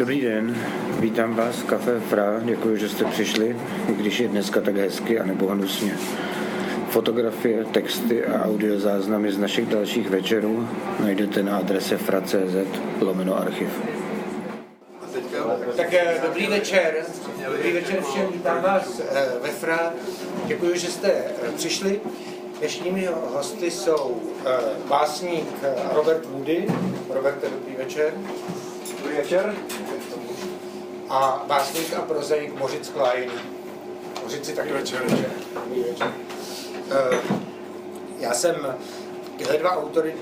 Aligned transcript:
Dobrý 0.00 0.20
den, 0.20 0.56
vítám 1.00 1.34
vás 1.34 1.56
v 1.56 1.64
Café 1.64 2.00
Fra, 2.00 2.40
děkuji, 2.44 2.76
že 2.76 2.88
jste 2.88 3.04
přišli, 3.04 3.56
i 3.88 3.92
když 3.92 4.20
je 4.20 4.28
dneska 4.28 4.60
tak 4.60 4.76
hezky 4.76 5.20
a 5.20 5.26
nebo 5.26 5.46
hnusně. 5.46 5.96
Fotografie, 6.88 7.64
texty 7.64 8.24
a 8.24 8.44
audiozáznamy 8.44 9.32
z 9.32 9.38
našich 9.38 9.66
dalších 9.66 10.10
večerů 10.10 10.68
najdete 11.00 11.42
na 11.42 11.56
adrese 11.56 11.98
fra.cz 11.98 12.80
lomeno 13.00 13.38
archiv. 13.38 13.68
Tak 15.76 15.94
eh, 15.94 16.20
dobrý 16.26 16.46
večer, 16.46 16.94
dobrý 17.46 17.72
večer 17.72 18.02
všem, 18.02 18.26
vítám 18.32 18.62
vás 18.62 19.00
eh, 19.00 19.26
ve 19.42 19.48
Fra, 19.48 19.92
děkuji, 20.46 20.76
že 20.76 20.86
jste 20.86 21.12
eh, 21.12 21.52
přišli. 21.56 22.00
Dnešními 22.58 23.08
hosty 23.32 23.70
jsou 23.70 24.22
básník 24.88 25.46
Robert 25.94 26.26
Woody. 26.26 26.66
Robert, 27.10 27.38
dobrý 27.42 27.76
večer. 27.76 28.12
Dobrý 29.02 29.16
večer. 29.16 29.54
A 31.10 31.44
básník 31.46 31.94
a 31.94 32.02
prozaik 32.02 32.58
Mořic 32.58 32.88
Klein. 32.88 33.30
Mořici 34.22 34.52
taky 34.52 34.72
večer. 34.72 35.02
Večer. 35.88 36.12
Já 38.18 38.34
jsem 38.34 38.76
tyhle 39.36 39.58
dva 39.58 39.76
autory, 39.76 40.14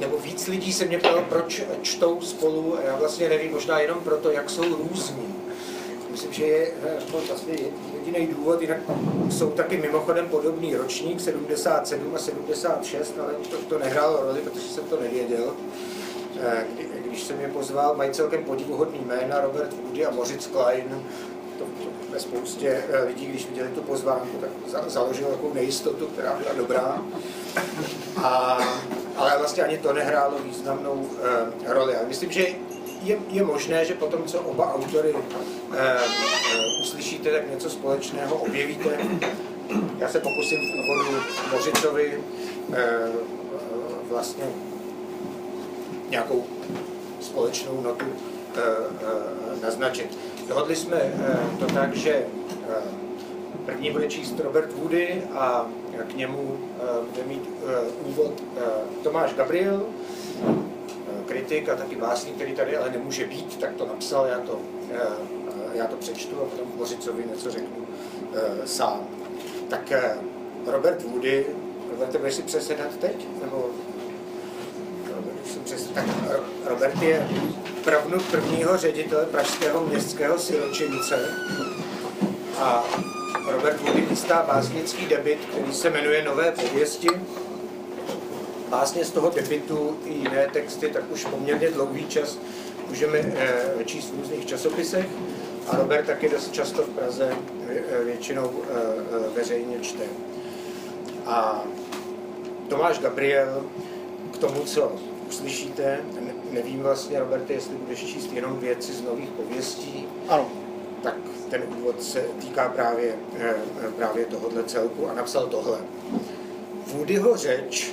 nebo 0.00 0.18
víc 0.18 0.46
lidí 0.46 0.72
se 0.72 0.84
mě 0.84 0.98
ptalo, 0.98 1.22
proč 1.28 1.62
čtou 1.82 2.20
spolu, 2.20 2.76
já 2.86 2.96
vlastně 2.96 3.28
nevím, 3.28 3.52
možná 3.52 3.80
jenom 3.80 4.00
proto, 4.00 4.30
jak 4.30 4.50
jsou 4.50 4.62
různí. 4.62 5.34
Myslím, 6.10 6.32
že 6.32 6.44
je 6.44 6.72
vlastně 7.28 7.54
jediný 7.94 8.26
důvod, 8.26 8.60
jinak 8.60 8.78
jsou 9.30 9.50
taky 9.50 9.76
mimochodem 9.76 10.28
podobný 10.28 10.76
ročník, 10.76 11.20
77 11.20 12.14
a 12.14 12.18
76, 12.18 13.14
ale 13.22 13.32
to, 13.50 13.56
to 13.56 13.78
nehrálo 13.78 14.22
roli, 14.22 14.40
protože 14.40 14.68
jsem 14.68 14.84
to 14.84 15.00
nevěděl. 15.00 15.54
Kdy, 16.74 16.88
když 17.06 17.22
jsem 17.22 17.40
je 17.40 17.48
pozval, 17.48 17.94
mají 17.96 18.10
celkem 18.10 18.44
podivuhodný 18.44 19.00
jména, 19.06 19.40
Robert 19.40 19.72
Woody 19.72 20.06
a 20.06 20.10
Moritz 20.10 20.46
Klein. 20.46 21.02
To, 21.58 21.64
to 21.64 21.90
ve 22.10 22.20
spoustě 22.20 22.84
lidí, 23.06 23.26
když 23.26 23.48
viděli 23.48 23.68
tu 23.68 23.80
pozvánku, 23.80 24.38
tak 24.40 24.50
za, 24.66 24.84
založil 24.88 25.26
takovou 25.26 25.54
nejistotu, 25.54 26.06
která 26.06 26.32
byla 26.32 26.54
dobrá. 26.54 27.02
A, 28.22 28.58
ale 29.16 29.38
vlastně 29.38 29.62
ani 29.62 29.78
to 29.78 29.92
nehrálo 29.92 30.38
významnou 30.44 30.92
uh, 30.92 31.08
roli. 31.66 31.96
Ale 31.96 32.06
myslím, 32.06 32.32
že 32.32 32.46
je, 33.02 33.18
je 33.28 33.44
možné, 33.44 33.84
že 33.84 33.94
potom, 33.94 34.24
co 34.24 34.40
oba 34.40 34.74
autory 34.74 35.12
uh, 35.12 35.20
uh, 35.20 35.76
uslyšíte, 36.80 37.30
tak 37.30 37.50
něco 37.50 37.70
společného 37.70 38.36
objevíte. 38.36 38.98
Já 39.98 40.08
se 40.08 40.20
pokusím 40.20 40.58
v 40.60 40.86
vodu 40.86 41.18
Mořicovi 41.52 42.22
uh, 42.68 42.76
vlastně 44.08 44.44
nějakou 46.10 46.44
společnou 47.20 47.80
notu 47.80 48.04
uh, 48.06 48.12
uh, 48.12 49.62
naznačit. 49.62 50.18
Dohodli 50.48 50.76
jsme 50.76 50.96
uh, 50.96 51.58
to 51.58 51.74
tak, 51.74 51.96
že 51.96 52.26
první 53.66 53.90
bude 53.90 54.08
číst 54.08 54.40
Robert 54.40 54.72
Woody 54.72 55.22
a 55.32 55.66
k 56.08 56.14
němu 56.14 56.58
bude 57.10 57.24
mít 57.26 57.50
úvod 58.04 58.42
Tomáš 59.02 59.34
Gabriel, 59.34 59.86
kritik 61.26 61.68
a 61.68 61.76
taky 61.76 61.96
básník, 61.96 62.34
který 62.34 62.52
tady 62.52 62.76
ale 62.76 62.90
nemůže 62.90 63.26
být, 63.26 63.60
tak 63.60 63.74
to 63.74 63.86
napsal, 63.86 64.26
já 64.26 64.38
to, 64.38 64.58
já 65.72 65.86
to 65.86 65.96
přečtu 65.96 66.36
a 66.42 66.44
potom 66.44 66.72
Mořicovi 66.76 67.24
něco 67.32 67.50
řeknu 67.50 67.86
sám. 68.64 69.00
Tak 69.68 69.92
Robert 70.66 71.02
Woody, 71.02 71.46
Robert, 71.90 72.16
budeš 72.16 72.34
si 72.34 72.42
přesedat 72.42 72.96
teď? 73.00 73.26
Nebo 73.44 73.70
přes, 75.64 75.86
tak 75.86 76.04
Robert 76.64 77.02
je 77.02 77.28
pravnuk 77.84 78.22
prvního 78.22 78.76
ředitele 78.76 79.26
pražského 79.26 79.86
městského 79.86 80.38
siročince 80.38 81.28
a 82.58 82.84
Robert 83.50 83.80
Woody 83.80 84.06
chystá 84.06 84.44
básnický 84.48 85.06
debit, 85.06 85.38
který 85.50 85.72
se 85.72 85.90
jmenuje 85.90 86.24
Nové 86.24 86.52
pověsti. 86.52 87.08
Básně 88.68 89.04
z 89.04 89.10
toho 89.10 89.30
debitu 89.30 89.98
i 90.04 90.12
jiné 90.12 90.48
texty, 90.52 90.88
tak 90.88 91.10
už 91.10 91.24
poměrně 91.24 91.70
dlouhý 91.70 92.06
čas 92.06 92.38
můžeme 92.88 93.18
e, 93.18 93.84
číst 93.84 94.10
v 94.10 94.20
různých 94.20 94.46
časopisech 94.46 95.06
a 95.68 95.76
Robert 95.76 96.06
taky 96.06 96.28
dost 96.28 96.52
často 96.52 96.82
v 96.82 96.88
Praze 96.88 97.32
e, 97.68 98.04
většinou 98.04 98.50
veřejně 99.36 99.80
čte. 99.80 100.04
A 101.26 101.64
Tomáš 102.68 102.98
Gabriel 102.98 103.64
k 104.32 104.38
tomu, 104.38 104.64
co 104.64 104.92
uslyšíte, 105.28 106.00
nevím 106.50 106.80
vlastně, 106.80 107.18
Roberte, 107.18 107.52
jestli 107.52 107.76
budeš 107.76 107.98
číst 107.98 108.32
jenom 108.32 108.58
věci 108.58 108.92
z 108.92 109.02
nových 109.02 109.28
pověstí. 109.28 110.08
Ano. 110.28 110.48
Tak 111.02 111.14
ten 111.50 111.62
úvod 111.78 112.02
se 112.02 112.20
týká 112.20 112.68
právě, 112.68 113.14
právě 113.96 114.24
tohohle 114.24 114.64
celku 114.64 115.08
a 115.08 115.14
napsal 115.14 115.46
tohle. 115.46 115.78
Woodyho 116.86 117.36
řeč 117.36 117.92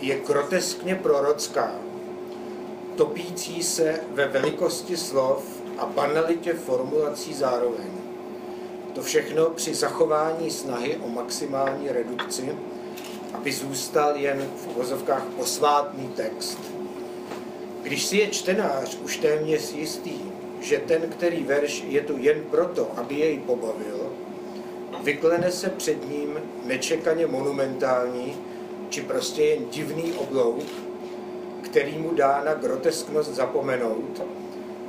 je 0.00 0.20
groteskně 0.20 0.94
prorocká, 0.94 1.74
topící 2.96 3.62
se 3.62 4.00
ve 4.10 4.28
velikosti 4.28 4.96
slov 4.96 5.44
a 5.78 5.86
banalitě 5.86 6.52
formulací 6.52 7.34
zároveň. 7.34 7.90
To 8.94 9.02
všechno 9.02 9.50
při 9.50 9.74
zachování 9.74 10.50
snahy 10.50 10.96
o 10.96 11.08
maximální 11.08 11.88
redukci, 11.88 12.56
aby 13.34 13.52
zůstal 13.52 14.16
jen 14.16 14.50
v 14.56 14.66
uvozovkách 14.66 15.24
posvátný 15.36 16.08
text. 16.08 16.58
Když 17.82 18.04
si 18.06 18.16
je 18.16 18.26
čtenář 18.26 18.98
už 19.04 19.16
téměř 19.16 19.72
jistý, 19.72 20.20
že 20.60 20.78
ten, 20.78 21.02
který 21.02 21.42
verš 21.42 21.84
je 21.88 22.00
tu 22.00 22.18
jen 22.18 22.40
proto, 22.50 22.90
aby 22.96 23.14
jej 23.14 23.38
pobavil, 23.38 24.12
vyklene 25.02 25.50
se 25.50 25.70
před 25.70 26.10
ním 26.10 26.40
nečekaně 26.64 27.26
monumentální, 27.26 28.36
či 28.88 29.02
prostě 29.02 29.42
jen 29.42 29.64
divný 29.70 30.12
oblouk, 30.12 30.64
který 31.62 31.98
mu 31.98 32.14
dá 32.14 32.42
na 32.44 32.54
grotesknost 32.54 33.34
zapomenout, 33.34 34.22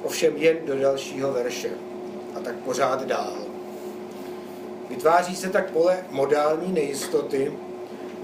ovšem 0.03 0.38
jen 0.38 0.57
do 0.66 0.80
dalšího 0.80 1.34
verše 1.34 1.69
a 2.35 2.40
tak 2.40 2.56
pořád 2.56 3.03
dál. 3.03 3.34
Vytváří 4.90 5.35
se 5.35 5.50
tak 5.50 5.72
pole 5.72 6.06
modální 6.09 6.72
nejistoty, 6.72 7.51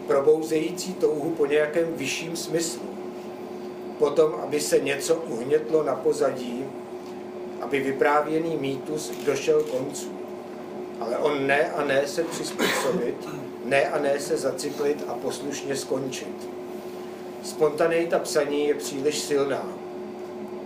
probouzející 0.07 0.94
touhu 0.94 1.29
po 1.29 1.45
nějakém 1.45 1.94
vyšším 1.94 2.35
smyslu. 2.35 2.81
Potom, 4.00 4.35
aby 4.44 4.59
se 4.59 4.79
něco 4.79 5.16
uhnětlo 5.16 5.84
na 5.84 5.95
pozadí, 5.95 6.66
aby 7.62 7.79
vyprávěný 7.79 8.57
mýtus 8.57 9.12
došel 9.25 9.63
koncu. 9.63 10.12
Ale 11.00 11.18
on 11.18 11.47
ne 11.47 11.72
a 11.72 11.84
ne 11.84 12.07
se 12.07 12.23
přizpůsobit, 12.23 13.28
ne 13.66 13.90
a 13.90 14.00
ne 14.00 14.19
se 14.19 14.38
zacyklit 14.38 15.03
a 15.07 15.13
poslušně 15.13 15.75
skončit. 15.75 16.50
Spontaneita 17.44 18.19
psaní 18.19 18.68
je 18.68 18.74
příliš 18.74 19.19
silná. 19.19 19.69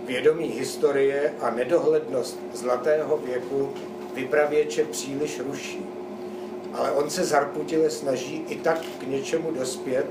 Vědomí 0.06 0.46
historie 0.46 1.34
a 1.40 1.50
nedohlednost 1.50 2.38
zlatého 2.52 3.16
věku 3.16 3.72
vypravěče 4.14 4.84
příliš 4.84 5.40
ruší. 5.40 5.86
Ale 6.74 6.90
on 6.92 7.10
se 7.10 7.24
zarputile 7.24 7.90
snaží 7.90 8.44
i 8.48 8.56
tak 8.56 8.80
k 8.98 9.02
něčemu 9.02 9.50
dospět, 9.50 10.06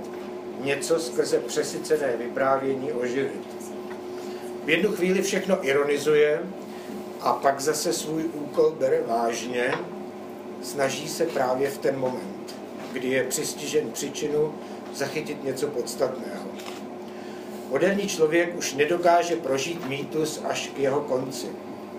něco 0.64 1.00
skrze 1.00 1.40
přesycené 1.40 2.18
vyprávění 2.18 2.92
oživit. 2.92 3.48
V 4.66 4.70
jednu 4.70 4.92
chvíli 4.92 5.22
všechno 5.22 5.68
ironizuje 5.68 6.42
a 7.22 7.34
pak 7.34 7.60
zase 7.60 7.94
svůj 7.94 8.24
úkol 8.34 8.76
bere 8.80 9.02
vážně, 9.08 9.74
snaží 10.62 11.10
se 11.10 11.26
právě 11.26 11.70
v 11.70 11.78
ten 11.78 12.00
moment, 12.00 12.56
kdy 12.94 13.08
je 13.08 13.24
přistižen 13.24 13.92
příčinu 13.92 14.54
zachytit 14.94 15.44
něco 15.44 15.68
podstatného. 15.68 16.46
Moderní 17.70 18.08
člověk 18.08 18.58
už 18.58 18.74
nedokáže 18.74 19.36
prožít 19.36 19.90
mýtus 19.90 20.42
až 20.44 20.72
k 20.76 20.80
jeho 20.80 21.02
konci, 21.02 21.48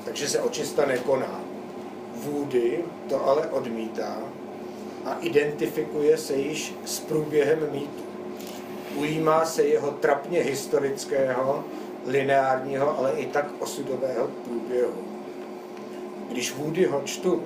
takže 0.04 0.28
se 0.28 0.40
očista 0.40 0.86
nekoná. 0.86 1.40
Vůdy 2.14 2.84
to 3.08 3.26
ale 3.26 3.46
odmítá 3.46 4.18
a 5.04 5.18
identifikuje 5.20 6.18
se 6.18 6.34
již 6.34 6.74
s 6.84 7.00
průběhem 7.00 7.68
mýtu. 7.72 8.02
Ujímá 8.96 9.44
se 9.44 9.62
jeho 9.62 9.90
trapně 9.90 10.40
historického, 10.40 11.64
lineárního, 12.06 12.98
ale 12.98 13.12
i 13.12 13.26
tak 13.26 13.46
osudového 13.58 14.28
průběhu. 14.44 15.04
Když 16.28 16.54
Woody 16.54 16.84
ho 16.84 17.02
čtu, 17.04 17.42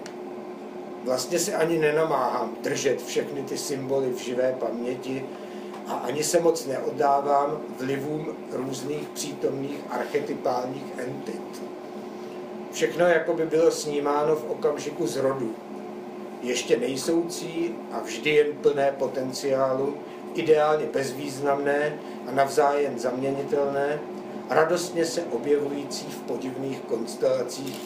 vlastně 1.05 1.39
si 1.39 1.55
ani 1.55 1.79
nenamáhám 1.79 2.57
držet 2.63 3.03
všechny 3.03 3.43
ty 3.43 3.59
symboly 3.59 4.11
v 4.11 4.19
živé 4.19 4.57
paměti 4.59 5.25
a 5.87 5.93
ani 5.93 6.25
se 6.25 6.41
moc 6.41 6.67
neoddávám 6.67 7.61
vlivům 7.81 8.37
různých 8.53 9.09
přítomných 9.09 9.81
archetypálních 9.91 10.85
entit. 10.99 11.63
Všechno 12.73 13.07
jako 13.07 13.35
by 13.35 13.47
bylo 13.47 13.71
snímáno 13.71 14.37
v 14.37 14.51
okamžiku 14.51 15.07
zrodu, 15.07 15.55
ještě 16.47 16.77
nejsoucí 16.77 17.75
a 17.93 18.01
vždy 18.01 18.31
jen 18.31 18.47
plné 18.63 18.95
potenciálu, 18.99 19.97
ideálně 20.35 20.87
bezvýznamné 20.87 21.99
a 22.29 22.33
navzájem 22.33 22.99
zaměnitelné, 22.99 24.01
radostně 24.51 25.05
se 25.05 25.23
objevující 25.23 26.07
v 26.07 26.19
podivných 26.19 26.81
konstelacích, 26.81 27.81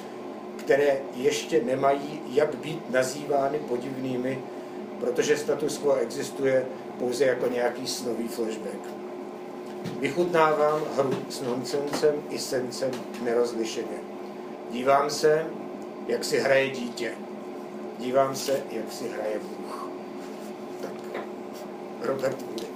které 0.56 0.96
ještě 1.16 1.62
nemají 1.64 2.20
jak 2.32 2.54
být 2.54 2.90
nazývány 2.90 3.58
podivnými, 3.58 4.38
protože 5.00 5.36
status 5.36 5.78
quo 5.78 5.94
existuje 5.94 6.66
pouze 6.98 7.24
jako 7.24 7.46
nějaký 7.46 7.86
snový 7.86 8.28
flashback. 8.28 8.80
Vychutnávám 10.00 10.82
hru 10.96 11.14
s 11.28 11.42
nonsensem 11.42 12.14
i 12.30 12.38
sensem 12.38 12.90
nerozlišeně. 13.22 13.98
Dívám 14.70 15.10
se, 15.10 15.46
jak 16.08 16.24
si 16.24 16.38
hraje 16.38 16.70
dítě. 16.70 17.12
Dívám 18.00 18.36
se, 18.36 18.62
jak 18.70 18.92
si 18.92 19.08
hraje 19.08 19.38
Bůh. 19.38 19.88
Tak, 20.82 21.22
Robert 22.00 22.42
Moody. 22.42 22.66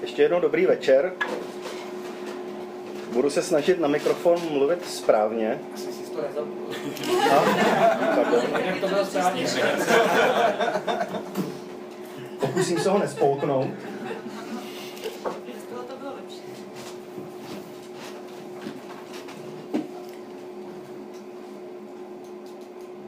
Ještě 0.00 0.22
jednou 0.22 0.40
dobrý 0.40 0.66
večer. 0.66 1.12
Budu 3.12 3.30
se 3.30 3.42
snažit 3.42 3.80
na 3.80 3.88
mikrofon 3.88 4.38
mluvit 4.50 4.86
správně. 4.90 5.60
Asi 5.74 5.92
si 5.92 6.10
to 6.10 6.22
nezapnul. 6.22 6.66
A, 7.30 7.44
pardon. 8.16 8.40
Jak 8.64 8.80
to 8.80 8.88
bylo 8.88 9.04
správně? 9.04 9.46
Pokusím 12.56 12.78
se 12.78 12.90
ho 12.90 12.98
nespouknout. 12.98 13.68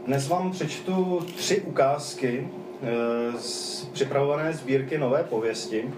Dnes 0.07 0.29
vám 0.29 0.51
přečtu 0.51 1.21
tři 1.37 1.61
ukázky 1.61 2.49
eh, 2.83 3.39
z 3.39 3.85
připravované 3.93 4.53
sbírky 4.53 4.99
Nové 4.99 5.25
pověsti. 5.25 5.91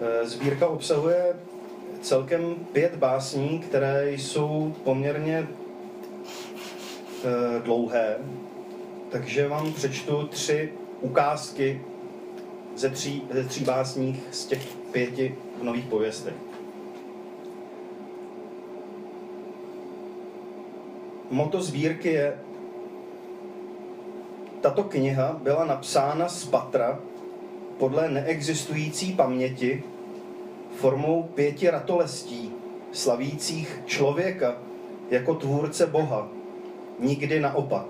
Eh, 0.00 0.26
Sbírka 0.26 0.66
obsahuje 0.66 1.36
celkem 2.00 2.54
pět 2.72 2.94
básní, 2.96 3.58
které 3.58 4.12
jsou 4.12 4.74
poměrně 4.84 5.46
eh, 7.24 7.60
dlouhé, 7.62 8.16
takže 9.10 9.48
vám 9.48 9.72
přečtu 9.72 10.26
tři 10.26 10.72
ukázky 11.00 11.80
ze 12.76 12.90
tří, 12.90 13.22
ze 13.30 13.44
tří 13.44 13.64
básních 13.64 14.22
z 14.30 14.46
těch 14.46 14.66
pěti 14.92 15.34
v 15.60 15.62
nových 15.62 15.84
pověstech. 15.84 16.34
Moto 21.30 21.62
sbírky 21.62 22.08
je 22.08 22.38
tato 24.60 24.84
kniha 24.84 25.40
byla 25.42 25.64
napsána 25.64 26.28
z 26.28 26.44
patra 26.44 27.00
podle 27.78 28.10
neexistující 28.10 29.12
paměti 29.12 29.82
formou 30.76 31.22
pěti 31.22 31.70
ratolestí, 31.70 32.52
slavících 32.92 33.80
člověka 33.86 34.56
jako 35.10 35.34
tvůrce 35.34 35.86
Boha, 35.86 36.28
nikdy 36.98 37.40
naopak. 37.40 37.86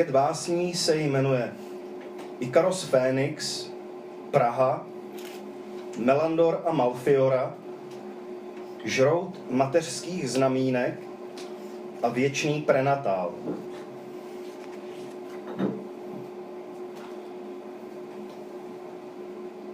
Pět 0.00 0.10
básní 0.10 0.74
se 0.74 0.96
jmenuje 0.96 1.52
Ikaros 2.38 2.84
Phoenix, 2.84 3.66
Praha, 4.30 4.86
Melandor 5.98 6.62
a 6.66 6.72
Malfiora, 6.72 7.54
Žrout 8.84 9.40
mateřských 9.50 10.30
znamínek 10.30 10.94
a 12.02 12.08
Věčný 12.08 12.62
prenatál. 12.62 13.32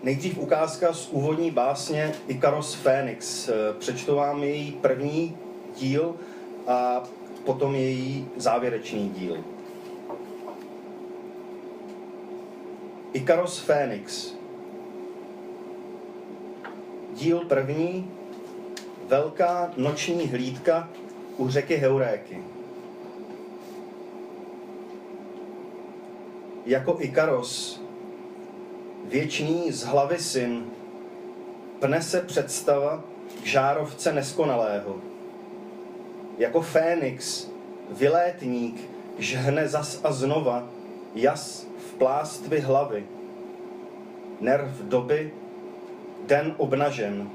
Nejdřív 0.02 0.38
ukázka 0.38 0.92
z 0.92 1.08
úvodní 1.08 1.50
básně 1.50 2.14
Ikaros 2.28 2.74
Phoenix. 2.74 3.50
Přečtu 3.78 4.16
vám 4.16 4.42
její 4.42 4.72
první 4.72 5.36
díl 5.76 6.14
a 6.66 7.02
potom 7.44 7.74
její 7.74 8.28
závěrečný 8.36 9.08
díl. 9.08 9.55
Ikaros 13.16 13.58
Phoenix. 13.60 14.34
Díl 17.14 17.40
první. 17.40 18.10
Velká 19.08 19.72
noční 19.76 20.28
hlídka 20.28 20.88
u 21.36 21.48
řeky 21.48 21.76
Heuréky. 21.76 22.42
Jako 26.66 26.96
Ikaros, 27.00 27.80
věčný 29.04 29.72
z 29.72 29.82
hlavy 29.84 30.18
syn, 30.18 30.66
pne 31.80 32.02
se 32.02 32.20
představa 32.20 33.04
k 33.42 33.46
žárovce 33.46 34.12
neskonalého. 34.12 34.96
Jako 36.38 36.60
Fénix, 36.60 37.46
vylétník, 37.90 38.90
žhne 39.18 39.68
zas 39.68 40.00
a 40.04 40.12
znova 40.12 40.68
jas 41.14 41.65
v 41.96 41.98
plástvi 41.98 42.60
hlavy. 42.60 43.04
Nerv 44.40 44.68
doby, 44.80 45.32
den 46.26 46.54
obnažen. 46.58 47.30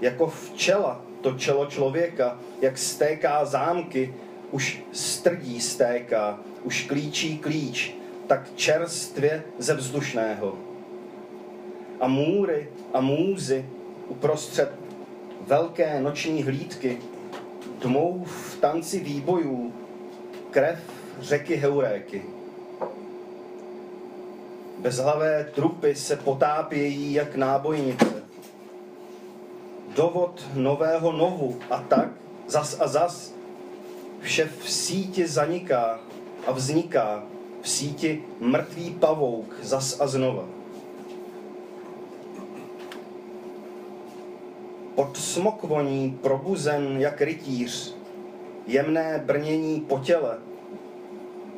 Jako 0.00 0.26
včela 0.26 1.00
to 1.20 1.32
čelo 1.32 1.66
člověka, 1.66 2.38
jak 2.60 2.78
stéká 2.78 3.44
zámky, 3.44 4.14
už 4.50 4.82
strdí 4.92 5.60
stéká, 5.60 6.38
už 6.62 6.82
klíčí 6.82 7.38
klíč, 7.38 7.94
tak 8.26 8.54
čerstvě 8.56 9.42
ze 9.58 9.74
vzdušného. 9.74 10.58
A 12.00 12.08
můry 12.08 12.68
a 12.94 13.00
můzy 13.00 13.66
uprostřed 14.08 14.72
velké 15.40 16.00
noční 16.00 16.42
hlídky 16.42 16.98
tmou 17.78 18.24
v 18.24 18.60
tanci 18.60 19.00
výbojů 19.00 19.72
krev 20.50 20.78
řeky 21.20 21.56
Heuréky. 21.56 22.37
Bezhlavé 24.78 25.50
trupy 25.54 25.94
se 25.94 26.16
potápějí 26.16 27.12
jak 27.12 27.36
nábojnice. 27.36 28.22
Dovod 29.96 30.46
nového 30.54 31.12
novu 31.12 31.58
a 31.70 31.78
tak 31.88 32.08
zas 32.46 32.80
a 32.80 32.88
zas 32.88 33.34
vše 34.20 34.50
v 34.60 34.70
síti 34.70 35.26
zaniká 35.26 36.00
a 36.46 36.52
vzniká 36.52 37.22
v 37.62 37.68
síti 37.68 38.24
mrtvý 38.40 38.90
pavouk 38.90 39.54
zas 39.62 40.00
a 40.00 40.06
znova. 40.06 40.44
Pod 44.94 45.16
smokvoní 45.16 46.18
probuzen 46.22 47.00
jak 47.00 47.20
rytíř, 47.20 47.94
jemné 48.66 49.22
brnění 49.26 49.80
po 49.80 49.98
těle, 49.98 50.38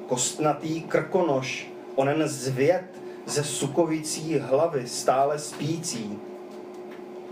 kostnatý 0.06 0.80
krkonoš, 0.80 1.70
onen 1.94 2.28
zvět 2.28 2.89
ze 3.26 3.44
sukovicí 3.44 4.38
hlavy 4.38 4.88
stále 4.88 5.38
spící, 5.38 6.18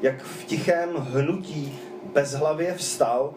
jak 0.02 0.22
v 0.22 0.44
tichém 0.44 0.94
hnutí 0.94 1.78
bezhlavě 2.12 2.74
vstal, 2.74 3.34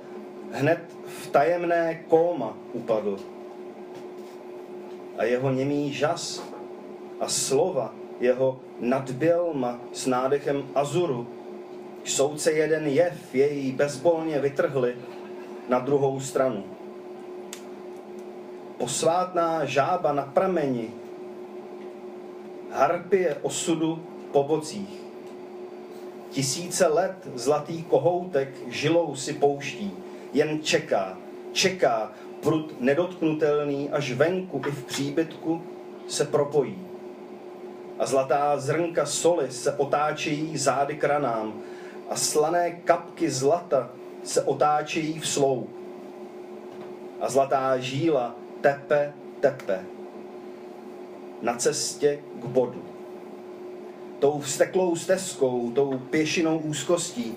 hned 0.52 0.80
v 1.08 1.28
tajemné 1.28 2.04
kóma 2.08 2.58
upadl. 2.74 3.20
A 5.18 5.24
jeho 5.24 5.52
němý 5.52 5.94
žas 5.94 6.44
a 7.20 7.28
slova 7.28 7.94
jeho 8.22 8.60
nadbělma 8.80 9.80
s 9.94 10.06
nádechem 10.06 10.64
azuru, 10.76 11.28
soudce 12.04 12.52
jeden 12.52 12.88
jev 12.88 13.36
jej 13.36 13.72
bezbolně 13.72 14.40
vytrhli 14.40 14.96
na 15.70 15.80
druhou 15.80 16.20
stranu. 16.20 16.64
Posvátná 18.78 19.66
žába 19.66 20.14
na 20.14 20.24
prameni, 20.24 20.90
harpie 22.72 23.36
osudu 23.42 24.04
po 24.32 24.44
bocích. 24.44 25.02
Tisíce 26.30 26.88
let 26.88 27.16
zlatý 27.36 27.84
kohoutek 27.84 28.50
žilou 28.68 29.16
si 29.16 29.34
pouští, 29.34 29.92
jen 30.34 30.64
čeká, 30.64 31.18
čeká, 31.52 32.12
prut 32.42 32.76
nedotknutelný 32.80 33.90
až 33.90 34.12
venku 34.12 34.62
i 34.68 34.72
v 34.72 34.84
příbytku 34.84 35.62
se 36.08 36.26
propojí. 36.26 36.78
A 38.00 38.06
zlatá 38.06 38.58
zrnka 38.58 39.06
soli 39.06 39.52
se 39.52 39.74
otáčejí 39.74 40.58
zády 40.58 40.96
k 40.96 41.04
ranám 41.04 41.54
a 42.10 42.16
slané 42.16 42.72
kapky 42.72 43.30
zlata 43.30 43.90
se 44.24 44.42
otáčejí 44.42 45.20
v 45.20 45.28
slou. 45.28 45.68
A 47.22 47.30
zlatá 47.30 47.78
žíla 47.78 48.36
tepe, 48.62 49.14
tepe 49.40 50.01
na 51.42 51.56
cestě 51.56 52.20
k 52.40 52.46
bodu. 52.46 52.84
tou 54.20 54.40
vsteklou 54.40 54.96
stezkou, 54.96 55.72
tou 55.72 55.98
pěšinou 55.98 56.58
úzkostí, 56.58 57.36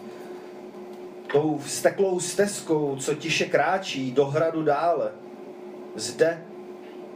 tou 1.32 1.58
vsteklou 1.58 2.20
stezkou, 2.20 2.96
co 2.96 3.14
tiše 3.14 3.44
kráčí 3.44 4.12
do 4.12 4.26
hradu 4.26 4.62
dále. 4.62 5.12
Zde, 5.94 6.44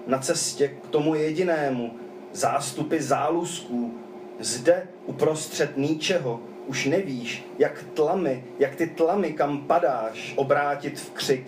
na 0.06 0.18
cestě 0.18 0.68
k 0.68 0.88
tomu 0.88 1.14
jedinému, 1.14 1.92
zástupy 2.32 2.98
zálusků, 2.98 3.94
zde 4.40 4.86
uprostřed 5.06 5.76
ničeho, 5.76 6.40
už 6.66 6.84
nevíš, 6.86 7.44
jak 7.58 7.84
tlamy, 7.94 8.44
jak 8.58 8.74
ty 8.74 8.86
tlamy, 8.86 9.32
kam 9.32 9.62
padáš, 9.62 10.32
obrátit 10.36 11.00
v 11.00 11.10
křik. 11.10 11.46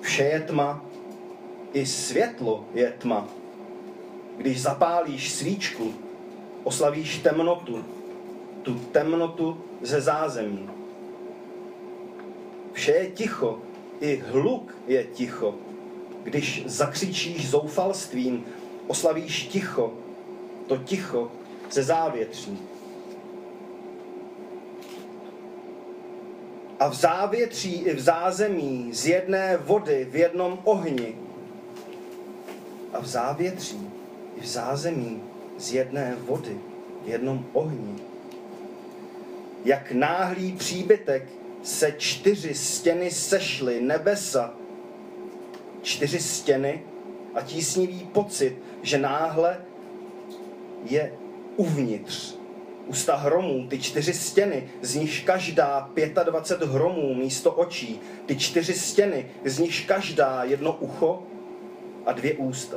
Vše 0.00 0.22
je 0.22 0.40
tma, 0.40 0.87
i 1.72 1.86
světlo 1.86 2.64
je 2.74 2.92
tma. 2.98 3.28
Když 4.36 4.62
zapálíš 4.62 5.32
svíčku, 5.32 5.94
oslavíš 6.64 7.18
temnotu, 7.18 7.84
tu 8.62 8.74
temnotu 8.74 9.60
ze 9.82 10.00
zázemí. 10.00 10.70
Vše 12.72 12.92
je 12.92 13.10
ticho, 13.10 13.58
i 14.00 14.16
hluk 14.16 14.74
je 14.86 15.04
ticho. 15.04 15.54
Když 16.22 16.62
zakřičíš 16.66 17.50
zoufalstvím, 17.50 18.44
oslavíš 18.86 19.46
ticho, 19.46 19.92
to 20.66 20.76
ticho 20.76 21.32
ze 21.70 21.82
závětří. 21.82 22.58
A 26.80 26.88
v 26.88 26.94
závětří 26.94 27.74
i 27.74 27.94
v 27.94 28.00
zázemí 28.00 28.90
z 28.92 29.06
jedné 29.06 29.56
vody 29.56 30.06
v 30.10 30.16
jednom 30.16 30.58
ohni. 30.64 31.27
A 32.98 33.00
v 33.00 33.06
závětří 33.06 33.90
i 34.36 34.40
v 34.40 34.46
zázemí 34.46 35.22
z 35.58 35.72
jedné 35.72 36.16
vody 36.20 36.58
v 37.04 37.08
jednom 37.08 37.46
ohni. 37.52 37.94
Jak 39.64 39.92
náhlý 39.92 40.52
příbytek 40.52 41.28
se 41.62 41.92
čtyři 41.98 42.54
stěny 42.54 43.10
sešly, 43.10 43.80
nebesa, 43.80 44.54
čtyři 45.82 46.18
stěny 46.20 46.82
a 47.34 47.40
tísnivý 47.40 48.08
pocit, 48.12 48.56
že 48.82 48.98
náhle 48.98 49.58
je 50.84 51.12
uvnitř. 51.56 52.34
Ústa 52.86 53.16
hromů, 53.16 53.66
ty 53.68 53.78
čtyři 53.78 54.14
stěny, 54.14 54.70
z 54.82 54.94
nichž 54.94 55.20
každá 55.20 55.90
25 56.24 56.70
hromů 56.70 57.14
místo 57.14 57.52
očí, 57.52 58.00
ty 58.26 58.36
čtyři 58.36 58.74
stěny, 58.74 59.26
z 59.44 59.58
nichž 59.58 59.80
každá 59.80 60.44
jedno 60.44 60.72
ucho 60.72 61.22
a 62.08 62.12
dvě 62.12 62.34
ústa. 62.34 62.76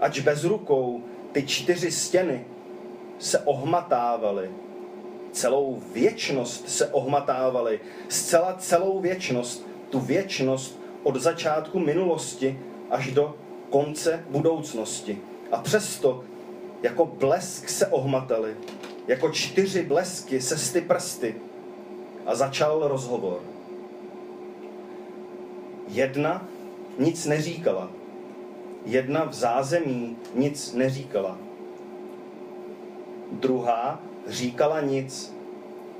Ač 0.00 0.20
bez 0.20 0.44
rukou 0.44 1.02
ty 1.32 1.46
čtyři 1.46 1.90
stěny 1.90 2.44
se 3.18 3.38
ohmatávaly, 3.38 4.50
celou 5.32 5.82
věčnost 5.92 6.68
se 6.68 6.86
ohmatávaly, 6.86 7.80
zcela 8.08 8.54
celou 8.58 9.00
věčnost, 9.00 9.66
tu 9.90 10.00
věčnost 10.00 10.80
od 11.02 11.16
začátku 11.16 11.78
minulosti 11.78 12.60
až 12.90 13.10
do 13.10 13.36
konce 13.70 14.24
budoucnosti. 14.30 15.18
A 15.52 15.56
přesto 15.56 16.24
jako 16.82 17.06
blesk 17.06 17.68
se 17.68 17.86
ohmatali, 17.86 18.56
jako 19.06 19.30
čtyři 19.30 19.82
blesky 19.82 20.40
se 20.40 20.58
sty 20.58 20.80
prsty. 20.80 21.34
A 22.26 22.34
začal 22.34 22.88
rozhovor. 22.88 23.40
Jedna 25.88 26.48
nic 26.98 27.26
neříkala. 27.26 27.90
Jedna 28.84 29.24
v 29.24 29.32
zázemí 29.32 30.16
nic 30.34 30.72
neříkala. 30.72 31.38
Druhá 33.32 34.00
říkala 34.26 34.80
nic. 34.80 35.34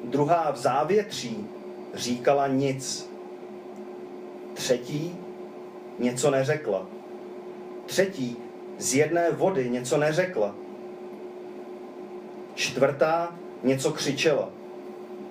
Druhá 0.04 0.50
v 0.50 0.56
závětří 0.56 1.46
říkala 1.94 2.46
nic. 2.46 3.10
Třetí 4.54 5.14
něco 5.98 6.30
neřekla. 6.30 6.86
Třetí 7.86 8.36
z 8.78 8.94
jedné 8.94 9.30
vody 9.30 9.70
něco 9.70 9.96
neřekla. 9.96 10.54
Čtvrtá 12.54 13.36
něco 13.62 13.92
křičela. 13.92 14.48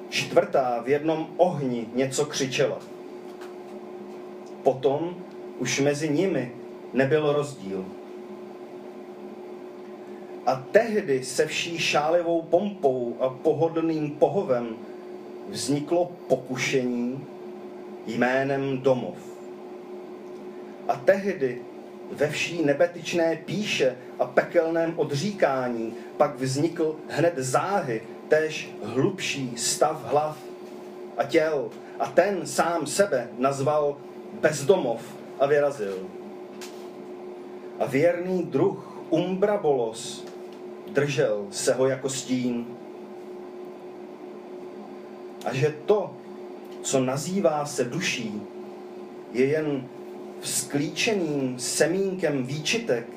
Čtvrtá 0.10 0.82
v 0.82 0.90
jednom 0.90 1.28
ohni 1.38 1.88
něco 1.94 2.26
křičela. 2.26 2.78
Potom 4.64 5.16
už 5.60 5.80
mezi 5.80 6.10
nimi 6.10 6.52
nebyl 6.94 7.34
rozdíl. 7.34 7.86
A 10.46 10.64
tehdy 10.72 11.24
se 11.24 11.46
vší 11.46 11.78
šálivou 11.78 12.42
pompou 12.42 13.18
a 13.20 13.30
pohodlným 13.30 14.12
pohovem 14.12 14.76
vzniklo 15.50 16.12
pokušení 16.28 17.26
jménem 18.08 18.78
domov. 18.78 19.18
A 20.88 20.96
tehdy 20.96 21.62
ve 22.12 22.30
vší 22.30 22.64
nebetyčné 22.64 23.36
píše 23.46 23.96
a 24.20 24.26
pekelném 24.26 24.94
odříkání 24.96 25.94
pak 26.18 26.40
vznikl 26.40 26.96
hned 27.10 27.34
záhy, 27.38 28.02
též 28.28 28.70
hlubší 28.84 29.54
stav 29.58 30.06
hlav 30.06 30.38
a 31.18 31.24
těl. 31.24 31.70
A 32.00 32.08
ten 32.08 32.48
sám 32.48 32.88
sebe 32.88 33.30
nazval 33.38 33.98
bezdomov 34.42 35.15
a 35.40 35.46
vyrazil. 35.46 35.98
A 37.80 37.86
věrný 37.86 38.44
druh 38.44 38.96
Umbrabolos 39.10 40.26
držel 40.92 41.46
se 41.52 41.74
ho 41.74 41.88
jako 41.88 42.10
stín. 42.10 42.66
A 45.46 45.54
že 45.54 45.76
to, 45.86 46.14
co 46.82 47.00
nazývá 47.00 47.66
se 47.66 47.84
duší, 47.84 48.42
je 49.32 49.46
jen 49.46 49.88
vzklíčeným 50.40 51.60
semínkem 51.60 52.46
výčitek, 52.46 53.08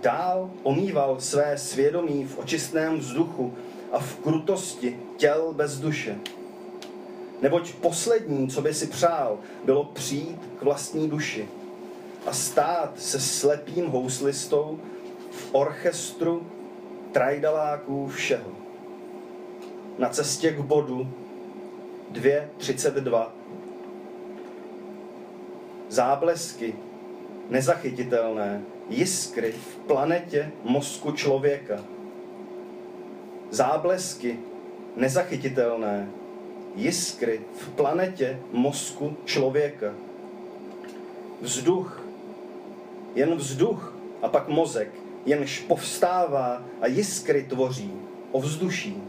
dál 0.00 0.50
omýval 0.62 1.20
své 1.20 1.58
svědomí 1.58 2.24
v 2.24 2.38
očistném 2.38 2.98
vzduchu 2.98 3.54
a 3.92 3.98
v 3.98 4.16
krutosti 4.16 4.98
těl 5.16 5.52
bez 5.52 5.80
duše. 5.80 6.18
Neboť 7.42 7.74
poslední, 7.74 8.48
co 8.48 8.62
by 8.62 8.74
si 8.74 8.86
přál, 8.86 9.38
bylo 9.64 9.84
přijít 9.84 10.38
k 10.58 10.62
vlastní 10.62 11.10
duši 11.10 11.48
a 12.26 12.32
stát 12.32 12.92
se 13.00 13.20
slepým 13.20 13.86
houslistou 13.86 14.78
v 15.30 15.54
orchestru 15.54 16.46
trajdaláků 17.12 18.08
všeho. 18.08 18.50
Na 19.98 20.08
cestě 20.08 20.50
k 20.50 20.60
bodu 20.60 21.08
2.32 22.12 23.26
záblesky 25.88 26.74
nezachytitelné, 27.50 28.62
jiskry 28.88 29.52
v 29.52 29.76
planetě 29.76 30.52
mozku 30.64 31.12
člověka. 31.12 31.84
Záblesky 33.50 34.38
nezachytitelné, 34.96 36.08
jiskry 36.74 37.40
v 37.56 37.68
planetě 37.68 38.38
mozku 38.52 39.16
člověka. 39.24 39.94
Vzduch, 41.40 42.02
jen 43.14 43.34
vzduch 43.34 43.94
a 44.22 44.28
pak 44.28 44.48
mozek, 44.48 44.90
jenž 45.26 45.58
povstává 45.58 46.62
a 46.80 46.86
jiskry 46.86 47.42
tvoří 47.42 47.92
o 48.32 48.40
vzduší. 48.40 49.02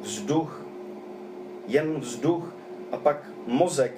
Vzduch, 0.00 0.64
jen 1.66 2.00
vzduch 2.00 2.54
a 2.92 2.96
pak 2.96 3.30
mozek, 3.46 3.92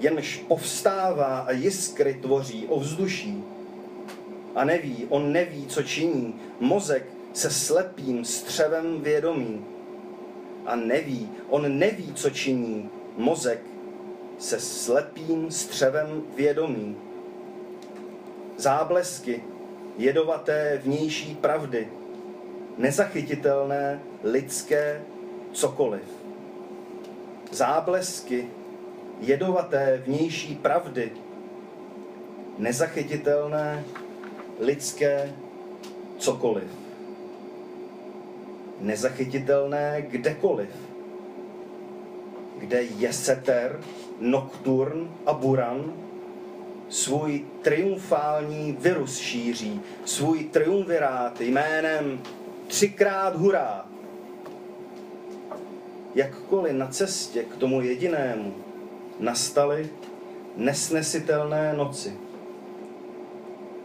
jenž 0.00 0.44
povstává 0.48 1.38
a 1.38 1.52
jiskry 1.52 2.14
tvoří 2.14 2.66
o 2.68 2.80
vzduší. 2.80 3.44
A 4.54 4.64
neví, 4.64 5.06
on 5.08 5.32
neví, 5.32 5.66
co 5.66 5.82
činí, 5.82 6.34
mozek 6.60 7.06
se 7.32 7.50
slepým 7.50 8.24
střevem 8.24 9.00
vědomí. 9.00 9.64
A 10.66 10.76
neví, 10.76 11.30
on 11.48 11.78
neví, 11.78 12.12
co 12.14 12.30
činí, 12.30 12.90
mozek 13.16 13.60
se 14.38 14.60
slepým 14.60 15.50
střevem 15.50 16.22
vědomí. 16.36 16.96
Záblesky 18.56 19.42
jedovaté 19.98 20.80
vnější 20.84 21.34
pravdy, 21.34 21.88
nezachytitelné 22.78 24.00
lidské 24.22 25.02
cokoliv. 25.52 26.02
Záblesky 27.50 28.48
jedovaté 29.20 30.02
vnější 30.06 30.54
pravdy, 30.54 31.12
nezachytitelné 32.58 33.84
lidské 34.58 35.32
cokoliv. 36.18 36.81
Nezachytitelné 38.82 40.02
kdekoliv. 40.08 40.68
Kde 42.58 42.82
je 42.82 43.12
seter, 43.12 43.80
nokturn 44.20 45.10
a 45.26 45.32
buran 45.32 45.92
svůj 46.88 47.44
triumfální 47.62 48.76
virus 48.80 49.18
šíří, 49.18 49.80
svůj 50.04 50.44
triumvirát 50.44 51.40
jménem 51.40 52.20
třikrát 52.66 53.36
hurá. 53.36 53.86
Jakkoliv 56.14 56.72
na 56.72 56.86
cestě 56.86 57.42
k 57.42 57.56
tomu 57.56 57.80
jedinému 57.80 58.54
nastaly 59.20 59.90
nesnesitelné 60.56 61.74
noci. 61.76 62.12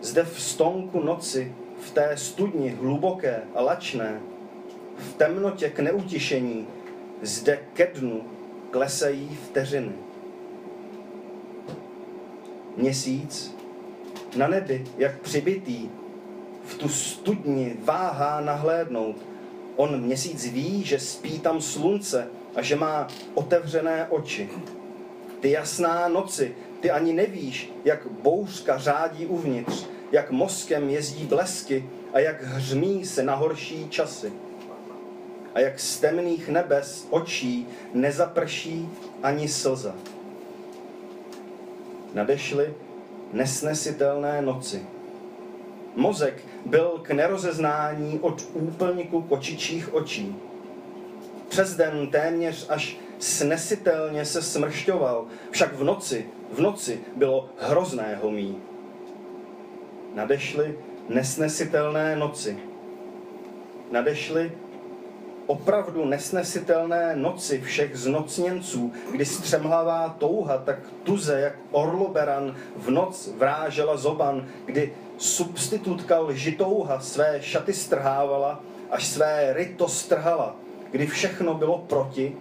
Zde 0.01 0.23
v 0.23 0.41
stonku 0.41 1.03
noci, 1.03 1.55
v 1.81 1.91
té 1.91 2.17
studni 2.17 2.69
hluboké 2.69 3.41
a 3.55 3.61
lačné, 3.61 4.21
v 4.97 5.13
temnotě 5.13 5.69
k 5.69 5.79
neutišení, 5.79 6.67
zde 7.21 7.59
ke 7.73 7.87
dnu 7.87 8.21
klesají 8.71 9.37
vteřiny. 9.45 9.91
Měsíc 12.77 13.55
na 14.35 14.47
nebi, 14.47 14.85
jak 14.97 15.19
přibitý, 15.19 15.89
v 16.65 16.75
tu 16.75 16.89
studni 16.89 17.77
váhá 17.83 18.41
nahlédnout. 18.41 19.15
On 19.75 20.01
měsíc 20.01 20.45
ví, 20.45 20.83
že 20.83 20.99
spí 20.99 21.39
tam 21.39 21.61
slunce 21.61 22.27
a 22.55 22.61
že 22.61 22.75
má 22.75 23.07
otevřené 23.33 24.07
oči. 24.09 24.49
Ty 25.39 25.51
jasná 25.51 26.07
noci, 26.07 26.55
ty 26.79 26.91
ani 26.91 27.13
nevíš, 27.13 27.71
jak 27.85 28.07
bouřka 28.07 28.77
řádí 28.77 29.25
uvnitř, 29.25 29.85
jak 30.11 30.31
mozkem 30.31 30.89
jezdí 30.89 31.25
blesky 31.25 31.89
a 32.13 32.19
jak 32.19 32.43
hřmí 32.43 33.05
se 33.05 33.23
na 33.23 33.35
horší 33.35 33.89
časy. 33.89 34.31
A 35.57 35.59
jak 35.59 35.79
z 35.79 35.99
temných 35.99 36.49
nebes 36.49 37.07
očí 37.09 37.67
nezaprší 37.93 38.89
ani 39.23 39.47
slza. 39.47 39.95
Nadešly 42.13 42.73
nesnesitelné 43.33 44.41
noci. 44.41 44.85
Mozek 45.95 46.45
byl 46.65 46.99
k 47.01 47.11
nerozeznání 47.11 48.19
od 48.19 48.43
úplníku 48.53 49.21
kočičích 49.21 49.93
očí. 49.93 50.35
Přes 51.49 51.75
den 51.75 52.07
téměř 52.07 52.65
až 52.69 52.97
snesitelně 53.19 54.25
se 54.25 54.41
smršťoval, 54.41 55.25
však 55.51 55.73
v 55.73 55.83
noci, 55.83 56.25
v 56.51 56.61
noci 56.61 57.01
bylo 57.15 57.49
hrozné 57.59 58.19
homí. 58.21 58.61
Nadešly 60.13 60.77
nesnesitelné 61.09 62.15
noci. 62.15 62.59
Nadešly 63.91 64.51
opravdu 65.47 66.05
nesnesitelné 66.05 67.15
noci 67.15 67.61
všech 67.61 67.97
znocněnců, 67.97 68.93
kdy 69.11 69.25
střemhlavá 69.25 70.15
touha 70.17 70.57
tak 70.57 70.79
tuze, 71.03 71.39
jak 71.39 71.53
orloberan 71.71 72.55
v 72.75 72.89
noc 72.89 73.29
vrážela 73.37 73.97
zoban, 73.97 74.45
kdy 74.65 74.93
substitutka 75.17 76.19
lžitouha 76.19 76.99
své 76.99 77.41
šaty 77.41 77.73
strhávala, 77.73 78.59
až 78.91 79.07
své 79.07 79.53
ryto 79.53 79.87
strhala, 79.87 80.55
kdy 80.91 81.07
všechno 81.07 81.53
bylo 81.53 81.77
proti 81.77 82.35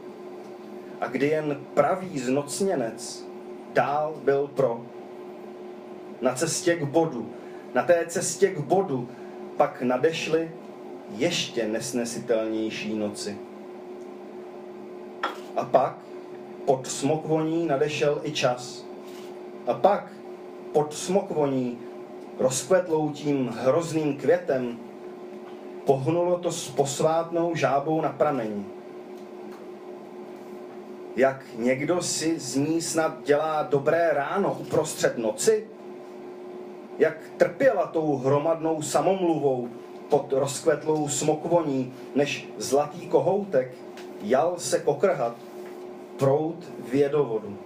a 1.01 1.07
kdy 1.07 1.27
jen 1.27 1.61
pravý 1.75 2.19
znocněnec 2.19 3.27
dál 3.73 4.15
byl 4.25 4.51
pro. 4.55 4.81
Na 6.21 6.35
cestě 6.35 6.77
k 6.77 6.85
bodu, 6.85 7.31
na 7.75 7.83
té 7.83 8.05
cestě 8.09 8.49
k 8.49 8.59
bodu 8.59 9.09
pak 9.57 9.83
nadešly 9.83 10.51
ještě 11.11 11.69
nesnesitelnější 11.69 12.95
noci. 12.97 13.39
A 15.57 15.65
pak 15.65 15.99
pod 16.65 16.87
smokvoní 16.87 17.67
nadešel 17.67 18.21
i 18.23 18.33
čas. 18.33 18.85
A 19.67 19.75
pak 19.75 20.13
pod 20.73 20.95
smokvoní 20.95 21.79
rozkvetlou 22.39 23.11
tím 23.11 23.49
hrozným 23.49 24.17
květem 24.17 24.79
pohnulo 25.85 26.39
to 26.39 26.53
s 26.53 26.69
posvátnou 26.69 27.55
žábou 27.55 28.01
na 28.01 28.09
pramení. 28.09 28.67
Jak 31.17 31.45
někdo 31.57 32.03
si 32.03 32.39
z 32.39 32.57
ní 32.57 32.83
snad 32.83 33.25
dělá 33.25 33.63
dobré 33.63 34.11
ráno 34.13 34.57
uprostřed 34.61 35.19
noci? 35.19 35.67
Jak 36.99 37.17
trpěla 37.37 37.87
tou 37.87 38.17
hromadnou 38.17 38.83
samomluvou 38.83 39.69
pod 40.09 40.33
rozkvetlou 40.33 41.09
smokvoní, 41.09 41.93
než 42.15 42.49
zlatý 42.59 43.07
kohoutek 43.07 43.75
jal 44.23 44.55
se 44.59 44.79
kokrhat 44.79 45.37
prout 46.19 46.65
v 46.91 46.95
jedovodu. 46.95 47.59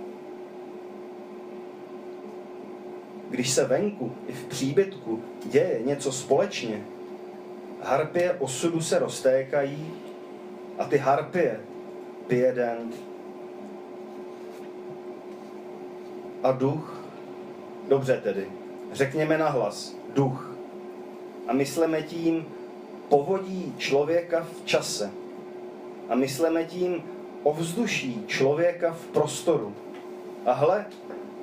Když 3.30 3.50
se 3.50 3.64
venku 3.64 4.12
i 4.28 4.32
v 4.32 4.44
příbytku 4.44 5.22
děje 5.44 5.82
něco 5.84 6.12
společně, 6.12 6.84
harpie 7.82 8.32
osudu 8.32 8.80
se 8.80 8.98
roztékají 8.98 9.92
a 10.78 10.84
ty 10.84 10.98
harpie 10.98 11.60
pije 12.26 12.52
den. 12.52 12.92
A 16.42 16.52
duch, 16.52 17.04
dobře 17.88 18.20
tedy, 18.24 18.46
řekněme 18.92 19.38
nahlas, 19.38 19.96
duch. 20.14 20.49
A 21.50 21.52
myslíme 21.52 22.02
tím 22.02 22.46
povodí 23.08 23.74
člověka 23.78 24.46
v 24.62 24.66
čase. 24.66 25.10
A 26.08 26.14
myslíme 26.14 26.64
tím 26.64 27.02
ovzduší 27.42 28.24
člověka 28.26 28.92
v 28.92 29.06
prostoru. 29.06 29.74
A 30.46 30.52
hle, 30.52 30.86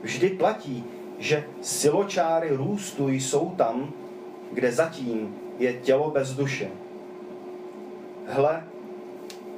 vždy 0.01 0.29
platí, 0.29 0.83
že 1.19 1.43
siločáry 1.61 2.49
růstu 2.55 3.09
jsou 3.09 3.49
tam, 3.49 3.93
kde 4.51 4.71
zatím 4.71 5.35
je 5.59 5.73
tělo 5.73 6.11
bez 6.11 6.33
duše. 6.33 6.69
Hle, 8.27 8.63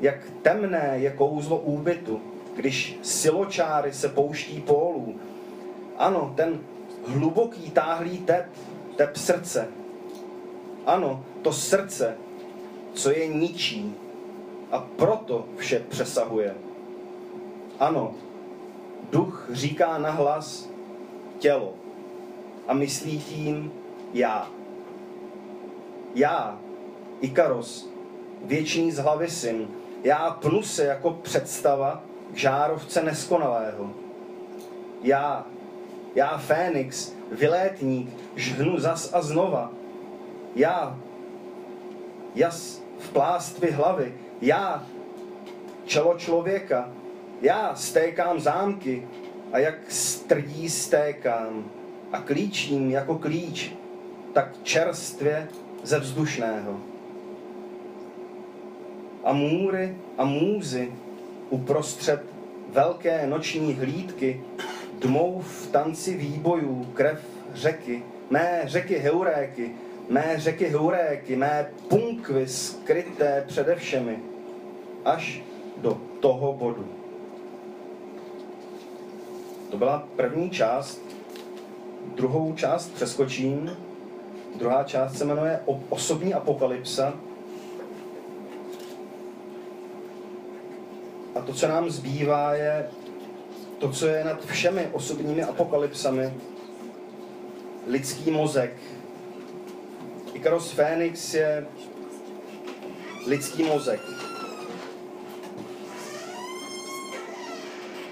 jak 0.02 0.16
temné 0.42 0.94
je 0.96 1.12
kouzlo 1.12 1.58
úbytu, 1.58 2.22
když 2.56 3.00
siločáry 3.02 3.94
se 3.94 4.10
pouští 4.10 4.62
pólů. 4.62 5.16
Ano, 5.98 6.34
ten 6.36 6.60
hluboký 7.08 7.72
táhlý 7.72 8.18
tep, 8.18 8.46
tep 8.96 9.18
srdce. 9.18 9.79
Ano, 10.86 11.24
to 11.42 11.54
srdce, 11.54 12.18
co 12.94 13.12
je 13.12 13.28
ničí 13.28 13.96
a 14.72 14.80
proto 14.96 15.46
vše 15.58 15.80
přesahuje. 15.89 16.56
Ano, 17.80 18.13
duch 19.12 19.50
říká 19.52 19.98
nahlas 19.98 20.70
tělo 21.39 21.74
a 22.68 22.74
myslí 22.74 23.20
tím 23.20 23.72
já. 24.13 24.52
Já, 26.15 26.60
Ikaros, 27.22 27.89
věčný 28.46 28.92
z 28.92 28.98
hlavy 28.98 29.30
syn, 29.30 29.68
já 30.04 30.32
pnu 30.32 30.63
se 30.63 30.86
jako 30.86 31.12
představa 31.12 32.04
k 32.34 32.38
žárovce 32.38 33.04
neskonalého. 33.04 33.89
Já, 35.02 35.46
já 36.15 36.38
Fénix, 36.38 37.13
vylétník, 37.32 38.10
žhnu 38.36 38.80
zas 38.80 39.13
a 39.13 39.22
znova. 39.22 39.72
Já, 40.56 41.00
jas 42.36 42.82
v 43.00 43.10
plástvi 43.10 43.72
hlavy, 43.72 44.14
já, 44.42 44.86
čelo 45.86 46.18
člověka, 46.18 46.90
já 47.42 47.76
stékám 47.76 48.40
zámky 48.40 49.08
a 49.52 49.60
jak 49.60 49.92
strdí 49.92 50.70
stékám 50.70 51.66
a 52.12 52.22
klíčím 52.22 52.92
jako 52.92 53.16
klíč, 53.16 53.74
tak 54.34 54.64
čerstvě 54.64 55.48
ze 55.84 56.00
vzdušného. 56.00 56.80
A 59.24 59.34
můry 59.34 59.98
a 60.18 60.26
můzy 60.26 60.92
uprostřed 61.50 62.24
velké 62.70 63.28
noční 63.28 63.74
hlídky 63.74 64.42
dmou 65.00 65.42
v 65.42 65.68
tanci 65.72 66.18
výbojů 66.18 66.86
krev 66.94 67.22
řeky, 67.54 68.04
mé 68.30 68.62
řeky 68.66 68.96
heuréky, 68.96 69.72
mé 70.10 70.36
řeky 70.38 70.65
heuréky, 70.65 71.36
mé 71.36 71.69
punkvy 71.88 72.48
skryté 72.48 73.43
přede 73.48 73.76
všemi, 73.76 74.19
až 75.06 75.41
do 75.78 76.02
toho 76.19 76.54
bodu. 76.54 76.88
To 79.69 79.78
byla 79.78 80.08
první 80.15 80.50
část. 80.50 81.02
Druhou 82.15 82.54
část 82.54 82.93
přeskočím. 82.93 83.78
Druhá 84.56 84.84
část 84.84 85.17
se 85.17 85.26
jmenuje 85.26 85.60
Osobní 85.89 86.34
apokalypsa. 86.34 87.13
A 91.36 91.41
to, 91.41 91.54
co 91.54 91.67
nám 91.67 91.89
zbývá, 91.89 92.54
je 92.54 92.89
to, 93.80 93.89
co 93.89 94.08
je 94.08 94.24
nad 94.24 94.45
všemi 94.45 94.89
osobními 94.91 95.43
apokalypsami. 95.43 96.34
Lidský 97.88 98.32
mozek. 98.32 98.74
Ikaros 100.39 100.71
Fénix 100.71 101.34
je 101.34 101.67
lidský 103.28 103.63
mozek. 103.63 103.99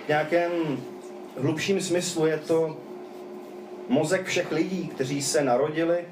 V 0.06 0.08
nějakém 0.08 0.52
hlubším 1.38 1.82
smyslu 1.82 2.26
je 2.26 2.38
to 2.38 2.78
mozek 3.88 4.26
všech 4.26 4.52
lidí, 4.52 4.88
kteří 4.88 5.22
se 5.22 5.44
narodili, 5.44 6.06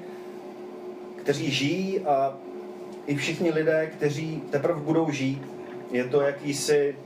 kteří 1.16 1.50
žijí 1.50 2.00
a 2.00 2.38
i 3.06 3.16
všichni 3.16 3.50
lidé, 3.50 3.86
kteří 3.96 4.42
teprve 4.50 4.80
budou 4.80 5.10
žít. 5.10 5.42
Je 5.90 6.04
to 6.04 6.20
jakýsi 6.20 6.96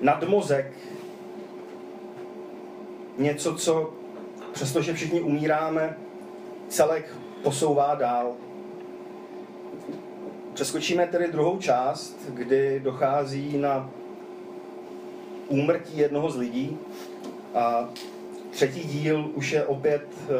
nadmozek, 0.00 0.72
něco, 3.18 3.54
co 3.54 3.94
přestože 4.52 4.94
všichni 4.94 5.20
umíráme, 5.20 6.03
celek 6.68 7.14
posouvá 7.42 7.94
dál. 7.94 8.32
Přeskočíme 10.54 11.06
tedy 11.06 11.28
druhou 11.32 11.58
část, 11.58 12.16
kdy 12.28 12.80
dochází 12.80 13.58
na 13.58 13.90
úmrtí 15.48 15.98
jednoho 15.98 16.30
z 16.30 16.36
lidí 16.36 16.78
a 17.54 17.88
třetí 18.50 18.80
díl 18.80 19.30
už 19.34 19.52
je 19.52 19.66
opět 19.66 20.08
e, 20.28 20.34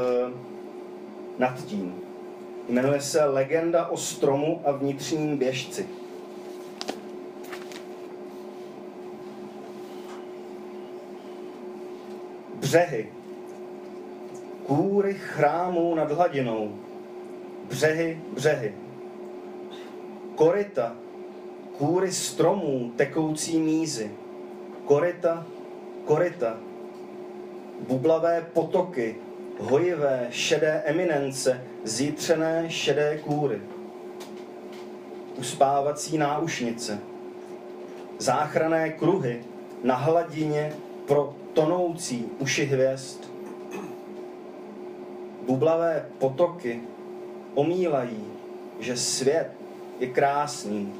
nad 1.39 1.65
tím. 1.65 1.95
Jmenuje 2.69 3.01
se 3.01 3.25
Legenda 3.25 3.87
o 3.87 3.97
stromu 3.97 4.63
a 4.65 4.73
vnitřním 4.73 5.37
běžci. 5.37 5.89
Břehy. 12.55 13.24
Kůry 14.67 15.15
chrámů 15.15 15.95
nad 15.95 16.13
hladinou. 16.13 16.75
Břehy, 17.69 18.21
břehy. 18.33 18.75
Korita. 20.35 20.97
Kůry 21.79 22.13
stromů 22.13 22.93
tekoucí 22.97 23.59
mízy. 23.59 24.11
Korita, 24.85 25.47
korita. 26.05 26.57
Bublavé 27.89 28.47
potoky, 28.53 29.17
hojivé, 29.59 30.27
šedé 30.31 30.83
eminence, 30.85 31.65
zítřené 31.85 32.65
šedé 32.71 33.19
kůry. 33.19 33.61
Uspávací 35.39 36.19
náušnice. 36.19 36.99
Záchrané 38.19 38.91
kruhy 38.91 39.45
na 39.83 39.97
hladině 39.97 40.73
pro 41.07 41.35
tonoucí 41.53 42.29
uši 42.39 42.65
hvězd. 42.65 43.34
Bublavé 45.47 46.07
potoky 46.19 46.81
omílají, 47.55 48.25
že 48.81 48.97
svět 48.97 49.51
je 49.99 50.07
krásný. 50.07 50.93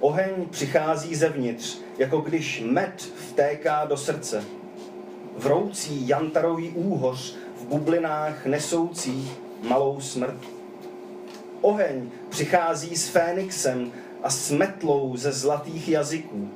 Oheň 0.00 0.46
přichází 0.50 1.14
zevnitř, 1.14 1.78
jako 1.98 2.20
když 2.20 2.62
med 2.66 3.02
vtéká 3.02 3.84
do 3.84 3.96
srdce. 3.96 4.44
Vroucí 5.36 6.08
jantarový 6.08 6.70
úhoř 6.70 7.36
v 7.56 7.64
bublinách 7.64 8.46
nesoucí 8.46 9.30
malou 9.62 10.00
smrt. 10.00 10.38
Oheň 11.60 12.10
přichází 12.28 12.96
s 12.96 13.08
fénixem 13.08 13.92
a 14.22 14.30
s 14.30 14.50
metlou 14.50 15.16
ze 15.16 15.32
zlatých 15.32 15.88
jazyků 15.88 16.48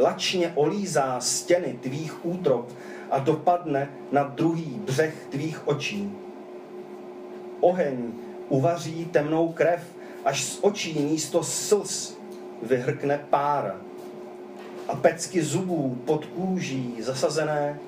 lačně 0.00 0.52
olízá 0.54 1.20
stěny 1.20 1.78
tvých 1.82 2.26
útrop 2.26 2.72
a 3.10 3.18
dopadne 3.18 3.90
na 4.12 4.22
druhý 4.24 4.80
břeh 4.84 5.14
tvých 5.30 5.68
očí. 5.68 6.12
Oheň 7.60 8.12
uvaří 8.48 9.04
temnou 9.04 9.52
krev, 9.52 9.82
až 10.24 10.44
z 10.44 10.58
očí 10.62 10.98
místo 10.98 11.42
slz 11.42 12.16
vyhrkne 12.62 13.26
pára 13.30 13.80
a 14.88 14.96
pecky 14.96 15.42
zubů 15.42 15.98
pod 16.04 16.26
kůží 16.26 16.96
zasazené 17.00 17.78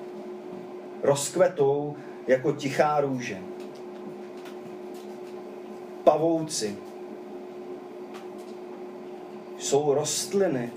rozkvetou 1.03 1.95
jako 2.27 2.51
tichá 2.51 3.01
růže. 3.01 3.37
Pavouci 6.03 6.77
jsou 9.57 9.93
rostliny 9.93 10.71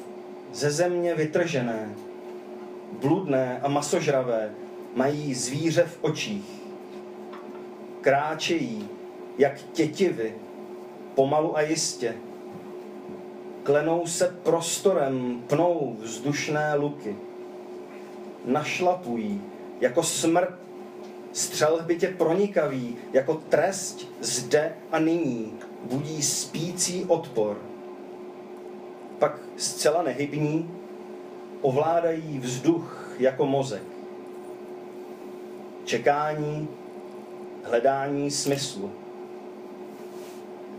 ze 0.52 0.70
země 0.70 1.14
vytržené, 1.14 1.94
bludné 2.92 3.60
a 3.62 3.68
masožravé, 3.68 4.50
mají 4.94 5.34
zvíře 5.34 5.82
v 5.82 5.98
očích. 6.00 6.62
Kráčejí, 8.00 8.88
jak 9.38 9.62
tětivy, 9.72 10.34
pomalu 11.14 11.56
a 11.56 11.60
jistě. 11.60 12.14
Klenou 13.62 14.06
se 14.06 14.36
prostorem, 14.42 15.42
pnou 15.46 15.96
vzdušné 16.00 16.74
luky. 16.74 17.16
Našlapují, 18.44 19.42
jako 19.80 20.02
smrt, 20.02 20.54
střelhbitě 21.32 22.08
pronikaví, 22.18 22.96
jako 23.12 23.34
trest 23.34 24.08
zde 24.20 24.74
a 24.92 24.98
nyní, 24.98 25.52
budí 25.82 26.22
spící 26.22 27.04
odpor 27.04 27.56
pak 29.18 29.40
zcela 29.56 30.02
nehybní, 30.02 30.70
ovládají 31.62 32.38
vzduch 32.38 33.14
jako 33.18 33.46
mozek. 33.46 33.82
Čekání, 35.84 36.68
hledání 37.64 38.30
smyslu. 38.30 38.92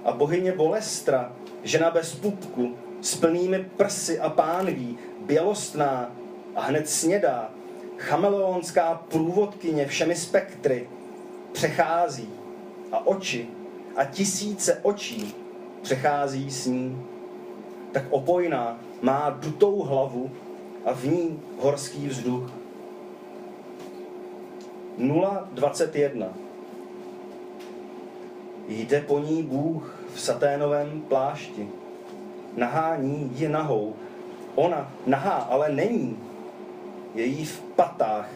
A 0.05 0.11
bohyně 0.11 0.51
Bolestra, 0.51 1.33
žena 1.63 1.91
bez 1.91 2.15
pupku, 2.15 2.75
s 3.01 3.15
plnými 3.15 3.65
prsy 3.77 4.19
a 4.19 4.29
pánví, 4.29 4.97
bělostná 5.25 6.11
a 6.55 6.61
hned 6.61 6.89
snědá, 6.89 7.51
chameleonská 7.97 8.95
průvodkyně 8.95 9.85
všemi 9.85 10.15
spektry, 10.15 10.89
přechází 11.51 12.29
a 12.91 13.07
oči 13.07 13.47
a 13.95 14.05
tisíce 14.05 14.79
očí 14.83 15.35
přechází 15.81 16.51
s 16.51 16.65
ní 16.65 17.07
tak 17.91 18.03
opojná 18.09 18.79
má 19.01 19.29
dutou 19.29 19.81
hlavu 19.81 20.31
a 20.87 20.93
v 20.93 21.03
ní 21.03 21.39
horský 21.59 22.07
vzduch. 22.07 22.51
0,21 24.97 26.27
Jde 28.67 29.01
po 29.01 29.19
ní 29.19 29.43
Bůh 29.43 29.99
v 30.13 30.21
saténovém 30.21 31.01
plášti. 31.01 31.67
Nahání 32.55 33.31
ji 33.35 33.49
nahou. 33.49 33.95
Ona 34.55 34.91
nahá, 35.05 35.31
ale 35.31 35.69
není. 35.69 36.17
Je 37.15 37.25
jí 37.25 37.45
v 37.45 37.59
patách, 37.61 38.29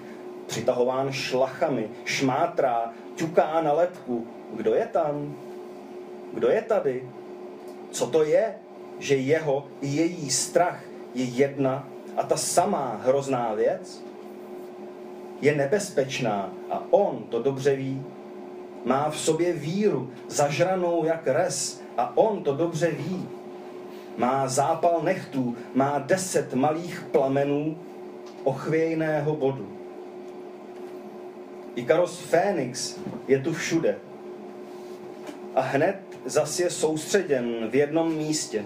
přitahován 0.48 1.12
šlachami, 1.12 1.90
šmátrá, 2.06 2.94
ťuká 3.16 3.62
na 3.62 3.74
lepku. 3.74 4.28
Kdo 4.54 4.74
je 4.74 4.86
tam? 4.86 5.36
Kdo 6.34 6.50
je 6.50 6.62
tady? 6.62 7.10
Co 7.92 8.08
to 8.08 8.24
je? 8.24 8.56
že 9.02 9.16
jeho 9.16 9.66
i 9.82 9.88
její 9.88 10.30
strach 10.30 10.80
je 11.14 11.24
jedna 11.24 11.88
a 12.18 12.24
ta 12.24 12.38
samá 12.38 13.02
hrozná 13.04 13.54
věc? 13.54 14.04
Je 15.42 15.56
nebezpečná 15.56 16.54
a 16.70 16.84
on 16.90 17.24
to 17.30 17.44
dobře 17.44 17.76
ví. 17.76 18.04
Má 18.86 19.10
v 19.10 19.20
sobě 19.20 19.54
víru, 19.54 20.10
zažranou 20.28 21.06
jak 21.06 21.28
res 21.28 21.82
a 21.98 22.18
on 22.18 22.44
to 22.44 22.56
dobře 22.56 22.92
ví. 22.92 23.30
Má 24.18 24.48
zápal 24.48 25.00
nechtů, 25.04 25.56
má 25.74 26.00
deset 26.00 26.54
malých 26.54 27.06
plamenů 27.12 27.78
ochvějného 28.44 29.36
bodu. 29.36 29.78
Ikaros 31.76 32.20
Fénix 32.20 33.00
je 33.28 33.40
tu 33.40 33.54
všude. 33.54 33.98
A 35.56 35.62
hned 35.62 36.00
zas 36.26 36.60
je 36.60 36.70
soustředěn 36.70 37.68
v 37.70 37.76
jednom 37.76 38.16
místě 38.16 38.66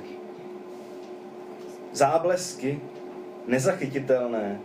záblesky 1.95 2.81
nezachytitelné, 3.47 4.59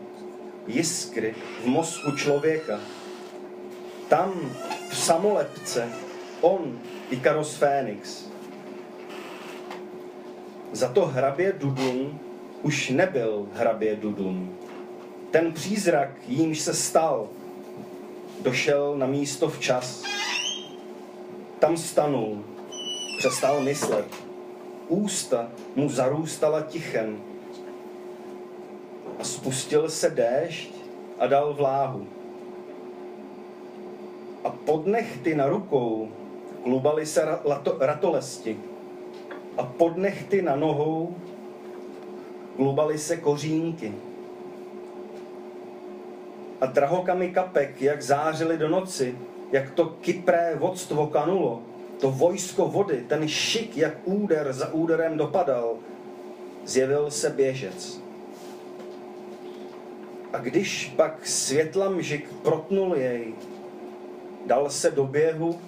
jiskry 0.67 1.35
v 1.65 1.67
mozku 1.67 2.11
člověka. 2.17 2.81
Tam 4.09 4.33
v 4.89 4.97
samolepce 4.97 5.89
on, 6.41 6.79
Ikaros 7.11 7.57
Fénix. 7.57 8.25
Za 10.73 10.89
to 10.89 11.07
hrabě 11.07 11.53
Dudun 11.53 12.19
už 12.63 12.91
nebyl 12.91 13.49
hrabě 13.55 13.97
Dudun. 13.97 14.57
Ten 15.31 15.53
přízrak, 15.53 16.11
jímž 16.29 16.61
se 16.61 16.75
stal, 16.75 17.29
došel 18.43 18.99
na 18.99 19.07
místo 19.07 19.49
včas. 19.49 20.05
Tam 21.59 21.77
stanul, 21.77 22.45
přestal 23.19 23.61
myslet 23.61 24.07
ústa 24.91 25.49
mu 25.77 25.89
zarůstala 25.89 26.61
tichem. 26.61 27.21
A 29.21 29.25
spustil 29.25 29.89
se 29.89 30.11
déšť 30.11 30.71
a 31.19 31.27
dal 31.27 31.55
vláhu. 31.55 32.07
A 34.45 34.51
pod 34.51 34.87
nechty 34.87 35.35
na 35.35 35.47
rukou 35.47 36.09
klubaly 36.63 37.07
se 37.07 37.25
rato, 37.25 37.77
ratolesti. 37.81 38.59
A 39.57 39.63
pod 39.63 39.97
nechty 39.97 40.43
na 40.43 40.57
nohou 40.57 41.17
klubaly 42.57 42.99
se 42.99 43.17
kořínky. 43.17 43.95
a 46.61 46.67
drahokamy 46.67 47.31
kapek, 47.31 47.83
jak 47.83 48.03
zářily 48.03 48.59
do 48.59 48.69
noci, 48.69 49.19
jak 49.53 49.71
to 49.71 49.87
kypré 49.87 50.57
vodstvo 50.59 51.07
kanulo, 51.07 51.63
to 52.01 52.11
vojsko 52.11 52.69
vody, 52.69 53.05
ten 53.09 53.29
šik, 53.29 53.77
jak 53.77 53.95
úder 54.05 54.53
za 54.53 54.73
úderem 54.73 55.17
dopadal, 55.17 55.77
zjevil 56.65 57.11
se 57.11 57.31
běžec. 57.31 58.01
A 60.33 60.39
když 60.39 60.93
pak 60.97 61.27
světla 61.27 61.89
mžik 61.89 62.33
protnul 62.43 62.97
jej, 62.97 63.35
dal 64.47 64.71
se 64.71 64.91
do 64.91 65.05
běhu 65.05 65.61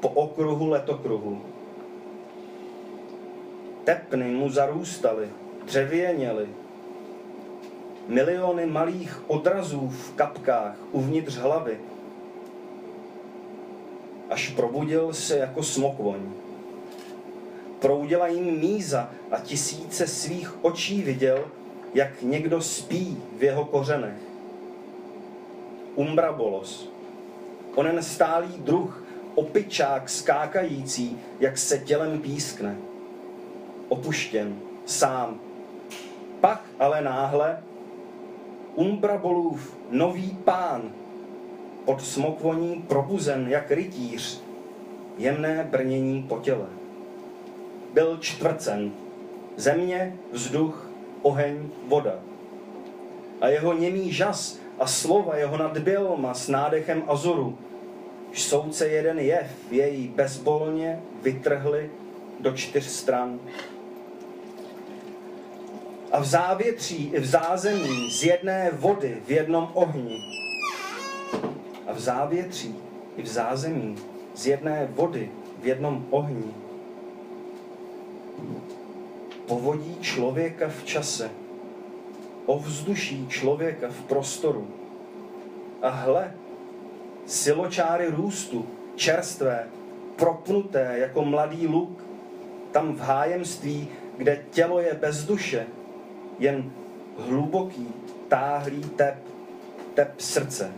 po 0.00 0.08
okruhu 0.08 0.68
letokruhu. 0.68 1.42
Tepny 3.84 4.24
mu 4.24 4.50
zarůstaly, 4.50 5.28
dřevěněly. 5.64 6.48
Miliony 8.08 8.66
malých 8.66 9.30
odrazů 9.30 9.88
v 9.88 10.12
kapkách 10.12 10.76
uvnitř 10.92 11.36
hlavy. 11.36 11.78
Až 14.30 14.48
probudil 14.48 15.12
se 15.14 15.38
jako 15.38 15.62
smokvoň. 15.62 16.20
Proudila 17.80 18.26
jim 18.26 18.60
míza 18.60 19.10
a 19.30 19.38
tisíce 19.38 20.06
svých 20.06 20.64
očí 20.64 21.02
viděl, 21.02 21.44
jak 21.94 22.22
někdo 22.22 22.62
spí 22.62 23.22
v 23.38 23.42
jeho 23.42 23.64
kořenech. 23.64 24.18
Umbrabolos. 25.94 26.90
Onen 27.74 28.02
stálý 28.02 28.48
druh, 28.58 29.04
opičák 29.34 30.08
skákající, 30.08 31.18
jak 31.40 31.58
se 31.58 31.78
tělem 31.78 32.20
pískne. 32.20 32.76
Opuštěn, 33.88 34.58
sám. 34.86 35.40
Pak 36.40 36.62
ale 36.78 37.00
náhle 37.00 37.62
Umbrabolův 38.78 39.76
nový 39.90 40.38
pán, 40.44 40.92
pod 41.84 42.02
smokvoní 42.02 42.84
probuzen 42.88 43.48
jak 43.48 43.70
rytíř, 43.70 44.42
jemné 45.16 45.68
brnění 45.70 46.22
po 46.22 46.38
těle. 46.38 46.66
Byl 47.92 48.18
čtvrcen, 48.20 48.92
země, 49.56 50.16
vzduch, 50.32 50.87
oheň, 51.22 51.68
voda. 51.88 52.14
A 53.40 53.48
jeho 53.48 53.74
němý 53.74 54.12
žas 54.12 54.58
a 54.78 54.86
slova 54.86 55.36
jeho 55.36 55.56
nad 55.56 55.78
bělma 55.78 56.34
s 56.34 56.48
nádechem 56.48 57.02
azoru, 57.08 57.58
jsou 58.32 58.72
se 58.72 58.88
jeden 58.88 59.18
jev 59.18 59.50
jej 59.70 60.08
bezbolně 60.08 61.02
vytrhli 61.22 61.90
do 62.40 62.52
čtyř 62.52 62.84
stran. 62.84 63.40
A 66.12 66.20
v 66.20 66.24
závětří 66.24 67.10
i 67.14 67.20
v 67.20 67.26
zázemí 67.26 68.10
z 68.10 68.24
jedné 68.24 68.70
vody 68.72 69.22
v 69.26 69.30
jednom 69.30 69.70
ohni. 69.74 70.22
A 71.86 71.92
v 71.92 72.00
závětří 72.00 72.76
i 73.16 73.22
v 73.22 73.26
zázemí 73.26 73.96
z 74.34 74.46
jedné 74.46 74.88
vody 74.90 75.30
v 75.62 75.66
jednom 75.66 76.06
ohni. 76.10 76.54
Povodí 79.48 79.96
člověka 80.00 80.68
v 80.68 80.84
čase, 80.84 81.30
ovzduší 82.46 83.28
člověka 83.28 83.88
v 83.88 84.00
prostoru. 84.00 84.68
A 85.82 85.88
hle, 85.88 86.34
siločáry 87.26 88.06
růstu, 88.06 88.66
čerstvé, 88.96 89.66
propnuté 90.16 90.94
jako 90.98 91.24
mladý 91.24 91.66
luk, 91.66 92.04
tam 92.72 92.94
v 92.94 93.00
hájemství, 93.00 93.88
kde 94.16 94.44
tělo 94.50 94.80
je 94.80 94.94
bez 94.94 95.24
duše, 95.24 95.66
jen 96.38 96.72
hluboký, 97.18 97.88
táhlý 98.28 98.80
tep, 98.80 99.18
tep 99.94 100.20
srdce. 100.20 100.72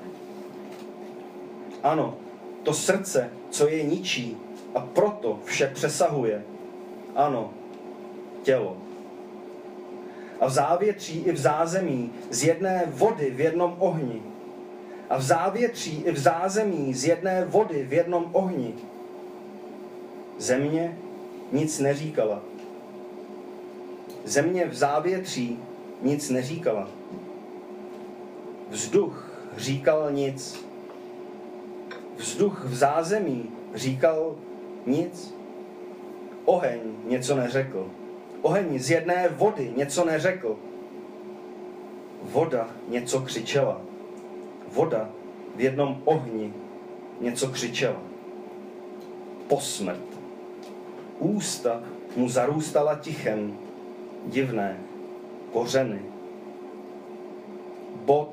Ano, 1.82 2.14
to 2.62 2.74
srdce, 2.74 3.30
co 3.50 3.68
je 3.68 3.82
ničí 3.82 4.36
a 4.74 4.80
proto 4.80 5.38
vše 5.44 5.70
přesahuje. 5.74 6.42
Ano, 7.16 7.50
tělo. 8.42 8.76
A 10.40 10.46
v 10.46 10.50
závětří 10.50 11.18
i 11.18 11.32
v 11.32 11.36
zázemí 11.36 12.12
z 12.30 12.44
jedné 12.44 12.84
vody 12.86 13.30
v 13.30 13.40
jednom 13.40 13.76
ohni. 13.78 14.22
A 15.10 15.16
v 15.16 15.22
závětří 15.22 16.02
i 16.02 16.12
v 16.12 16.18
zázemí 16.18 16.94
z 16.94 17.04
jedné 17.04 17.44
vody 17.44 17.84
v 17.88 17.92
jednom 17.92 18.30
ohni. 18.32 18.74
Země 20.38 20.98
nic 21.52 21.78
neříkala. 21.78 22.42
Země 24.24 24.66
v 24.66 24.74
závětří 24.74 25.58
nic 26.02 26.30
neříkala. 26.30 26.88
Vzduch 28.70 29.30
říkal 29.56 30.12
nic. 30.12 30.64
Vzduch 32.16 32.64
v 32.64 32.74
zázemí 32.74 33.50
říkal 33.74 34.36
nic. 34.86 35.34
Oheň 36.44 36.80
něco 37.04 37.36
neřekl. 37.36 37.90
Oheň 38.42 38.78
z 38.78 38.90
jedné 38.90 39.28
vody 39.28 39.72
něco 39.76 40.04
neřekl. 40.04 40.56
Voda 42.22 42.68
něco 42.88 43.20
křičela. 43.20 43.80
Voda 44.72 45.10
v 45.56 45.60
jednom 45.60 46.02
ohni 46.04 46.52
něco 47.20 47.48
křičela. 47.48 48.00
Posmrt. 49.48 50.04
Ústa 51.18 51.82
mu 52.16 52.28
zarůstala 52.28 52.94
tichem, 52.94 53.58
divné, 54.26 54.78
kořeny. 55.52 56.02
Bod 58.04 58.32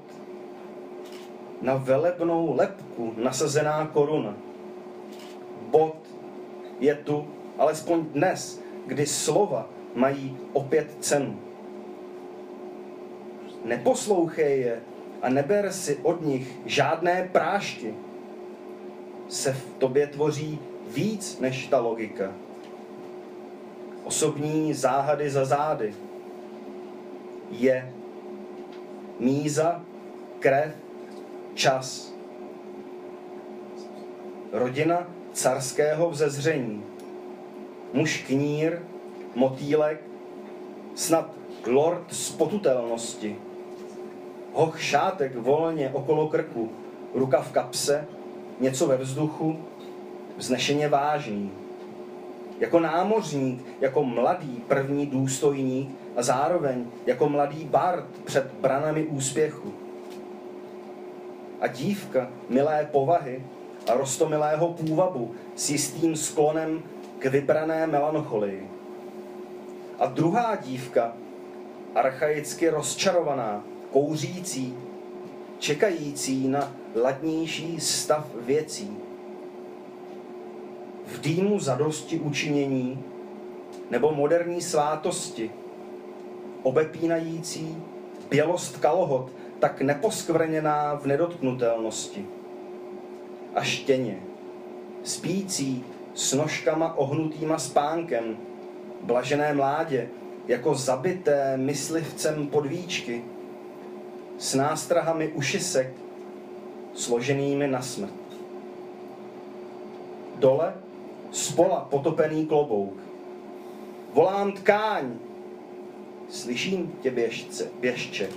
na 1.61 1.75
velebnou 1.75 2.55
lepku 2.55 3.13
nasazená 3.17 3.87
koruna. 3.87 4.33
Bod 5.61 5.97
je 6.79 6.95
tu 6.95 7.27
alespoň 7.57 8.05
dnes, 8.05 8.61
kdy 8.85 9.05
slova 9.05 9.76
mají 9.95 10.37
opět 10.53 10.97
cenu. 10.99 11.39
Neposlouchej 13.65 14.61
je 14.61 14.81
a 15.21 15.29
neber 15.29 15.71
si 15.71 15.97
od 16.03 16.25
nich 16.25 16.59
žádné 16.65 17.29
prášky. 17.31 17.93
Se 19.29 19.53
v 19.53 19.65
tobě 19.77 20.07
tvoří 20.07 20.59
víc 20.87 21.39
než 21.39 21.67
ta 21.67 21.79
logika. 21.79 22.33
Osobní 24.03 24.73
záhady 24.73 25.29
za 25.29 25.45
zády. 25.45 25.93
Je 27.51 27.93
míza, 29.19 29.83
krev, 30.39 30.75
čas. 31.53 32.13
Rodina 34.51 35.07
carského 35.33 36.09
vzezření. 36.09 36.83
Muž 37.93 38.23
knír, 38.27 38.79
motýlek, 39.37 40.01
snad 40.95 41.29
lord 41.67 42.13
spotutelnosti. 42.13 43.35
Hoch 44.53 44.81
šátek 44.81 45.35
volně 45.35 45.89
okolo 45.93 46.27
krku, 46.27 46.71
ruka 47.13 47.41
v 47.41 47.51
kapse, 47.51 48.07
něco 48.59 48.87
ve 48.87 48.97
vzduchu, 48.97 49.57
vznešeně 50.37 50.87
vážný. 50.87 51.51
Jako 52.59 52.79
námořník, 52.79 53.65
jako 53.81 54.03
mladý 54.03 54.63
první 54.67 55.05
důstojník 55.05 55.89
a 56.15 56.23
zároveň 56.23 56.85
jako 57.05 57.29
mladý 57.29 57.63
bard 57.65 58.05
před 58.25 58.53
branami 58.61 59.03
úspěchu. 59.03 59.73
A 61.61 61.67
dívka 61.67 62.29
milé 62.49 62.89
povahy 62.91 63.43
a 63.89 63.93
rostomilého 63.93 64.67
půvabu 64.73 65.35
s 65.55 65.69
jistým 65.69 66.15
sklonem 66.15 66.83
k 67.19 67.25
vybrané 67.25 67.87
melancholii. 67.87 68.76
A 69.99 70.05
druhá 70.05 70.55
dívka, 70.55 71.13
archaicky 71.95 72.69
rozčarovaná, 72.69 73.63
kouřící, 73.91 74.77
čekající 75.59 76.47
na 76.47 76.71
ladnější 76.95 77.79
stav 77.79 78.27
věcí. 78.35 78.97
V 81.05 81.21
dýmu 81.21 81.59
zadosti 81.59 82.19
učinění 82.19 83.03
nebo 83.91 84.11
moderní 84.11 84.61
svátosti, 84.61 85.51
obepínající 86.63 87.77
bělost 88.29 88.77
kalhot, 88.77 89.31
tak 89.59 89.81
neposkvrněná 89.81 90.95
v 90.95 91.05
nedotknutelnosti. 91.05 92.25
A 93.55 93.63
štěně, 93.63 94.19
spící 95.03 95.83
s 96.13 96.33
nožkama 96.33 96.97
ohnutýma 96.97 97.59
spánkem, 97.59 98.37
blažené 99.01 99.53
mládě, 99.53 100.09
jako 100.47 100.75
zabité 100.75 101.57
myslivcem 101.57 102.47
podvíčky, 102.47 103.23
s 104.37 104.53
nástrahami 104.53 105.27
ušisek, 105.27 105.93
složenými 106.93 107.67
na 107.67 107.81
smrt. 107.81 108.13
Dole 110.35 110.73
spola 111.31 111.87
potopený 111.89 112.45
klobouk. 112.45 112.93
Volám 114.13 114.51
tkáň, 114.51 115.13
slyším 116.29 116.93
tě 117.01 117.11
běžce, 117.11 117.67
běžče. 117.79 118.29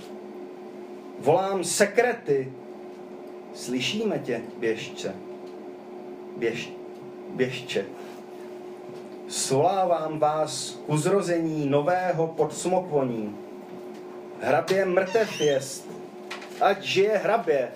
Volám 1.19 1.63
sekrety, 1.63 2.51
Slyšíme 3.53 4.19
tě, 4.19 4.41
běžče. 4.57 5.13
Běž, 6.37 6.73
běžče. 7.35 7.85
Svolávám 9.31 10.19
vás 10.19 10.71
k 10.85 10.89
uzrození 10.89 11.69
nového 11.69 12.27
podsmokvoní. 12.27 13.35
Hrabě 14.41 14.85
mrtev 14.85 15.41
jest, 15.41 15.87
ať 16.61 16.83
žije 16.83 17.17
hrabě. 17.17 17.71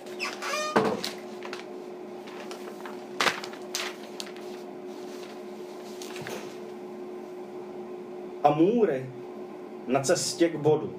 A 8.44 8.50
můry 8.50 9.10
na 9.86 10.00
cestě 10.00 10.48
k 10.48 10.56
bodu. 10.56 10.94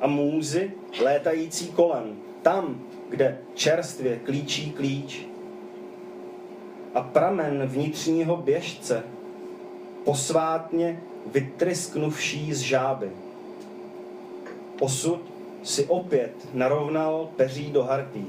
A 0.00 0.06
můzy 0.06 0.72
létající 1.00 1.72
kolem, 1.72 2.16
tam, 2.42 2.80
kde 3.08 3.38
čerstvě 3.54 4.18
klíčí 4.18 4.72
klíč. 4.72 5.31
A 6.94 7.00
pramen 7.00 7.66
vnitřního 7.66 8.36
běžce, 8.36 9.02
posvátně 10.04 11.00
vytrysknuvší 11.26 12.54
z 12.54 12.58
žáby. 12.58 13.10
Osud 14.80 15.20
si 15.62 15.84
opět 15.84 16.32
narovnal 16.54 17.28
peří 17.36 17.70
do 17.70 17.82
harpí. 17.82 18.26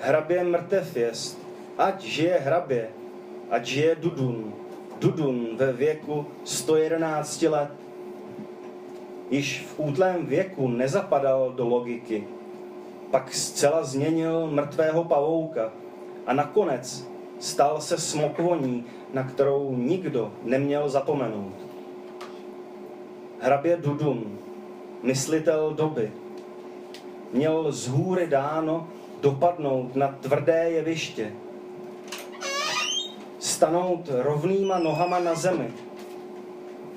Hrabě 0.00 0.44
mrtev 0.44 0.96
jest, 0.96 1.38
ať 1.78 2.02
žije 2.02 2.38
hrabě, 2.44 2.88
ať 3.50 3.66
žije 3.66 3.94
Dudun, 3.94 4.54
Dudun 4.98 5.56
ve 5.56 5.72
věku 5.72 6.26
111 6.44 7.42
let. 7.42 7.70
Již 9.30 9.66
v 9.66 9.80
útlém 9.80 10.26
věku 10.26 10.68
nezapadal 10.68 11.52
do 11.52 11.68
logiky, 11.68 12.26
pak 13.10 13.34
zcela 13.34 13.82
změnil 13.84 14.46
mrtvého 14.46 15.04
pavouka 15.04 15.72
a 16.26 16.32
nakonec 16.32 17.06
stal 17.38 17.80
se 17.80 17.98
smokvoní, 17.98 18.84
na 19.12 19.22
kterou 19.22 19.76
nikdo 19.76 20.32
neměl 20.42 20.88
zapomenout. 20.88 21.54
Hrabě 23.40 23.76
Dudun, 23.76 24.38
myslitel 25.02 25.74
doby, 25.74 26.12
měl 27.32 27.72
z 27.72 27.88
hůry 27.88 28.26
dáno 28.26 28.88
dopadnout 29.20 29.96
na 29.96 30.08
tvrdé 30.08 30.70
jeviště, 30.70 31.32
stanout 33.38 34.08
rovnýma 34.12 34.78
nohama 34.78 35.18
na 35.18 35.34
zemi. 35.34 35.68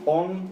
On 0.06 0.50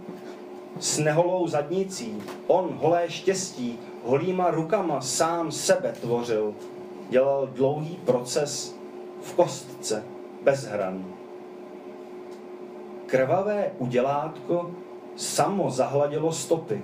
s 0.79 0.97
neholou 0.99 1.47
zadnicí, 1.47 2.23
on 2.47 2.77
holé 2.81 3.09
štěstí, 3.09 3.79
holýma 4.03 4.51
rukama 4.51 5.01
sám 5.01 5.51
sebe 5.51 5.93
tvořil. 6.01 6.53
Dělal 7.09 7.47
dlouhý 7.47 7.95
proces 8.05 8.75
v 9.21 9.33
kostce, 9.33 10.03
bez 10.43 10.65
hran. 10.65 11.05
Krvavé 13.05 13.71
udělátko 13.77 14.71
samo 15.15 15.71
zahladilo 15.71 16.31
stopy, 16.31 16.81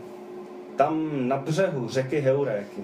tam 0.76 1.10
na 1.28 1.38
břehu 1.38 1.88
řeky 1.88 2.20
Heuréky. 2.20 2.84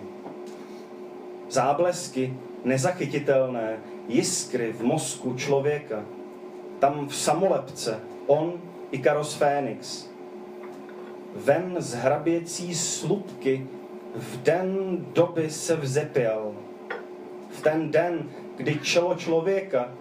Záblesky 1.49 2.33
nezachytitelné, 2.63 3.77
jiskry 4.07 4.73
v 4.73 4.83
mozku 4.83 5.33
člověka. 5.33 6.03
Tam 6.79 7.07
v 7.07 7.15
samolepce 7.15 7.99
on 8.27 8.53
i 8.91 8.97
Karos 8.97 9.33
Fénix. 9.33 10.09
Ven 11.35 11.75
z 11.79 11.93
hraběcí 11.93 12.75
slupky 12.75 13.67
v 14.15 14.43
den 14.43 14.97
doby 15.13 15.49
se 15.49 15.75
vzepěl. 15.75 16.53
V 17.57 17.61
ten 17.61 17.91
den, 17.91 18.29
kdy 18.55 18.79
čelo 18.79 19.15
člověka, 19.15 19.91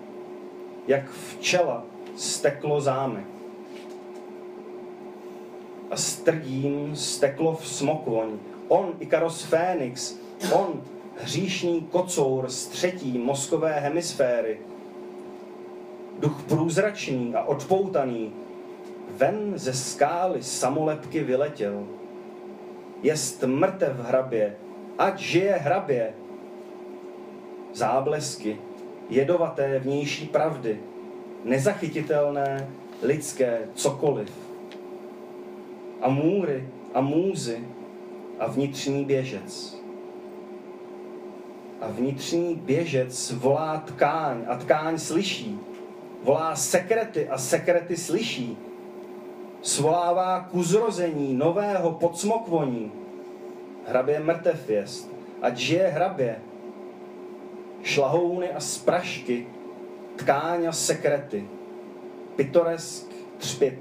jak 0.87 1.11
včela, 1.11 1.85
steklo 2.17 2.81
zámek. 2.81 3.25
A 5.91 5.97
strdím 5.97 6.97
steklo 6.97 7.57
v 7.57 7.69
smokvoň. 7.69 8.39
On, 8.69 8.93
Ikaros 8.99 9.43
Fénix, 9.43 10.17
on, 10.53 10.83
hříšný 11.17 11.81
kocour 11.81 12.51
z 12.51 12.67
třetí 12.67 13.19
mozkové 13.19 13.81
hemisféry, 13.81 14.59
duch 16.19 16.43
průzračný 16.49 17.35
a 17.35 17.43
odpoutaný, 17.43 18.33
ven 19.17 19.53
ze 19.55 19.73
skály 19.73 20.43
samolepky 20.43 21.25
vyletěl. 21.25 21.87
Jest 23.03 23.43
mrtev 23.43 23.97
hrabě, 24.01 24.57
ať 24.99 25.19
žije 25.19 25.53
hrabě. 25.53 26.15
Záblesky, 27.77 28.59
jedovaté 29.09 29.79
vnější 29.79 30.27
pravdy, 30.27 30.81
nezachytitelné, 31.45 32.69
lidské, 33.03 33.59
cokoliv. 33.75 34.33
A 36.01 36.09
můry 36.09 36.69
a 36.95 37.01
můzy 37.01 37.65
a 38.39 38.47
vnitřní 38.47 39.05
běžec. 39.05 39.83
A 41.81 41.89
vnitřní 41.89 42.55
běžec 42.55 43.33
volá 43.33 43.83
tkáň 43.87 44.45
a 44.49 44.57
tkáň 44.57 44.99
slyší. 44.99 45.61
Volá 46.23 46.57
sekrety 46.57 47.29
a 47.29 47.39
sekrety 47.39 47.97
slyší. 47.97 48.59
Svolává 49.63 50.41
k 50.41 50.55
uzrození 50.55 51.35
nového 51.35 51.93
podsmokvoní. 51.93 52.93
Hrabě 53.89 54.21
mrtev 54.21 54.71
jest, 54.71 55.13
ať 55.43 55.57
žije 55.57 55.89
hrabě. 55.89 56.37
Šlahouny 57.83 58.51
a 58.51 58.61
sprašky 58.61 59.47
tkáň 60.17 60.67
a 60.67 60.73
sekrety, 60.73 61.49
pitoresk 62.37 63.07
třpit 63.39 63.79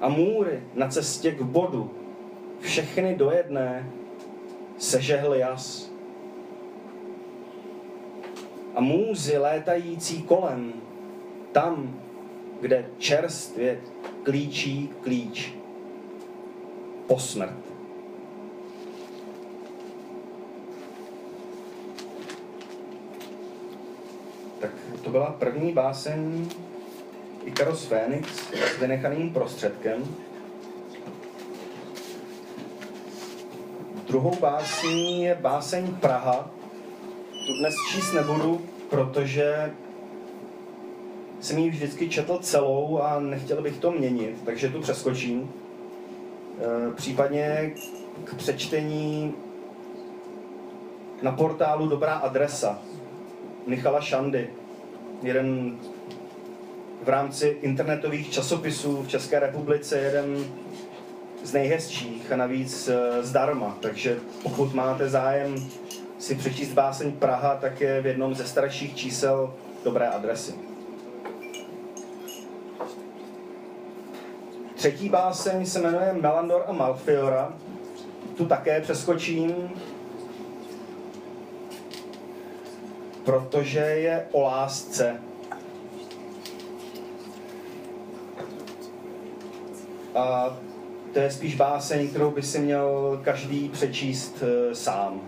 a 0.00 0.08
můry 0.08 0.62
na 0.74 0.88
cestě 0.88 1.32
k 1.32 1.42
bodu, 1.42 1.90
všechny 2.60 3.14
do 3.16 3.30
jedné, 3.30 3.90
sežehl 4.78 5.34
jas. 5.34 5.92
A 8.74 8.80
můzy 8.80 9.38
létající 9.38 10.22
kolem, 10.22 10.72
tam, 11.52 12.00
kde 12.60 12.86
čerstvě 12.98 13.80
klíčí 14.22 14.90
klíč, 15.00 15.54
po 17.06 17.18
smrt. 17.18 17.58
Tak 24.60 24.70
to 25.02 25.10
byla 25.10 25.34
první 25.38 25.72
báseň 25.72 26.48
Ikaros 27.44 27.84
Fénix 27.84 28.28
s 28.76 28.80
vynechaným 28.80 29.32
prostředkem. 29.32 30.16
Druhou 34.06 34.36
básní 34.40 35.22
je 35.22 35.34
báseň 35.34 35.94
Praha. 35.94 36.50
Tu 37.46 37.58
dnes 37.58 37.74
číst 37.92 38.12
nebudu, 38.12 38.60
protože 38.90 39.72
jsem 41.40 41.58
ji 41.58 41.70
vždycky 41.70 42.08
četl 42.08 42.38
celou 42.38 42.98
a 42.98 43.20
nechtěl 43.20 43.62
bych 43.62 43.78
to 43.78 43.90
měnit, 43.90 44.36
takže 44.44 44.68
tu 44.68 44.80
přeskočím. 44.80 45.52
E, 46.58 46.94
případně 46.94 47.72
k 48.24 48.34
přečtení 48.34 49.34
na 51.22 51.32
portálu 51.32 51.88
Dobrá 51.88 52.14
adresa 52.14 52.78
Michala 53.66 54.00
Šandy, 54.00 54.50
jeden 55.22 55.78
v 57.02 57.08
rámci 57.08 57.56
internetových 57.62 58.30
časopisů 58.30 59.02
v 59.02 59.08
České 59.08 59.40
republice, 59.40 59.98
jeden 59.98 60.44
z 61.42 61.52
nejhezčích 61.52 62.32
a 62.32 62.36
navíc 62.36 62.88
eh, 62.88 63.22
zdarma. 63.22 63.76
Takže 63.80 64.18
pokud 64.42 64.74
máte 64.74 65.08
zájem 65.08 65.54
si 66.18 66.34
přečíst 66.34 66.72
báseň 66.72 67.12
Praha, 67.12 67.58
tak 67.60 67.80
je 67.80 68.02
v 68.02 68.06
jednom 68.06 68.34
ze 68.34 68.44
starších 68.44 68.96
čísel 68.96 69.54
dobré 69.84 70.08
adresy. 70.08 70.54
Třetí 74.74 75.08
báseň 75.08 75.66
se 75.66 75.80
jmenuje 75.80 76.12
Melandor 76.20 76.64
a 76.66 76.72
Malfiora. 76.72 77.52
Tu 78.36 78.46
také 78.46 78.80
přeskočím, 78.80 79.70
protože 83.24 83.78
je 83.78 84.26
o 84.32 84.40
lásce. 84.40 85.20
A 90.14 90.56
to 91.12 91.18
je 91.18 91.30
spíš 91.30 91.54
báseň, 91.54 92.08
kterou 92.08 92.30
by 92.30 92.42
si 92.42 92.58
měl 92.58 93.20
každý 93.24 93.68
přečíst 93.68 94.42
e, 94.42 94.74
sám. 94.74 95.20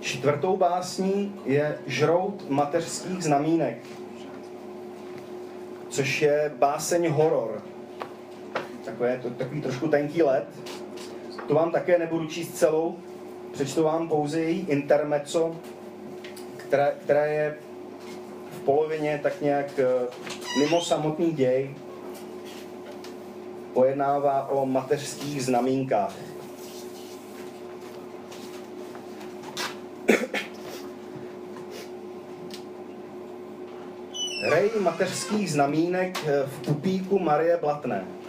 Čtvrtou 0.00 0.56
básní 0.56 1.34
je 1.44 1.78
Žrout 1.86 2.50
mateřských 2.50 3.24
znamínek, 3.24 3.86
což 5.88 6.22
je 6.22 6.52
báseň 6.58 7.08
horor. 7.08 7.62
takové, 8.84 9.18
to, 9.18 9.30
takový 9.30 9.60
trošku 9.60 9.88
tenký 9.88 10.22
let. 10.22 10.48
Tu 11.48 11.54
vám 11.54 11.70
také 11.70 11.98
nebudu 11.98 12.26
číst 12.26 12.58
celou, 12.58 12.98
přečtu 13.52 13.82
vám 13.82 14.08
pouze 14.08 14.40
její 14.40 14.66
intermezzo, 14.68 15.56
které, 16.56 16.94
které 17.02 17.34
je 17.34 17.56
v 18.50 18.60
polovině 18.60 19.20
tak 19.22 19.40
nějak 19.40 19.78
eh, 19.78 19.84
mimo 20.58 20.80
samotný 20.80 21.32
děj. 21.32 21.74
Pojednává 23.72 24.48
o 24.48 24.66
mateřských 24.66 25.44
znamínkách. 25.44 26.14
Rej 34.50 34.70
mateřských 34.80 35.52
znamínek 35.52 36.18
eh, 36.26 36.46
v 36.46 36.66
pupíku 36.66 37.18
Marie 37.18 37.56
Blatné. 37.56 38.23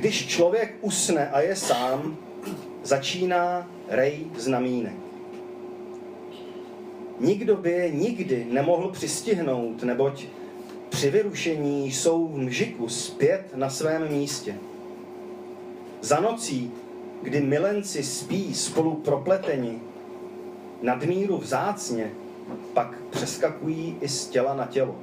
Když 0.00 0.26
člověk 0.26 0.74
usne 0.80 1.30
a 1.30 1.40
je 1.40 1.56
sám, 1.56 2.16
začíná 2.82 3.70
rej 3.88 4.26
znamínek. 4.36 4.94
Nikdo 7.18 7.56
by 7.56 7.70
je 7.70 7.90
nikdy 7.90 8.46
nemohl 8.50 8.88
přistihnout, 8.88 9.82
neboť 9.82 10.24
při 10.88 11.10
vyrušení 11.10 11.92
jsou 11.92 12.28
v 12.28 12.38
mžiku 12.38 12.88
zpět 12.88 13.44
na 13.54 13.70
svém 13.70 14.08
místě. 14.08 14.54
Za 16.00 16.20
nocí, 16.20 16.72
kdy 17.22 17.40
milenci 17.40 18.02
spí 18.02 18.54
spolu 18.54 18.94
propleteni, 18.94 19.78
nadmíru 20.82 21.38
vzácně, 21.38 22.10
pak 22.74 23.02
přeskakují 23.10 23.96
i 24.00 24.08
z 24.08 24.26
těla 24.26 24.54
na 24.54 24.66
tělo. 24.66 24.96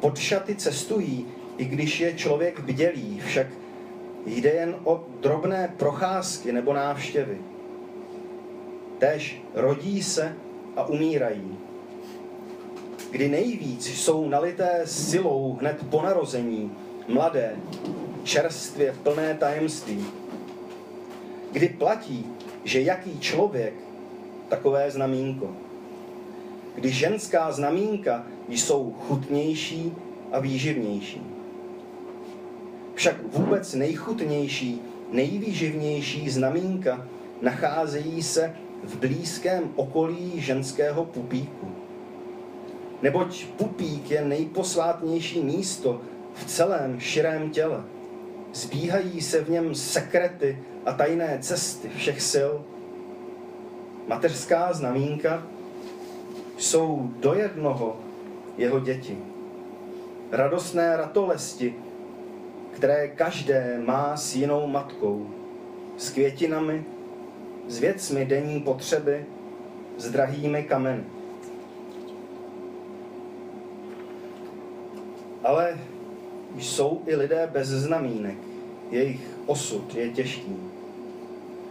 Pod 0.00 0.18
šaty 0.18 0.54
cestují, 0.54 1.26
i 1.58 1.64
když 1.64 2.00
je 2.00 2.14
člověk 2.14 2.60
bdělý, 2.60 3.20
však 3.26 3.46
jde 4.26 4.50
jen 4.50 4.76
o 4.84 5.04
drobné 5.20 5.74
procházky 5.76 6.52
nebo 6.52 6.72
návštěvy. 6.72 7.38
Tež 8.98 9.42
rodí 9.54 10.02
se 10.02 10.36
a 10.76 10.86
umírají. 10.86 11.58
Kdy 13.10 13.28
nejvíc 13.28 13.86
jsou 13.86 14.28
nalité 14.28 14.82
silou 14.84 15.56
hned 15.60 15.86
po 15.90 16.02
narození, 16.02 16.72
mladé, 17.08 17.56
čerstvě 18.24 18.94
plné 19.02 19.34
tajemství. 19.34 20.04
Kdy 21.52 21.68
platí, 21.68 22.26
že 22.64 22.80
jaký 22.80 23.20
člověk, 23.20 23.74
takové 24.48 24.90
znamínko. 24.90 25.50
Kdy 26.74 26.90
ženská 26.90 27.52
znamínka 27.52 28.26
jsou 28.48 28.94
chutnější 29.00 29.92
a 30.32 30.38
výživnější. 30.38 31.33
Však 33.04 33.16
vůbec 33.32 33.74
nejchutnější, 33.74 34.82
nejvýživnější 35.12 36.30
znamínka 36.30 37.06
nacházejí 37.42 38.22
se 38.22 38.56
v 38.84 38.96
blízkém 38.96 39.72
okolí 39.76 40.32
ženského 40.40 41.04
pupíku. 41.04 41.68
Neboť 43.02 43.46
pupík 43.46 44.10
je 44.10 44.24
nejposvátnější 44.24 45.40
místo 45.40 46.00
v 46.34 46.44
celém 46.44 47.00
širém 47.00 47.50
těle. 47.50 47.84
Zbíhají 48.52 49.20
se 49.20 49.44
v 49.44 49.50
něm 49.50 49.74
sekrety 49.74 50.58
a 50.86 50.92
tajné 50.92 51.38
cesty 51.40 51.88
všech 51.96 52.22
sil. 52.32 52.52
Mateřská 54.08 54.72
znamínka 54.72 55.46
jsou 56.56 57.10
do 57.20 57.34
jednoho 57.34 57.96
jeho 58.58 58.80
děti. 58.80 59.18
Radostné 60.32 60.96
ratolesti, 60.96 61.74
které 62.74 63.08
každé 63.08 63.78
má 63.84 64.16
s 64.16 64.34
jinou 64.34 64.66
matkou, 64.66 65.30
s 65.96 66.10
květinami, 66.10 66.84
s 67.68 67.78
věcmi 67.78 68.26
denní 68.26 68.60
potřeby, 68.60 69.26
s 69.98 70.10
drahými 70.10 70.62
kameny. 70.62 71.04
Ale 75.44 75.78
jsou 76.58 77.02
i 77.06 77.16
lidé 77.16 77.48
bez 77.52 77.68
znamínek. 77.68 78.36
Jejich 78.90 79.20
osud 79.46 79.94
je 79.94 80.10
těžký. 80.10 80.56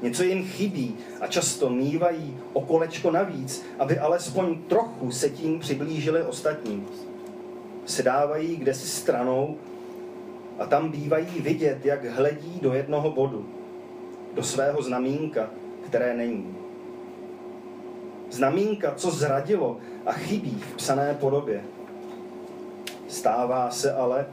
Něco 0.01 0.23
jim 0.23 0.45
chybí 0.45 0.97
a 1.21 1.27
často 1.27 1.69
mývají 1.69 2.37
o 2.53 2.61
kolečko 2.61 3.11
navíc, 3.11 3.65
aby 3.79 3.99
alespoň 3.99 4.57
trochu 4.67 5.11
se 5.11 5.29
tím 5.29 5.59
přiblížili 5.59 6.23
ostatním. 6.23 6.87
Sedávají 7.85 8.55
kde 8.55 8.73
si 8.73 8.87
stranou 8.87 9.57
a 10.59 10.65
tam 10.65 10.91
bývají 10.91 11.41
vidět, 11.41 11.85
jak 11.85 12.05
hledí 12.05 12.59
do 12.61 12.73
jednoho 12.73 13.11
bodu, 13.11 13.45
do 14.33 14.43
svého 14.43 14.81
znamínka, 14.81 15.49
které 15.85 16.13
není. 16.13 16.55
Znamínka, 18.31 18.93
co 18.95 19.11
zradilo 19.11 19.77
a 20.05 20.11
chybí 20.11 20.63
v 20.71 20.75
psané 20.75 21.17
podobě. 21.19 21.63
Stává 23.07 23.69
se 23.71 23.93
ale, 23.93 24.25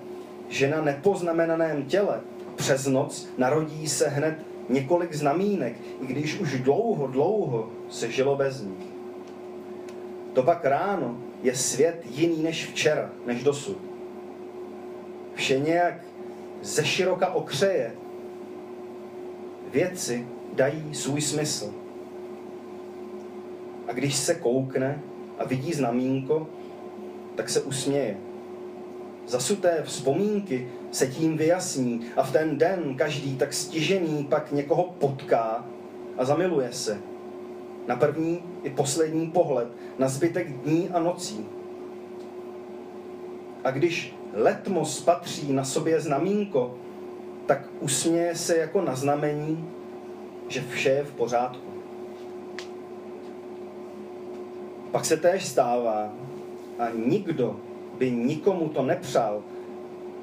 že 0.49 0.71
na 0.71 0.81
nepoznamenaném 0.81 1.85
těle 1.85 2.21
přes 2.57 2.87
noc 2.87 3.29
narodí 3.39 3.89
se 3.89 4.09
hned 4.09 4.35
několik 4.69 5.15
znamínek, 5.15 5.75
i 6.01 6.07
když 6.07 6.41
už 6.41 6.61
dlouho, 6.61 7.07
dlouho 7.07 7.71
se 7.89 8.11
žilo 8.11 8.37
bez 8.37 8.63
nich. 8.63 8.87
To 10.33 10.43
pak 10.43 10.65
ráno 10.65 11.19
je 11.43 11.57
svět 11.57 12.03
jiný 12.11 12.43
než 12.43 12.67
včera, 12.67 13.11
než 13.27 13.43
dosud. 13.43 13.79
Vše 15.35 15.59
nějak 15.59 15.95
ze 16.63 16.85
široka 16.85 17.33
okřeje. 17.33 17.93
Věci 19.73 20.27
dají 20.53 20.95
svůj 20.95 21.21
smysl. 21.21 21.75
A 23.89 23.93
když 23.93 24.17
se 24.17 24.35
koukne 24.35 25.03
a 25.39 25.45
vidí 25.45 25.73
znamínko, 25.73 26.47
tak 27.35 27.49
se 27.49 27.61
usměje. 27.61 28.17
Zasuté 29.27 29.83
vzpomínky 29.83 30.69
se 30.91 31.07
tím 31.07 31.37
vyjasní 31.37 32.01
a 32.17 32.23
v 32.23 32.33
ten 32.33 32.59
den 32.59 32.95
každý 32.95 33.37
tak 33.37 33.53
stižený 33.53 34.27
pak 34.31 34.53
někoho 34.53 34.85
potká 34.85 35.67
a 36.17 36.25
zamiluje 36.25 36.73
se. 36.73 36.99
Na 37.87 37.97
první 37.97 38.43
i 38.63 38.71
poslední 38.71 39.31
pohled, 39.31 39.69
na 39.99 40.09
zbytek 40.09 40.53
dní 40.53 40.89
a 40.89 41.01
nocí. 41.01 41.47
A 43.65 43.71
když 43.71 44.15
letmo 44.35 44.85
spatří 44.85 45.53
na 45.53 45.65
sobě 45.65 46.01
znamínko, 46.01 46.75
tak 47.47 47.69
usměje 47.81 48.35
se 48.35 48.57
jako 48.57 48.83
na 48.83 48.97
znamení, 48.97 49.69
že 50.49 50.65
vše 50.71 50.89
je 50.89 51.05
v 51.05 51.13
pořádku. 51.13 51.71
Pak 54.91 55.05
se 55.05 55.17
též 55.17 55.47
stává 55.47 56.13
a 56.79 56.91
nikdo 57.07 57.57
by 57.99 58.11
nikomu 58.11 58.69
to 58.69 58.83
nepřál, 58.83 59.43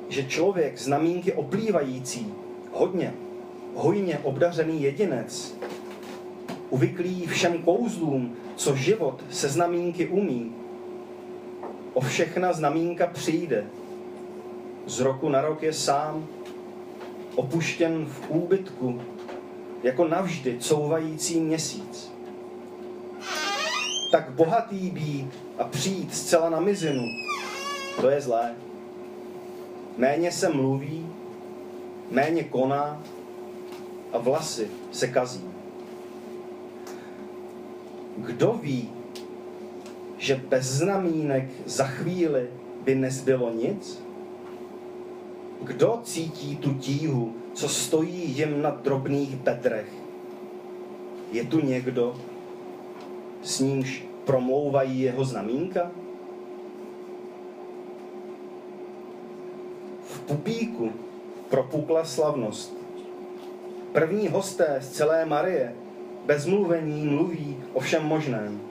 že 0.10 0.24
člověk 0.24 0.78
znamínky 0.78 1.34
oplývající, 1.34 2.34
hodně, 2.72 3.14
hojně 3.76 4.20
obdařený 4.20 4.82
jedinec, 4.82 5.58
uvyklý 6.70 7.28
všem 7.28 7.58
kouzlům, 7.64 8.36
co 8.55 8.76
život 8.76 9.24
se 9.30 9.49
znamínky 9.49 10.08
umí, 10.08 10.55
o 11.93 12.01
všechna 12.01 12.53
znamínka 12.53 13.08
přijde. 13.08 13.66
Z 14.88 15.00
roku 15.00 15.30
na 15.30 15.42
rok 15.42 15.64
je 15.64 15.74
sám, 15.74 16.28
opuštěn 17.36 18.06
v 18.06 18.30
úbytku, 18.30 19.02
jako 19.84 20.08
navždy 20.08 20.58
couvající 20.60 21.40
měsíc. 21.40 22.12
Tak 24.12 24.30
bohatý 24.30 24.90
být 24.90 25.34
a 25.58 25.64
přijít 25.64 26.16
zcela 26.16 26.50
na 26.50 26.60
mizinu, 26.60 27.04
to 28.02 28.10
je 28.10 28.22
zlé. 28.22 28.56
Méně 29.98 30.32
se 30.32 30.50
mluví, 30.50 31.08
méně 32.12 32.44
koná 32.44 33.04
a 34.14 34.18
vlasy 34.18 34.68
se 34.92 35.08
kazí. 35.08 35.44
Kdo 38.18 38.60
ví, 38.62 38.90
že 40.18 40.36
bez 40.36 40.66
znamínek 40.66 41.50
za 41.66 41.88
chvíli 41.88 42.50
by 42.84 42.96
nezbylo 42.96 43.54
nic? 43.54 44.07
Kdo 45.62 45.99
cítí 46.03 46.55
tu 46.55 46.74
tíhu, 46.74 47.36
co 47.53 47.70
stojí 47.70 48.38
jim 48.38 48.62
na 48.62 48.70
drobných 48.70 49.36
bedrech? 49.36 49.93
Je 51.32 51.43
tu 51.43 51.60
někdo, 51.60 52.16
s 53.43 53.60
nímž 53.60 54.03
promlouvají 54.26 54.99
jeho 55.01 55.26
znamínka? 55.26 55.91
pupíku 60.28 60.91
propukla 61.49 62.05
slavnost. 62.05 62.78
První 63.91 64.28
hosté 64.28 64.78
z 64.82 64.89
celé 64.89 65.26
Marie 65.26 65.74
bez 66.26 66.45
mluvení 66.45 67.05
mluví 67.05 67.58
o 67.74 67.80
všem 67.80 68.03
možném. 68.03 68.62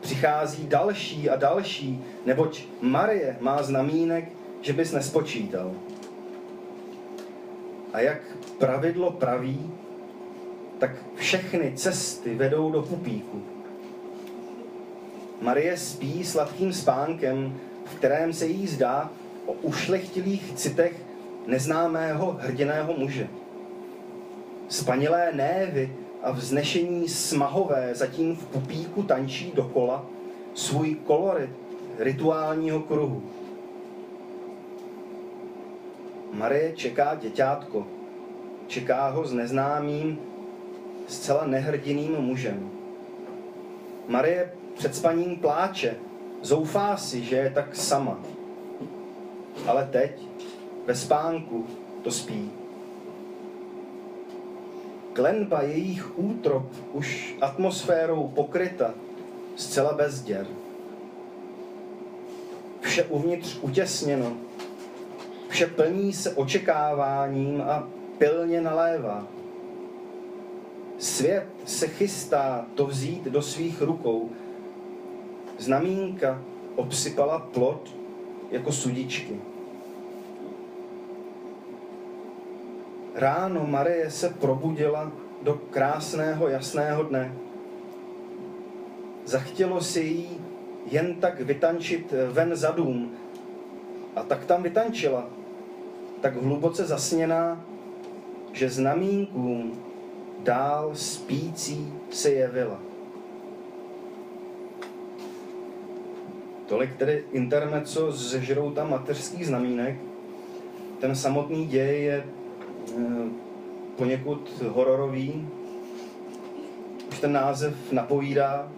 přichází 0.00 0.66
další 0.66 1.30
a 1.30 1.36
další, 1.36 2.04
neboť 2.26 2.64
Marie 2.80 3.36
má 3.40 3.62
znamínek, 3.62 4.32
že 4.60 4.72
bys 4.72 4.92
nespočítal. 4.92 5.72
A 7.92 8.00
jak 8.00 8.18
pravidlo 8.58 9.10
praví, 9.10 9.70
tak 10.78 10.90
všechny 11.14 11.72
cesty 11.76 12.34
vedou 12.34 12.70
do 12.70 12.82
pupíku. 12.82 13.42
Marie 15.40 15.76
spí 15.76 16.24
sladkým 16.24 16.72
spánkem, 16.72 17.60
v 17.84 17.94
kterém 17.94 18.32
se 18.32 18.46
jí 18.46 18.66
zdá 18.66 19.10
o 19.46 19.52
ušlechtilých 19.52 20.52
citech 20.54 20.96
neznámého 21.46 22.36
hrdiného 22.40 22.94
muže. 22.96 23.28
Spanilé 24.68 25.32
névy 25.32 25.92
a 26.22 26.30
vznešení 26.30 27.08
smahové 27.08 27.90
zatím 27.94 28.36
v 28.36 28.46
pupíku 28.46 29.02
tančí 29.02 29.52
dokola 29.54 30.06
svůj 30.54 30.94
kolorit 30.94 31.50
rituálního 31.98 32.80
kruhu. 32.80 33.22
Marie 36.32 36.72
čeká 36.72 37.14
děťátko. 37.14 37.86
Čeká 38.66 39.08
ho 39.08 39.24
s 39.24 39.32
neznámým, 39.32 40.18
zcela 41.08 41.46
nehrdiným 41.46 42.12
mužem. 42.12 42.70
Marie 44.08 44.52
před 44.74 44.94
spaním 44.96 45.36
pláče, 45.36 45.96
zoufá 46.42 46.96
si, 46.96 47.22
že 47.22 47.36
je 47.36 47.50
tak 47.50 47.76
sama. 47.76 48.20
Ale 49.66 49.88
teď, 49.92 50.22
ve 50.86 50.94
spánku, 50.94 51.66
to 52.02 52.10
spí. 52.10 52.50
Klenba 55.12 55.62
jejich 55.62 56.18
útrop 56.18 56.66
už 56.92 57.36
atmosférou 57.40 58.28
pokryta, 58.28 58.94
zcela 59.56 59.92
bez 59.92 60.22
děr. 60.22 60.46
Vše 62.80 63.04
uvnitř 63.04 63.58
utěsněno, 63.62 64.36
vše 65.52 65.66
plní 65.66 66.12
se 66.12 66.30
očekáváním 66.30 67.62
a 67.62 67.88
pilně 68.18 68.60
nalévá. 68.60 69.26
Svět 70.98 71.46
se 71.64 71.88
chystá 71.88 72.66
to 72.74 72.86
vzít 72.86 73.24
do 73.24 73.42
svých 73.42 73.82
rukou. 73.82 74.30
Znamínka 75.58 76.42
obsypala 76.76 77.38
plot 77.38 77.96
jako 78.50 78.72
sudičky. 78.72 79.36
Ráno 83.14 83.66
Marie 83.66 84.10
se 84.10 84.28
probudila 84.28 85.12
do 85.42 85.54
krásného 85.54 86.48
jasného 86.48 87.02
dne. 87.02 87.34
Zachtělo 89.24 89.80
si 89.80 90.00
jí 90.00 90.40
jen 90.90 91.14
tak 91.14 91.40
vytančit 91.40 92.14
ven 92.30 92.56
za 92.56 92.70
dům. 92.70 93.12
A 94.16 94.22
tak 94.22 94.44
tam 94.44 94.62
vytančila, 94.62 95.41
tak 96.22 96.42
hluboce 96.42 96.84
zasněná, 96.84 97.64
že 98.52 98.70
znamínkům 98.70 99.82
dál 100.42 100.90
spící 100.94 101.92
se 102.10 102.30
jevila. 102.30 102.78
Tolik 106.68 106.96
tedy 106.96 107.24
intermezzo 107.32 108.12
z 108.12 108.34
žrouta 108.34 108.84
mateřských 108.84 109.46
znamínek. 109.46 109.96
Ten 111.00 111.16
samotný 111.16 111.66
děj 111.66 112.04
je 112.04 112.24
Eh, 112.90 113.30
poněkud 113.96 114.62
hororový. 114.68 115.48
Už 117.08 117.20
ten 117.20 117.32
název 117.32 117.92
napovídá, 117.92 118.72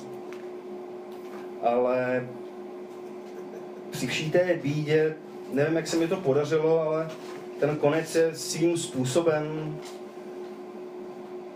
ale 1.62 2.28
při 3.90 4.06
vší 4.06 4.30
té 4.30 4.58
bídě, 4.62 5.14
nevím, 5.52 5.76
jak 5.76 5.86
se 5.86 5.96
mi 5.96 6.08
to 6.08 6.16
podařilo, 6.16 6.80
ale 6.80 7.08
ten 7.60 7.76
konec 7.76 8.14
je 8.14 8.34
svým 8.34 8.76
způsobem 8.76 9.76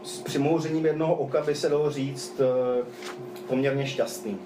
s 0.02 0.20
přimouřením 0.20 0.86
jednoho 0.86 1.14
oka 1.14 1.42
by 1.42 1.54
se 1.54 1.68
dalo 1.68 1.90
říct 1.90 2.40
eh, 2.40 2.84
poměrně 3.48 3.86
šťastný. 3.86 4.38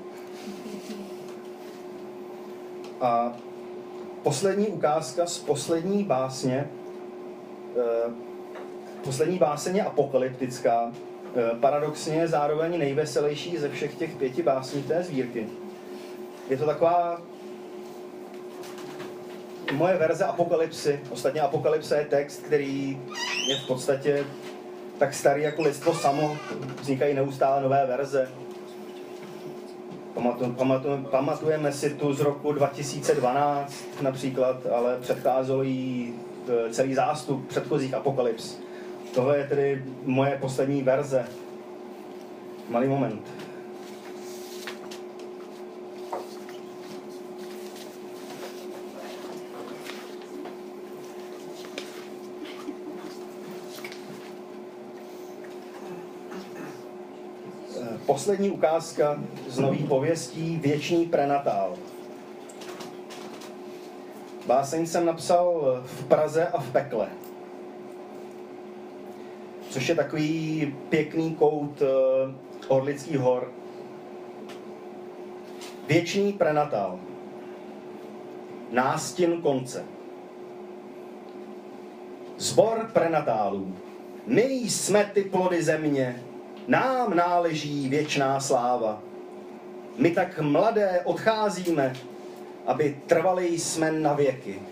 A 3.00 3.32
poslední 4.22 4.66
ukázka 4.66 5.26
z 5.26 5.38
poslední 5.38 6.04
básně 6.04 6.68
Eh, 7.76 8.10
poslední 9.04 9.38
báseň 9.38 9.76
je 9.76 9.82
apokalyptická. 9.82 10.92
Eh, 11.36 11.56
paradoxně 11.60 12.14
je 12.14 12.28
zároveň 12.28 12.78
nejveselější 12.78 13.58
ze 13.58 13.68
všech 13.68 13.94
těch 13.94 14.16
pěti 14.16 14.42
básní 14.42 14.82
té 14.82 15.02
sbírky. 15.02 15.46
Je 16.48 16.56
to 16.56 16.66
taková 16.66 17.22
moje 19.72 19.96
verze 19.96 20.24
apokalypsy. 20.24 21.00
Ostatně 21.10 21.40
apokalypse 21.40 21.96
je 21.96 22.04
text, 22.04 22.42
který 22.42 23.00
je 23.48 23.56
v 23.56 23.66
podstatě 23.66 24.24
tak 24.98 25.14
starý 25.14 25.42
jako 25.42 25.62
lidstvo 25.62 25.94
samo. 25.94 26.36
Vznikají 26.80 27.14
neustále 27.14 27.62
nové 27.62 27.86
verze. 27.86 28.28
pamatujeme 31.10 31.72
si 31.72 31.90
tu 31.90 32.14
z 32.14 32.20
roku 32.20 32.52
2012 32.52 33.74
například, 34.00 34.66
ale 34.66 34.96
předcházelo 35.00 35.62
jí 35.62 36.14
Eh, 36.48 36.70
celý 36.70 36.94
zástup 36.94 37.48
předchozích 37.48 37.94
apokalyps. 37.94 38.56
Tohle 39.14 39.38
je 39.38 39.46
tedy 39.46 39.84
moje 40.04 40.38
poslední 40.40 40.82
verze. 40.82 41.24
Malý 42.68 42.88
moment. 42.88 43.22
Eh, 57.80 57.98
poslední 58.22 58.50
ukázka 58.50 59.20
z 59.48 59.58
nových 59.58 59.84
pověstí 59.84 60.58
Věčný 60.62 61.06
prenatál. 61.06 61.74
Báseň 64.46 64.86
jsem 64.86 65.06
napsal 65.06 65.82
v 65.84 66.04
Praze 66.04 66.46
a 66.46 66.60
v 66.60 66.70
pekle. 66.72 67.08
Což 69.70 69.88
je 69.88 69.94
takový 69.94 70.74
pěkný 70.88 71.34
kout 71.34 71.82
uh, 71.82 71.88
Orlických 72.68 73.18
hor. 73.18 73.52
Věčný 75.88 76.32
prenatál. 76.32 77.00
Nástin 78.70 79.42
konce. 79.42 79.84
Zbor 82.38 82.90
prenatálů. 82.92 83.76
My 84.26 84.42
jsme 84.42 85.10
ty 85.14 85.22
plody 85.22 85.62
země, 85.62 86.22
nám 86.68 87.16
náleží 87.16 87.88
věčná 87.88 88.40
sláva. 88.40 89.02
My 89.96 90.10
tak 90.10 90.40
mladé 90.40 91.00
odcházíme, 91.04 91.92
aby 92.66 92.96
trvali 93.06 93.58
jsme 93.58 93.92
na 93.92 94.12
věky. 94.12 94.62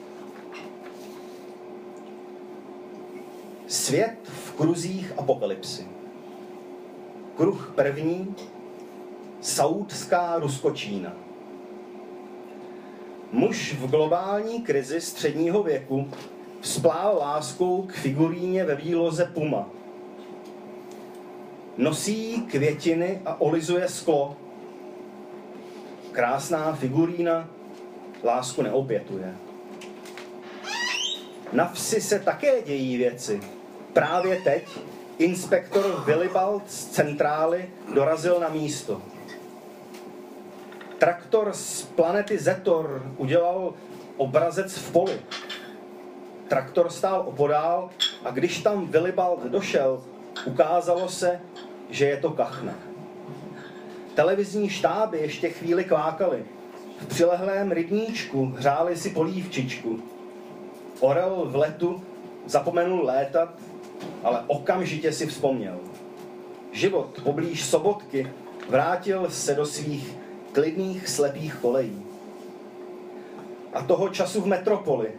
Svět 3.66 4.16
v 4.24 4.52
kruzích 4.52 5.12
apokalypsy. 5.16 5.86
Kruh 7.36 7.72
první, 7.74 8.34
Saudská 9.40 10.38
Ruskočína. 10.38 11.12
Muž 13.32 13.74
v 13.74 13.90
globální 13.90 14.62
krizi 14.62 15.00
středního 15.00 15.62
věku 15.62 16.10
vzplál 16.60 17.16
láskou 17.20 17.82
k 17.82 17.92
figuríně 17.92 18.64
ve 18.64 18.74
výloze 18.74 19.30
Puma. 19.34 19.79
Nosí 21.80 22.42
květiny 22.50 23.20
a 23.24 23.40
olizuje 23.40 23.88
sklo. 23.88 24.36
Krásná 26.12 26.72
figurína 26.72 27.48
lásku 28.24 28.62
neopětuje. 28.62 29.34
Na 31.52 31.68
vsi 31.72 32.00
se 32.00 32.18
také 32.18 32.62
dějí 32.62 32.96
věci. 32.96 33.40
Právě 33.92 34.40
teď 34.44 34.68
inspektor 35.18 36.02
Willibald 36.06 36.70
z 36.70 36.86
centrály 36.86 37.70
dorazil 37.94 38.40
na 38.40 38.48
místo. 38.48 39.02
Traktor 40.98 41.52
z 41.52 41.82
planety 41.82 42.38
Zetor 42.38 43.12
udělal 43.16 43.74
obrazec 44.16 44.78
v 44.78 44.92
poli. 44.92 45.20
Traktor 46.48 46.90
stál 46.90 47.24
opodál 47.26 47.90
a 48.24 48.30
když 48.30 48.62
tam 48.62 48.86
Willibald 48.86 49.42
došel, 49.42 50.02
ukázalo 50.46 51.08
se, 51.08 51.40
že 51.90 52.04
je 52.04 52.16
to 52.16 52.30
kachna. 52.30 52.74
Televizní 54.14 54.68
štáby 54.68 55.18
ještě 55.18 55.50
chvíli 55.50 55.84
kvákaly. 55.84 56.44
V 57.00 57.06
přilehlém 57.06 57.72
rybníčku 57.72 58.46
hřáli 58.46 58.96
si 58.96 59.10
polívčičku. 59.10 60.02
Orel 61.00 61.46
v 61.48 61.56
letu 61.56 62.02
zapomenul 62.46 63.04
létat, 63.04 63.54
ale 64.22 64.44
okamžitě 64.46 65.12
si 65.12 65.26
vzpomněl. 65.26 65.78
Život 66.72 67.20
poblíž 67.24 67.64
sobotky 67.64 68.30
vrátil 68.68 69.30
se 69.30 69.54
do 69.54 69.66
svých 69.66 70.16
klidných 70.52 71.08
slepých 71.08 71.54
kolejí. 71.54 72.02
A 73.72 73.82
toho 73.82 74.08
času 74.08 74.40
v 74.40 74.46
metropoli, 74.46 75.10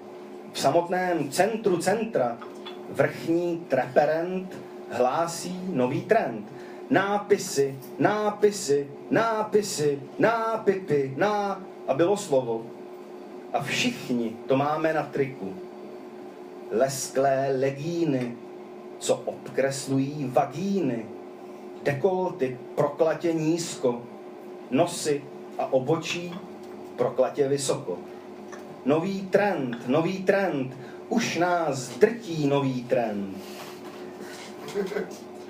v 0.53 0.59
samotném 0.59 1.31
centru 1.31 1.77
centra, 1.77 2.37
vrchní 2.89 3.65
treperent 3.67 4.57
hlásí 4.91 5.59
nový 5.73 6.01
trend. 6.01 6.45
Nápisy, 6.89 7.75
nápisy, 7.99 8.87
nápisy, 9.09 9.99
nápipy, 10.19 11.13
ná 11.17 11.61
a 11.87 11.93
bylo 11.93 12.17
slovo. 12.17 12.65
A 13.53 13.63
všichni 13.63 14.35
to 14.47 14.57
máme 14.57 14.93
na 14.93 15.03
triku. 15.03 15.53
Lesklé 16.71 17.47
legíny, 17.59 18.35
co 18.99 19.15
obkreslují 19.15 20.31
vagíny, 20.33 21.05
dekolty 21.83 22.57
proklatě 22.75 23.33
nízko, 23.33 24.01
nosy 24.71 25.23
a 25.57 25.73
obočí 25.73 26.33
proklatě 26.95 27.47
vysoko. 27.47 27.97
Nový 28.85 29.21
trend, 29.21 29.87
nový 29.87 30.23
trend, 30.23 30.77
už 31.09 31.37
nás 31.37 31.89
drtí 31.89 32.47
nový 32.47 32.83
trend. 32.83 33.37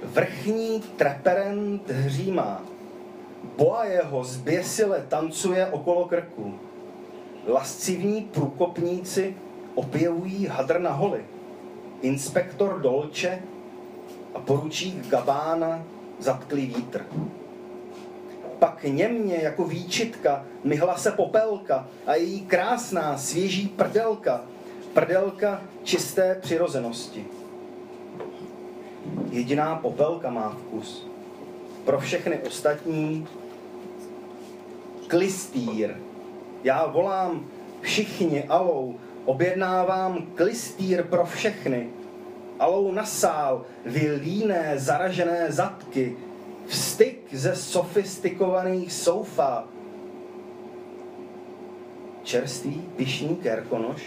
Vrchní 0.04 0.84
treperent 0.96 1.90
hřímá, 1.90 2.62
boa 3.58 3.86
jeho 3.86 4.24
zběsile 4.24 5.06
tancuje 5.08 5.68
okolo 5.68 6.06
krku. 6.06 6.60
Lascivní 7.48 8.22
průkopníci 8.22 9.36
opěvují 9.76 10.48
hadr 10.48 10.80
na 10.80 10.92
holi. 10.92 11.26
Inspektor 12.02 12.82
Dolče 12.82 13.42
a 14.34 14.40
poručík 14.40 15.08
Gabána 15.08 15.84
zatkli 16.20 16.66
vítr. 16.66 17.06
Pak 18.60 18.84
němě 18.84 19.36
jako 19.36 19.64
výčitka 19.64 20.46
myhla 20.64 20.98
se 20.98 21.12
popelka 21.12 21.88
a 22.06 22.16
její 22.16 22.42
krásná 22.42 23.18
svěží 23.18 23.68
prdelka, 23.68 24.42
prdelka 24.94 25.62
čisté 25.84 26.36
přirozenosti. 26.42 27.26
Jediná 29.30 29.76
popelka 29.76 30.30
má 30.30 30.50
vkus. 30.50 31.08
Pro 31.86 32.00
všechny 32.00 32.40
ostatní 32.40 33.28
klistýr. 35.08 35.96
Já 36.64 36.86
volám 36.86 37.46
všichni 37.82 38.44
alou, 38.44 38.96
objednávám 39.26 40.26
klistýr 40.36 41.04
pro 41.04 41.26
všechny. 41.26 41.90
Alou 42.60 42.92
na 42.92 43.06
sál, 43.06 43.66
vy 43.86 44.12
líné, 44.12 44.74
zaražené 44.76 45.52
zadky, 45.52 46.16
vstyk 46.68 47.20
ze 47.32 47.56
sofistikovaných 47.56 48.94
soufa. 48.94 49.68
Čerstvý 52.24 52.82
pišný 52.96 53.36
kerkonoš, 53.36 54.02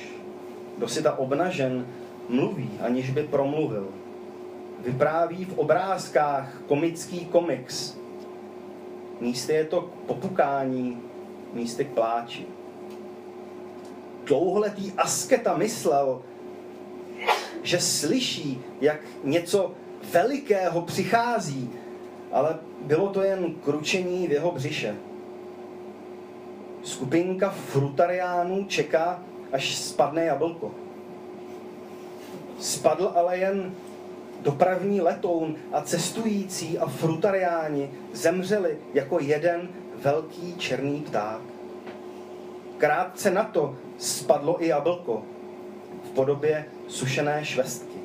dosita 0.79 1.19
obnažen, 1.19 1.87
mluví, 2.29 2.71
aniž 2.81 3.11
by 3.11 3.23
promluvil. 3.23 3.89
Vypráví 4.85 5.45
v 5.45 5.59
obrázkách 5.59 6.63
komický 6.67 7.27
komiks. 7.27 7.97
Místy 9.21 9.53
je 9.53 9.65
to 9.65 9.81
k 9.81 9.91
popukání, 10.07 11.03
místy 11.53 11.85
k 11.85 11.89
pláči. 11.89 12.47
Dlouholetý 14.25 14.93
asketa 14.93 15.57
myslel, 15.57 16.23
že 17.63 17.81
slyší, 17.81 18.61
jak 18.81 19.01
něco 19.25 19.73
velikého 20.13 20.83
přichází, 20.83 21.71
ale 22.33 22.59
bylo 22.81 23.09
to 23.09 23.23
jen 23.23 23.55
kručení 23.55 24.27
v 24.29 24.33
jeho 24.33 24.53
břiše. 24.53 24.97
Skupinka 26.83 27.51
frutariánů 27.51 28.65
čeká, 28.65 29.23
až 29.53 29.75
spadne 29.75 30.25
jablko. 30.25 30.71
Spadl 32.61 33.13
ale 33.15 33.39
jen 33.39 33.75
dopravní 34.45 35.01
letoun 35.01 35.57
a 35.73 35.81
cestující 35.81 36.79
a 36.79 36.87
frutariáni 36.87 37.91
zemřeli 38.13 38.79
jako 38.95 39.19
jeden 39.21 39.69
velký 40.03 40.57
černý 40.57 41.01
pták. 41.01 41.41
Krátce 42.79 43.31
na 43.31 43.45
to 43.45 43.77
spadlo 43.99 44.63
i 44.63 44.67
jablko 44.67 45.23
v 46.05 46.11
podobě 46.11 46.65
sušené 46.89 47.45
švestky. 47.45 47.99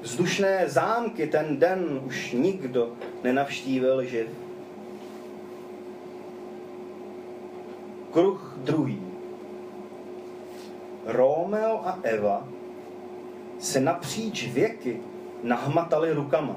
Vzdušné 0.00 0.68
zámky 0.68 1.26
ten 1.26 1.58
den 1.58 2.00
už 2.06 2.32
nikdo 2.32 2.92
nenavštívil 3.22 4.04
živ. 4.04 4.28
Kruh 8.12 8.56
druhý. 8.56 9.02
Romeo 11.06 11.80
a 11.84 11.98
Eva 12.02 12.48
se 13.58 13.80
napříč 13.80 14.48
věky 14.48 15.00
nahmatali 15.42 16.12
rukama. 16.12 16.56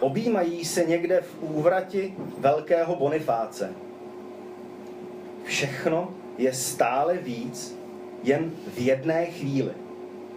Objímají 0.00 0.64
se 0.64 0.84
někde 0.84 1.20
v 1.20 1.42
úvrati 1.42 2.14
velkého 2.38 2.96
Bonifáce. 2.96 3.72
Všechno 5.44 6.10
je 6.38 6.52
stále 6.52 7.16
víc 7.16 7.76
jen 8.22 8.50
v 8.74 8.78
jedné 8.78 9.26
chvíli. 9.26 9.72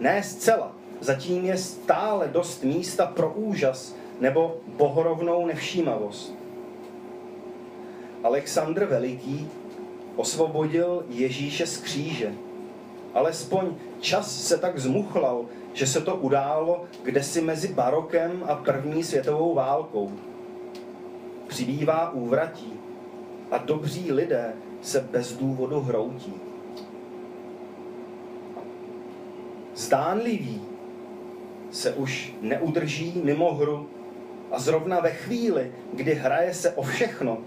Ne 0.00 0.22
zcela, 0.22 0.72
zatím 1.00 1.44
je 1.44 1.56
stále 1.58 2.28
dost 2.28 2.62
místa 2.64 3.06
pro 3.06 3.32
úžas 3.32 3.94
nebo 4.20 4.56
bohorovnou 4.66 5.46
nevšímavost. 5.46 6.34
Alexandr 8.22 8.84
Veliký 8.84 9.48
osvobodil 10.16 11.04
Ježíše 11.08 11.66
z 11.66 11.76
kříže. 11.76 12.32
Alespoň 13.14 13.74
čas 14.00 14.46
se 14.46 14.58
tak 14.58 14.78
zmuchlal, 14.78 15.46
že 15.74 15.86
se 15.86 16.00
to 16.00 16.16
událo 16.16 16.84
kdesi 17.02 17.40
mezi 17.40 17.68
barokem 17.68 18.44
a 18.48 18.54
první 18.54 19.04
světovou 19.04 19.54
válkou. 19.54 20.12
Přibývá 21.48 22.10
úvratí 22.10 22.72
a 23.50 23.58
dobří 23.58 24.12
lidé 24.12 24.52
se 24.82 25.00
bez 25.00 25.36
důvodu 25.36 25.80
hroutí. 25.80 26.34
Zdánlivý 29.74 30.62
se 31.70 31.92
už 31.92 32.34
neudrží 32.40 33.20
mimo 33.24 33.54
hru 33.54 33.88
a 34.50 34.58
zrovna 34.58 35.00
ve 35.00 35.10
chvíli, 35.10 35.72
kdy 35.92 36.14
hraje 36.14 36.54
se 36.54 36.70
o 36.72 36.82
všechno, 36.82 37.38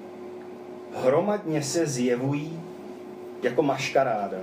hromadně 0.95 1.63
se 1.63 1.88
zjevují 1.88 2.59
jako 3.41 3.63
maškaráda. 3.63 4.38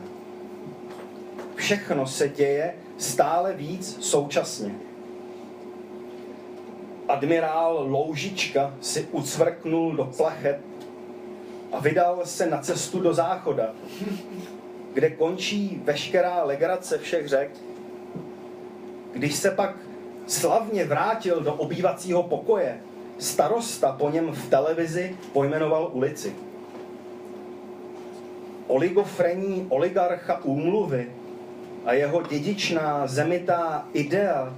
Všechno 1.54 2.06
se 2.06 2.28
děje 2.28 2.74
stále 2.98 3.52
víc 3.52 3.96
současně. 4.00 4.74
Admirál 7.08 7.86
Loužička 7.88 8.74
si 8.80 9.08
ucvrknul 9.12 9.96
do 9.96 10.04
plachet 10.04 10.60
a 11.72 11.80
vydal 11.80 12.20
se 12.24 12.46
na 12.46 12.58
cestu 12.58 13.00
do 13.00 13.14
záchoda, 13.14 13.74
kde 14.94 15.10
končí 15.10 15.80
veškerá 15.84 16.44
legrace 16.44 16.98
všech 16.98 17.28
řek. 17.28 17.50
Když 19.12 19.34
se 19.34 19.50
pak 19.50 19.76
slavně 20.26 20.84
vrátil 20.84 21.40
do 21.40 21.54
obývacího 21.54 22.22
pokoje, 22.22 22.80
starosta 23.18 23.92
po 23.92 24.10
něm 24.10 24.32
v 24.32 24.50
televizi 24.50 25.16
pojmenoval 25.32 25.90
ulici. 25.92 26.36
Oligofrení 28.66 29.66
oligarcha 29.68 30.44
úmluvy 30.44 31.10
a 31.84 31.92
jeho 31.92 32.22
dědičná 32.22 33.06
zemitá 33.06 33.88
idea, 33.92 34.56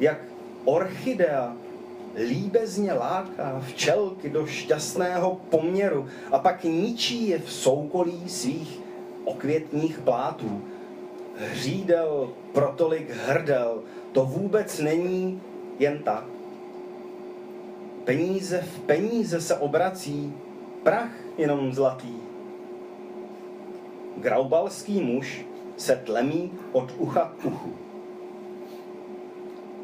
jak 0.00 0.18
orchidea 0.64 1.56
líbezně 2.28 2.92
láká 2.92 3.62
včelky 3.66 4.30
do 4.30 4.46
šťastného 4.46 5.40
poměru 5.50 6.06
a 6.32 6.38
pak 6.38 6.64
ničí 6.64 7.28
je 7.28 7.38
v 7.38 7.52
soukolí 7.52 8.28
svých 8.28 8.80
okvětních 9.24 9.98
plátů. 9.98 10.62
Hřídel 11.36 12.28
protolik 12.52 13.10
hrdel, 13.10 13.82
to 14.12 14.24
vůbec 14.24 14.78
není 14.78 15.40
jen 15.78 15.98
tak. 15.98 16.24
Peníze 18.04 18.62
v 18.62 18.78
peníze 18.78 19.40
se 19.40 19.56
obrací, 19.56 20.32
prach 20.82 21.12
jenom 21.38 21.72
zlatý. 21.72 22.14
Graubalský 24.16 25.00
muž 25.00 25.44
se 25.78 25.96
tlemí 25.96 26.52
od 26.72 26.94
ucha 26.98 27.32
k 27.38 27.44
uchu. 27.44 27.72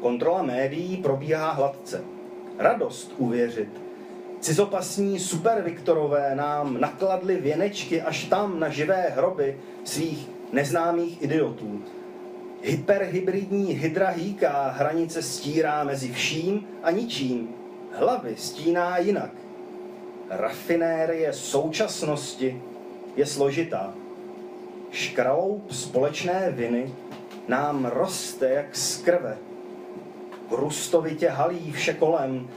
Kontrola 0.01 0.43
médií 0.43 0.97
probíhá 0.97 1.51
hladce. 1.51 2.03
Radost 2.57 3.13
uvěřit. 3.17 3.81
Cizopasní 4.39 5.19
superviktorové 5.19 6.35
nám 6.35 6.81
nakladli 6.81 7.35
věnečky 7.35 8.01
až 8.01 8.23
tam 8.23 8.59
na 8.59 8.69
živé 8.69 9.01
hroby 9.15 9.57
svých 9.83 10.29
neznámých 10.51 11.21
idiotů. 11.21 11.81
Hyperhybridní 12.61 13.73
hydra 13.73 14.09
hýká, 14.09 14.67
hranice 14.69 15.21
stírá 15.21 15.83
mezi 15.83 16.11
vším 16.11 16.67
a 16.83 16.91
ničím. 16.91 17.49
Hlavy 17.91 18.35
stíná 18.37 18.97
jinak. 18.97 19.31
rafinérie 20.29 21.33
současnosti 21.33 22.61
je 23.15 23.25
složitá. 23.25 23.93
Škraloup 24.95 25.71
společné 25.71 26.51
viny 26.51 26.93
nám 27.47 27.85
roste 27.85 28.49
jak 28.49 28.75
z 28.75 29.01
krve. 29.01 29.37
Krustovitě 30.49 31.29
halí 31.29 31.71
vše 31.71 31.93
kolem, 31.93 32.47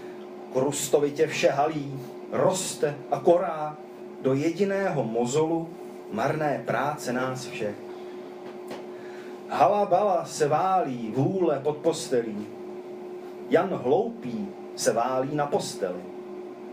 krustovitě 0.53 1.27
vše 1.27 1.51
halí, 1.51 2.01
roste 2.33 2.95
a 3.11 3.21
korá 3.21 3.77
do 4.23 4.35
jediného 4.35 5.05
mozolu 5.05 5.69
marné 6.13 6.63
práce 6.67 7.13
nás 7.13 7.47
všech. 7.47 7.75
Halabala 9.49 10.25
se 10.25 10.49
válí 10.49 11.13
vůle 11.17 11.61
pod 11.61 11.77
postelí. 11.77 12.47
Jan 13.51 13.71
Hloupý 13.75 14.49
se 14.77 14.93
válí 14.93 15.35
na 15.35 15.47
posteli. 15.47 16.03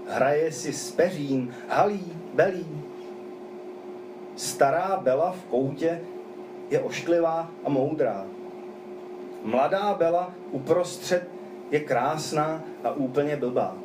Hraje 0.09 0.51
si 0.51 0.73
s 0.73 0.91
peřím, 0.91 1.55
halí, 1.69 2.13
belí. 2.33 2.67
Stará 4.35 4.99
Bela 5.03 5.31
v 5.31 5.43
koutě 5.43 6.01
je 6.69 6.79
ošklivá 6.79 7.51
a 7.63 7.69
moudrá. 7.69 8.25
Mladá 9.43 9.93
Bela 9.93 10.33
uprostřed 10.51 11.29
je 11.71 11.79
krásná 11.79 12.63
a 12.83 12.91
úplně 12.91 13.35
blbá. 13.35 13.75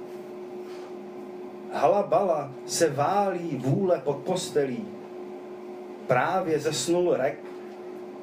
Halabala 1.73 2.51
se 2.67 2.91
válí 2.91 3.57
vůle 3.57 4.01
pod 4.05 4.17
postelí. 4.17 4.85
Právě 6.07 6.59
zesnul 6.59 7.15
rek 7.15 7.39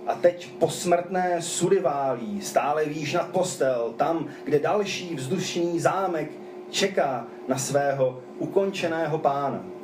a 0.08 0.16
teď 0.16 0.52
posmrtné 0.60 1.42
sudy 1.42 1.80
válí, 1.80 2.42
stále 2.42 2.86
výš 2.86 3.14
nad 3.14 3.28
postel, 3.28 3.94
tam, 3.98 4.28
kde 4.44 4.60
další 4.60 5.16
vzdušný 5.16 5.80
zámek 5.80 6.32
čeká 6.70 7.28
na 7.48 7.58
svého 7.58 8.20
ukončeného 8.40 9.18
pána. 9.18 9.77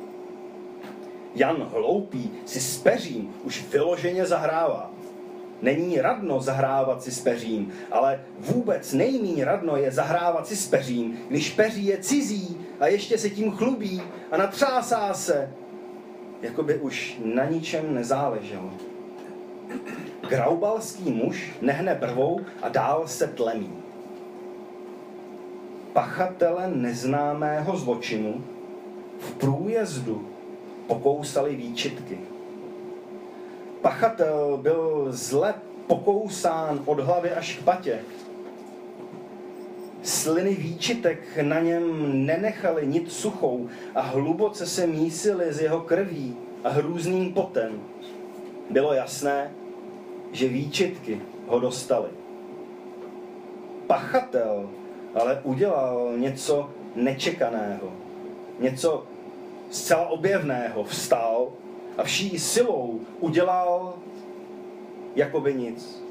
Jan 1.34 1.68
Hloupý 1.72 2.30
si 2.46 2.60
s 2.60 2.78
peřím 2.78 3.34
už 3.44 3.64
vyloženě 3.72 4.26
zahrává. 4.26 4.90
Není 5.62 6.00
radno 6.00 6.40
zahrávat 6.40 7.02
si 7.02 7.12
s 7.12 7.20
peřím, 7.20 7.72
ale 7.90 8.20
vůbec 8.38 8.92
nejméně 8.92 9.44
radno 9.44 9.76
je 9.76 9.90
zahrávat 9.90 10.46
si 10.46 10.56
s 10.56 10.68
peřím, 10.68 11.18
když 11.28 11.50
peří 11.50 11.86
je 11.86 11.98
cizí 11.98 12.58
a 12.80 12.86
ještě 12.86 13.18
se 13.18 13.30
tím 13.30 13.50
chlubí 13.50 14.02
a 14.30 14.36
natřásá 14.36 15.14
se, 15.14 15.50
jako 16.42 16.62
by 16.62 16.74
už 16.74 17.16
na 17.24 17.44
ničem 17.44 17.94
nezáleželo. 17.94 18.70
Graubalský 20.28 21.10
muž 21.10 21.52
nehne 21.60 21.94
brvou 21.94 22.40
a 22.62 22.68
dál 22.68 23.02
se 23.06 23.26
tlemí. 23.26 23.72
Pachatele 25.92 26.70
neznámého 26.74 27.76
zločinu 27.76 28.44
v 29.18 29.32
průjezdu 29.34 30.33
pokousali 30.86 31.56
výčitky. 31.56 32.18
Pachatel 33.82 34.58
byl 34.62 35.06
zle 35.10 35.54
pokousán 35.86 36.82
od 36.84 37.00
hlavy 37.00 37.30
až 37.30 37.56
k 37.56 37.62
patě. 37.62 38.00
Sliny 40.02 40.54
výčitek 40.54 41.38
na 41.42 41.60
něm 41.60 41.86
nenechaly 42.26 42.86
nic 42.86 43.12
suchou 43.12 43.68
a 43.94 44.00
hluboce 44.00 44.66
se 44.66 44.86
mísily 44.86 45.52
z 45.52 45.60
jeho 45.60 45.80
krví 45.80 46.36
a 46.64 46.68
hrůzným 46.68 47.32
potem. 47.32 47.80
Bylo 48.70 48.92
jasné, 48.92 49.50
že 50.32 50.48
výčitky 50.48 51.20
ho 51.46 51.60
dostaly. 51.60 52.08
Pachatel 53.86 54.68
ale 55.14 55.40
udělal 55.42 56.12
něco 56.16 56.70
nečekaného, 56.94 57.92
něco 58.60 59.04
zcela 59.74 60.08
objevného. 60.08 60.84
Vstal 60.84 61.48
a 61.98 62.02
vší 62.02 62.38
silou 62.38 63.00
udělal 63.20 63.94
jakoby 65.16 65.54
nic. 65.54 66.02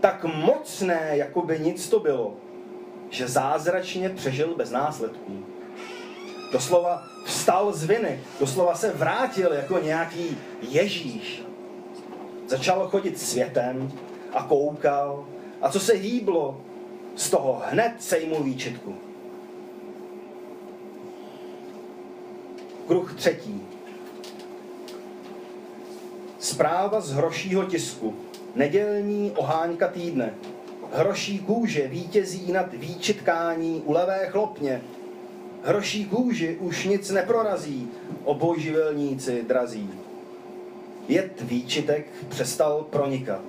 Tak 0.00 0.24
mocné 0.24 1.10
jakoby 1.12 1.58
nic 1.58 1.88
to 1.88 2.00
bylo, 2.00 2.34
že 3.10 3.28
zázračně 3.28 4.08
přežil 4.08 4.54
bez 4.54 4.70
následků. 4.70 5.44
Doslova 6.52 7.02
vstal 7.24 7.72
z 7.72 7.84
viny, 7.84 8.20
doslova 8.40 8.74
se 8.74 8.92
vrátil 8.92 9.52
jako 9.52 9.78
nějaký 9.78 10.38
Ježíš. 10.62 11.42
Začal 12.46 12.88
chodit 12.88 13.20
světem 13.20 13.92
a 14.32 14.42
koukal 14.42 15.26
a 15.62 15.70
co 15.70 15.80
se 15.80 15.92
hýblo, 15.92 16.60
z 17.16 17.30
toho 17.30 17.62
hned 17.66 17.92
sejmul 17.98 18.42
výčitku. 18.42 18.94
Kruh 22.86 23.14
třetí. 23.14 23.62
Zpráva 26.38 27.00
z 27.00 27.12
hrošího 27.12 27.64
tisku. 27.64 28.14
Nedělní 28.54 29.32
oháňka 29.36 29.88
týdne. 29.88 30.34
Hroší 30.92 31.38
kůže 31.38 31.88
vítězí 31.88 32.52
nad 32.52 32.74
výčitkání 32.74 33.82
u 33.84 33.92
levé 33.92 34.26
chlopně. 34.26 34.82
Hroší 35.62 36.04
kůži 36.04 36.56
už 36.60 36.84
nic 36.84 37.10
neprorazí, 37.10 37.88
obojživelníci 38.24 39.44
drazí. 39.48 39.90
Jed 41.08 41.40
výčitek 41.40 42.06
přestal 42.28 42.86
pronikat. 42.90 43.40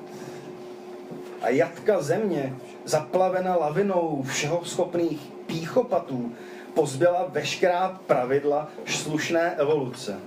A 1.42 1.50
jatka 1.50 2.02
země, 2.02 2.56
zaplavena 2.86 3.56
lavinou 3.56 4.24
všeho 4.28 4.66
schopných 4.66 5.20
píchopatů, 5.46 6.32
pozbyla 6.76 7.26
veškerá 7.30 8.00
pravidla 8.08 8.70
slušné 8.86 9.56
evoluce. 9.56 10.20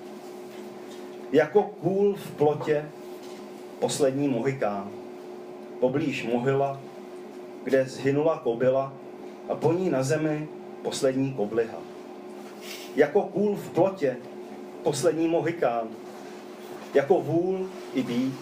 Jako 1.33 1.63
kůl 1.63 2.15
v 2.15 2.31
plotě 2.31 2.89
poslední 3.79 4.29
mohikán. 4.29 4.91
Poblíž 5.81 6.25
mohyla, 6.25 6.81
kde 7.65 7.85
zhynula 7.85 8.39
kobila 8.39 8.93
a 9.49 9.55
po 9.55 9.73
ní 9.73 9.91
na 9.91 10.03
zemi 10.03 10.49
poslední 10.83 11.33
kobliha. 11.33 11.79
Jako 12.97 13.23
kůl 13.23 13.57
v 13.57 13.71
plotě 13.71 14.17
poslední 14.83 15.29
mohikán. 15.29 15.89
Jako 16.95 17.21
vůl 17.21 17.69
i 17.95 18.03
být, 18.03 18.35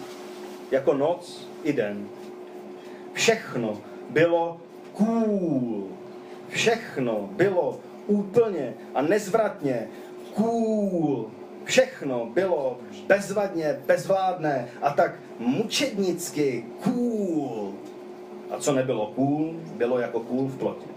jako 0.71 0.93
noc 0.93 1.47
i 1.63 1.73
den. 1.73 2.07
Všechno 3.13 3.77
bylo 4.09 4.57
cool. 4.93 5.87
Všechno 6.49 7.29
bylo 7.31 7.79
úplně 8.07 8.73
a 8.95 9.01
nezvratně 9.01 9.87
cool. 10.33 11.31
Všechno 11.63 12.25
bylo 12.33 12.79
bezvadně, 13.07 13.79
bezvládné 13.85 14.67
a 14.81 14.89
tak 14.89 15.15
mučednicky 15.39 16.65
cool. 16.83 17.73
A 18.51 18.59
co 18.59 18.73
nebylo 18.73 19.11
cool, 19.15 19.53
bylo 19.75 19.99
jako 19.99 20.19
cool 20.19 20.47
v 20.47 20.57
plotě. 20.57 20.87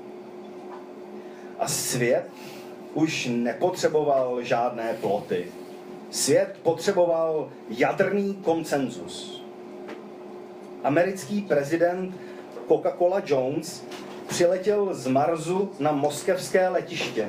A 1.58 1.68
svět 1.68 2.24
už 2.94 3.28
nepotřeboval 3.32 4.42
žádné 4.42 4.94
ploty. 5.00 5.46
Svět 6.10 6.56
potřeboval 6.62 7.48
jadrný 7.68 8.34
koncenzus. 8.34 9.42
Americký 10.84 11.40
prezident 11.42 12.14
Coca-Cola 12.68 13.22
Jones 13.26 13.84
přiletěl 14.30 14.94
z 14.94 15.06
Marsu 15.06 15.70
na 15.78 15.92
moskevské 15.92 16.68
letiště. 16.68 17.28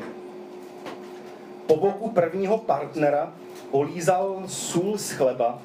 Po 1.68 1.76
boku 1.76 2.10
prvního 2.10 2.58
partnera 2.58 3.34
olízal 3.72 4.44
sůl 4.48 4.98
z 4.98 5.12
chleba, 5.12 5.62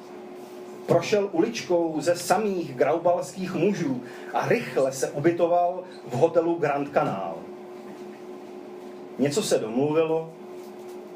prošel 0.85 1.29
uličkou 1.31 2.01
ze 2.01 2.15
samých 2.15 2.75
graubalských 2.75 3.53
mužů 3.53 4.03
a 4.33 4.47
rychle 4.47 4.91
se 4.91 5.11
ubytoval 5.11 5.83
v 6.07 6.13
hotelu 6.13 6.55
Grand 6.55 6.89
Canal. 6.89 7.35
Něco 9.19 9.43
se 9.43 9.59
domluvilo, 9.59 10.29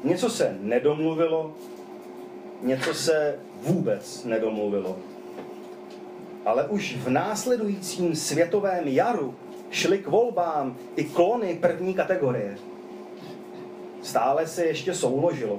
něco 0.04 0.30
se 0.30 0.56
nedomluvilo, 0.60 1.52
něco 2.62 2.94
se 2.94 3.38
vůbec 3.62 4.24
nedomluvilo. 4.24 4.96
Ale 6.46 6.64
už 6.68 6.96
v 6.96 7.10
následujícím 7.10 8.16
světovém 8.16 8.88
jaru 8.88 9.34
šly 9.72 9.98
k 9.98 10.08
volbám 10.08 10.76
i 10.96 11.04
klony 11.04 11.58
první 11.60 11.94
kategorie. 11.94 12.58
Stále 14.02 14.46
se 14.46 14.64
ještě 14.64 14.94
souložilo. 14.94 15.58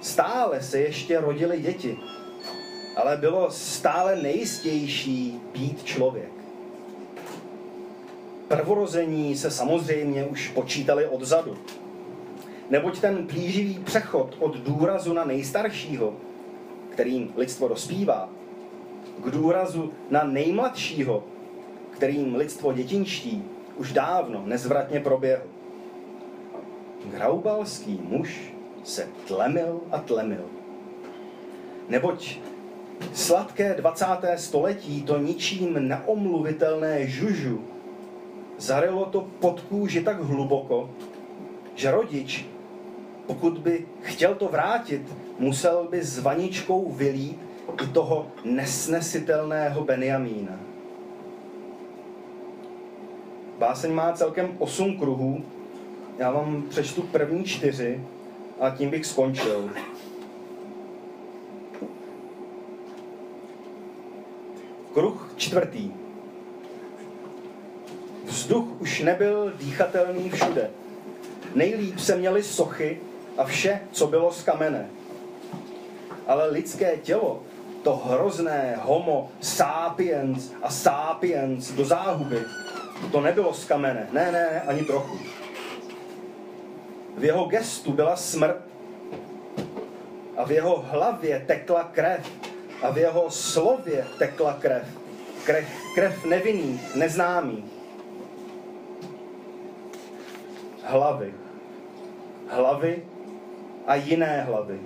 Stále 0.00 0.62
se 0.62 0.80
ještě 0.80 1.20
rodily 1.20 1.60
děti. 1.60 1.98
Ale 2.96 3.16
bylo 3.16 3.50
stále 3.50 4.16
nejistější 4.16 5.40
být 5.52 5.84
člověk. 5.84 6.32
Prvorození 8.48 9.36
se 9.36 9.50
samozřejmě 9.50 10.24
už 10.24 10.48
počítali 10.48 11.06
odzadu. 11.06 11.58
Neboť 12.70 13.00
ten 13.00 13.26
plíživý 13.26 13.78
přechod 13.78 14.36
od 14.38 14.56
důrazu 14.56 15.12
na 15.12 15.24
nejstaršího, 15.24 16.16
kterým 16.90 17.32
lidstvo 17.36 17.68
dospívá, 17.68 18.28
k 19.18 19.30
důrazu 19.30 19.92
na 20.10 20.24
nejmladšího, 20.24 21.24
kterým 21.98 22.34
lidstvo 22.34 22.72
dětinští 22.72 23.44
už 23.76 23.92
dávno 23.92 24.42
nezvratně 24.46 25.00
proběhl. 25.00 25.42
graubalský 27.10 28.00
muž 28.02 28.54
se 28.84 29.08
tlemil 29.26 29.80
a 29.90 29.98
tlemil. 29.98 30.44
Neboť 31.88 32.38
sladké 33.12 33.74
20. 33.74 34.06
století, 34.36 35.02
to 35.02 35.18
ničím 35.18 35.88
neomluvitelné 35.88 37.06
žužu, 37.06 37.64
zarilo 38.58 39.04
to 39.06 39.20
pod 39.40 39.60
kůži 39.60 40.00
tak 40.00 40.22
hluboko, 40.22 40.90
že 41.74 41.90
rodič, 41.90 42.46
pokud 43.26 43.58
by 43.58 43.86
chtěl 44.02 44.34
to 44.34 44.48
vrátit, 44.48 45.02
musel 45.38 45.86
by 45.90 46.02
s 46.02 46.18
vaničkou 46.18 46.92
vylít 46.92 47.38
i 47.82 47.86
toho 47.86 48.26
nesnesitelného 48.44 49.84
Benjamína. 49.84 50.67
Báseň 53.58 53.92
má 53.92 54.12
celkem 54.12 54.56
8 54.58 54.98
kruhů, 54.98 55.44
já 56.18 56.30
vám 56.30 56.62
přečtu 56.68 57.02
první 57.02 57.44
čtyři 57.44 58.04
a 58.60 58.70
tím 58.70 58.90
bych 58.90 59.06
skončil. 59.06 59.70
Kruh 64.94 65.32
čtvrtý. 65.36 65.90
Vzduch 68.24 68.80
už 68.80 69.00
nebyl 69.00 69.52
dýchatelný 69.58 70.30
všude. 70.30 70.70
Nejlíp 71.54 71.98
se 71.98 72.16
měly 72.16 72.42
sochy 72.42 73.00
a 73.38 73.44
vše, 73.44 73.80
co 73.92 74.06
bylo 74.06 74.32
z 74.32 74.42
kamene. 74.42 74.90
Ale 76.26 76.50
lidské 76.50 76.96
tělo, 76.96 77.42
to 77.82 77.96
hrozné 77.96 78.78
homo 78.82 79.30
sapiens 79.40 80.52
a 80.62 80.70
sapiens 80.70 81.72
do 81.72 81.84
záhuby, 81.84 82.44
to 83.12 83.20
nebylo 83.20 83.54
z 83.54 83.64
kamene. 83.64 84.08
Ne, 84.12 84.32
ne, 84.32 84.60
ani 84.60 84.82
trochu. 84.82 85.18
V 87.16 87.24
jeho 87.24 87.44
gestu 87.44 87.92
byla 87.92 88.16
smrt 88.16 88.62
a 90.36 90.44
v 90.44 90.50
jeho 90.50 90.84
hlavě 90.90 91.44
tekla 91.46 91.84
krev 91.84 92.30
a 92.82 92.90
v 92.90 92.98
jeho 92.98 93.30
slově 93.30 94.06
tekla 94.18 94.52
krev. 94.52 94.86
Krev, 95.44 95.68
krev 95.94 96.24
nevinných, 96.24 96.94
neznámých. 96.94 97.64
Hlavy. 100.84 101.34
Hlavy 102.48 103.02
a 103.86 103.94
jiné 103.94 104.42
hlavy. 104.42 104.80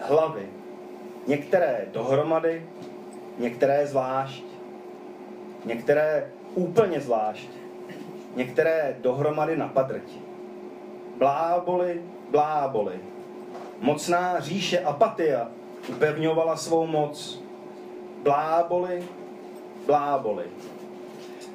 Hlavy. 0.00 0.48
Některé 1.26 1.86
dohromady, 1.92 2.66
některé 3.38 3.86
zvlášť. 3.86 4.44
Některé 5.64 6.30
úplně 6.54 7.00
zvlášť. 7.00 7.48
Některé 8.36 8.96
dohromady 9.00 9.56
na 9.56 9.68
padrti. 9.68 10.18
Bláboli, 11.18 12.02
bláboli. 12.30 13.00
Mocná 13.80 14.40
říše 14.40 14.80
apatia 14.80 15.48
upevňovala 15.88 16.56
svou 16.56 16.86
moc. 16.86 17.42
Bláboli, 18.22 19.04
bláboli. 19.86 20.44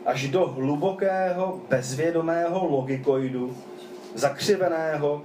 Až 0.05 0.27
do 0.27 0.47
hlubokého, 0.47 1.59
bezvědomého 1.69 2.67
logikoidu, 2.67 3.57
zakřiveného 4.13 5.21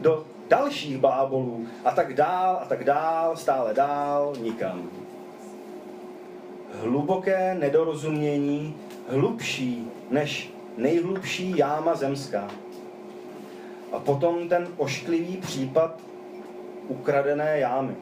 do 0.00 0.24
dalších 0.48 0.98
blábolů 0.98 1.66
a 1.84 1.90
tak 1.90 2.14
dál 2.14 2.58
a 2.62 2.64
tak 2.64 2.84
dál, 2.84 3.36
stále 3.36 3.74
dál, 3.74 4.32
nikam. 4.40 4.90
Hluboké 6.80 7.54
nedorozumění, 7.54 8.76
hlubší 9.08 9.90
než 10.10 10.52
nejhlubší 10.76 11.56
jáma 11.56 11.94
zemská. 11.94 12.50
A 13.92 13.98
potom 13.98 14.48
ten 14.48 14.68
ošklivý 14.76 15.36
případ 15.36 16.00
ukradené 16.88 17.58
jámy. 17.58 17.94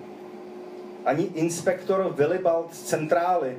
Ani 1.04 1.22
inspektor 1.34 2.14
Willibald 2.16 2.74
z 2.74 2.82
centrály, 2.82 3.58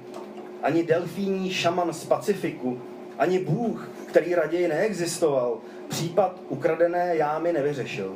ani 0.64 0.84
delfíní 0.84 1.52
šaman 1.52 1.94
z 1.94 2.06
Pacifiku, 2.06 2.82
ani 3.20 3.40
Bůh, 3.40 3.90
který 4.08 4.36
raději 4.36 4.68
neexistoval, 4.68 5.58
případ 5.88 6.40
ukradené 6.50 7.16
jámy 7.16 7.54
nevyřešil. 7.54 8.14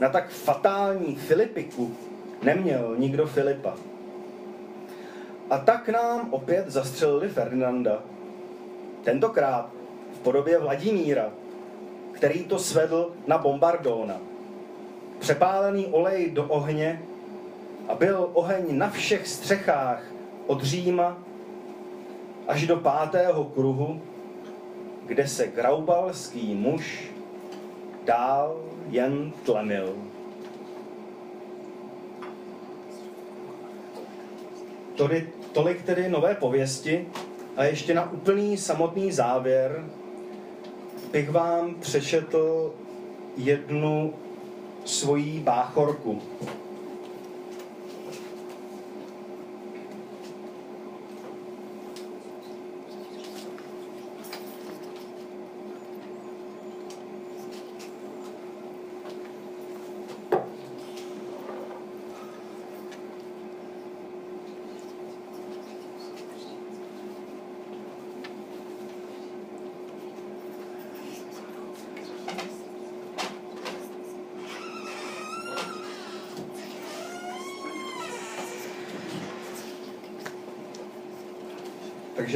Na 0.00 0.08
tak 0.08 0.28
fatální 0.28 1.16
Filipiku 1.16 1.96
neměl 2.42 2.94
nikdo 2.98 3.26
Filipa. 3.26 3.74
A 5.50 5.58
tak 5.58 5.88
nám 5.88 6.28
opět 6.30 6.68
zastřelili 6.68 7.28
Ferdinanda. 7.28 8.02
Tentokrát 9.06 9.70
v 10.14 10.18
podobě 10.18 10.58
Vladimíra, 10.58 11.30
který 12.12 12.44
to 12.44 12.58
svedl 12.58 13.12
na 13.26 13.38
bombardóna. 13.38 14.18
Přepálený 15.18 15.86
olej 15.86 16.30
do 16.30 16.44
ohně 16.44 17.02
a 17.88 17.94
byl 17.94 18.30
oheň 18.32 18.78
na 18.78 18.90
všech 18.90 19.28
střechách 19.28 20.02
od 20.46 20.62
Říma 20.62 21.18
až 22.48 22.66
do 22.66 22.76
pátého 22.76 23.44
kruhu, 23.44 24.02
kde 25.06 25.28
se 25.28 25.46
graubalský 25.46 26.54
muž 26.54 27.10
dál 28.04 28.60
jen 28.88 29.32
tlemil. 29.44 29.94
Tolik, 35.52 35.82
tedy 35.82 36.08
nové 36.08 36.34
pověsti 36.34 37.06
a 37.56 37.64
ještě 37.64 37.94
na 37.94 38.12
úplný 38.12 38.56
samotný 38.56 39.12
závěr 39.12 39.84
bych 41.12 41.30
vám 41.30 41.74
přečetl 41.74 42.74
jednu 43.36 44.14
svoji 44.84 45.40
báchorku. 45.40 46.22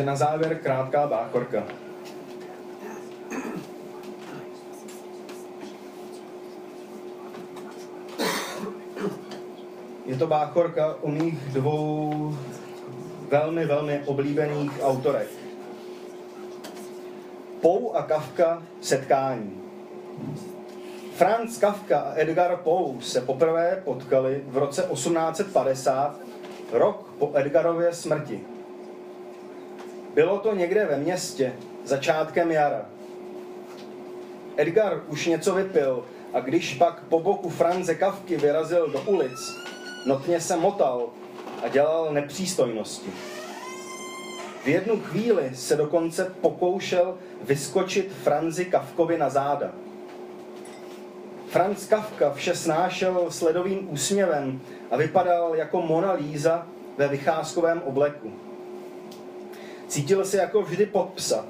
Takže 0.01 0.07
na 0.07 0.16
závěr 0.16 0.59
krátká 0.62 1.07
báchorka. 1.07 1.64
Je 10.07 10.16
to 10.16 10.26
báchorka 10.26 10.94
u 11.03 11.11
mých 11.11 11.38
dvou 11.38 12.36
velmi, 13.28 13.66
velmi 13.66 14.03
oblíbených 14.07 14.72
autorek. 14.82 15.28
Pou 17.61 17.92
a 17.94 18.03
Kafka 18.03 18.62
setkání. 18.80 19.61
Franz 21.14 21.59
Kafka 21.59 22.01
a 22.01 22.12
Edgar 22.14 22.57
Poe 22.57 23.03
se 23.03 23.20
poprvé 23.20 23.82
potkali 23.84 24.42
v 24.48 24.57
roce 24.57 24.82
1850, 24.82 26.20
rok 26.72 27.11
po 27.18 27.30
Edgarově 27.34 27.92
smrti. 27.92 28.60
Bylo 30.15 30.39
to 30.39 30.55
někde 30.55 30.87
ve 30.87 30.97
městě, 30.97 31.53
začátkem 31.85 32.51
jara. 32.51 32.85
Edgar 34.57 35.03
už 35.09 35.27
něco 35.27 35.55
vypil 35.55 36.05
a 36.33 36.41
když 36.41 36.75
pak 36.75 37.03
po 37.09 37.21
boku 37.21 37.49
Franze 37.49 37.95
Kavky 37.95 38.37
vyrazil 38.37 38.89
do 38.89 39.01
ulic, 39.01 39.57
notně 40.07 40.41
se 40.41 40.57
motal 40.57 41.09
a 41.65 41.69
dělal 41.69 42.13
nepřístojnosti. 42.13 43.11
V 44.65 44.69
jednu 44.69 45.01
chvíli 45.01 45.51
se 45.55 45.77
dokonce 45.77 46.25
pokoušel 46.41 47.19
vyskočit 47.43 48.13
Franzi 48.13 48.65
Kavkovi 48.65 49.19
na 49.19 49.31
záda. 49.31 49.73
Franz 51.49 51.87
Kafka 51.87 52.33
vše 52.33 52.55
snášel 52.55 53.27
sledovým 53.31 53.93
úsměvem 53.93 54.61
a 54.91 54.97
vypadal 54.97 55.55
jako 55.55 55.83
Mona 55.83 56.13
Lisa 56.13 56.67
ve 56.97 57.09
vycházkovém 57.09 57.83
obleku. 57.83 58.49
Cítil 59.91 60.24
se 60.24 60.36
jako 60.36 60.62
vždy 60.62 60.86
pod 60.86 61.09
psa 61.14 61.47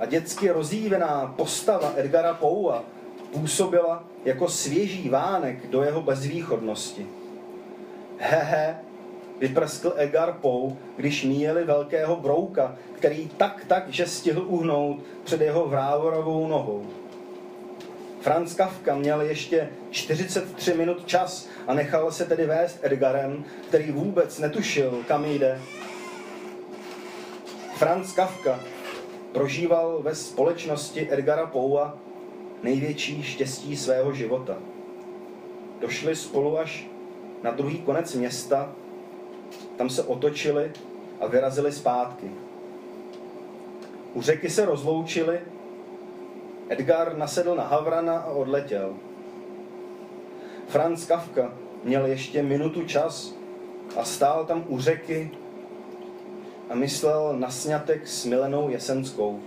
a 0.00 0.06
dětsky 0.06 0.50
rozjívená 0.50 1.34
postava 1.36 1.92
Edgara 1.96 2.34
Poua 2.34 2.84
působila 3.32 4.04
jako 4.24 4.48
svěží 4.48 5.08
vánek 5.08 5.66
do 5.66 5.82
jeho 5.82 6.02
bezvýchodnosti. 6.02 7.06
Hehe, 8.18 8.76
vyprskl 9.40 9.92
Edgar 9.96 10.32
Poe, 10.32 10.72
když 10.96 11.24
míjeli 11.24 11.64
velkého 11.64 12.16
brouka, 12.16 12.76
který 12.92 13.28
tak 13.36 13.64
tak, 13.68 13.88
že 13.88 14.06
stihl 14.06 14.44
uhnout 14.48 15.02
před 15.24 15.40
jeho 15.40 15.68
vrávorovou 15.68 16.46
nohou. 16.46 16.86
Franz 18.20 18.54
Kafka 18.54 18.94
měl 18.94 19.20
ještě 19.20 19.68
43 19.90 20.74
minut 20.74 21.06
čas 21.06 21.48
a 21.66 21.74
nechal 21.74 22.12
se 22.12 22.24
tedy 22.24 22.46
vést 22.46 22.78
Edgarem, 22.82 23.44
který 23.68 23.92
vůbec 23.92 24.38
netušil, 24.38 25.04
kam 25.08 25.24
jde. 25.24 25.60
Franz 27.74 28.12
Kafka 28.12 28.60
prožíval 29.32 30.02
ve 30.02 30.14
společnosti 30.14 31.12
Edgara 31.12 31.46
Poua 31.46 31.96
největší 32.62 33.22
štěstí 33.22 33.76
svého 33.76 34.12
života. 34.12 34.56
Došli 35.80 36.16
spolu 36.16 36.58
až 36.58 36.86
na 37.42 37.50
druhý 37.50 37.78
konec 37.78 38.14
města, 38.14 38.72
tam 39.76 39.90
se 39.90 40.02
otočili 40.02 40.72
a 41.20 41.26
vyrazili 41.26 41.72
zpátky. 41.72 42.30
U 44.14 44.22
řeky 44.22 44.50
se 44.50 44.64
rozloučili, 44.64 45.40
Edgar 46.68 47.16
nasedl 47.16 47.54
na 47.54 47.64
Havrana 47.64 48.18
a 48.18 48.30
odletěl. 48.30 48.94
Franz 50.68 51.06
Kafka 51.06 51.52
měl 51.84 52.06
ještě 52.06 52.42
minutu 52.42 52.84
čas 52.84 53.34
a 53.96 54.04
stál 54.04 54.44
tam 54.44 54.64
u 54.68 54.78
řeky 54.78 55.30
a 56.70 56.74
myslel 56.74 57.36
na 57.38 57.50
sňatek 57.50 58.08
s 58.08 58.24
Milenou 58.24 58.68
Jesenskou. 58.68 59.40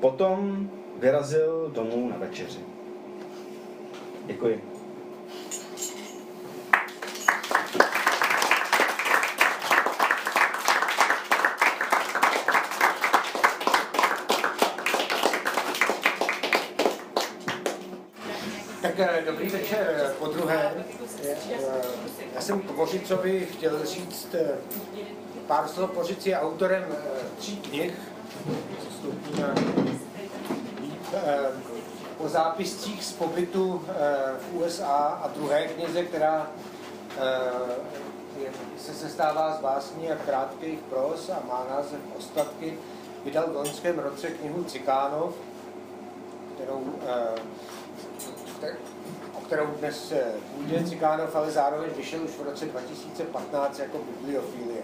Potom 0.00 0.70
vyrazil 0.98 1.70
domů 1.74 2.08
na 2.08 2.16
večeři. 2.16 2.60
Děkuji. 4.26 4.64
Tak 18.82 18.98
eh, 18.98 19.22
dobrý 19.26 19.48
večer 19.48 19.94
eh, 19.96 20.14
po 20.18 20.26
druhé. 20.26 20.74
Eh, 21.24 21.36
Já 22.34 22.40
jsem 22.40 22.60
k 22.60 22.70
Bořicovi 22.70 23.46
chtěl 23.46 23.86
říct 23.86 24.34
pár 25.46 25.68
slov. 25.68 25.90
Bořic 25.94 26.26
je 26.26 26.38
autorem 26.38 26.84
eh, 26.90 27.24
tří 27.38 27.56
knih, 27.56 27.94
stoupíme 28.98 29.54
eh, 31.14 31.38
o 32.18 32.28
zápiscích 32.28 33.04
z 33.04 33.12
pobytu 33.12 33.84
eh, 33.88 33.92
v 34.38 34.56
USA 34.56 35.20
a 35.22 35.28
druhé 35.28 35.66
knize, 35.66 36.04
která 36.04 36.50
se 38.78 38.94
sestává 38.94 39.56
z 39.56 39.60
básní 39.60 40.12
a 40.12 40.16
krátkých 40.16 40.78
pros 40.78 41.30
a 41.30 41.42
má 41.48 41.66
název 41.70 42.00
Ostatky. 42.18 42.78
Vydal 43.24 43.44
v 43.50 43.56
loňském 43.56 43.98
roce 43.98 44.30
knihu 44.30 44.64
Cikánov, 44.64 45.34
kterou 46.54 46.94
kter- 48.60 48.76
o 49.34 49.40
kterou 49.40 49.66
dnes 49.66 50.12
půjde 50.54 50.84
Cikánov, 50.84 51.36
ale 51.36 51.50
zároveň 51.50 51.90
vyšel 51.96 52.22
už 52.22 52.30
v 52.30 52.42
roce 52.42 52.66
2015 52.66 53.78
jako 53.78 53.98
bibliofilie. 53.98 54.82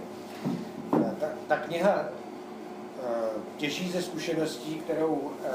Ta, 1.21 1.27
ta 1.49 1.57
kniha 1.57 2.05
eh, 2.05 3.07
těží 3.57 3.91
ze 3.91 4.03
zkušeností, 4.03 4.75
kterou 4.75 5.33
eh, 5.45 5.51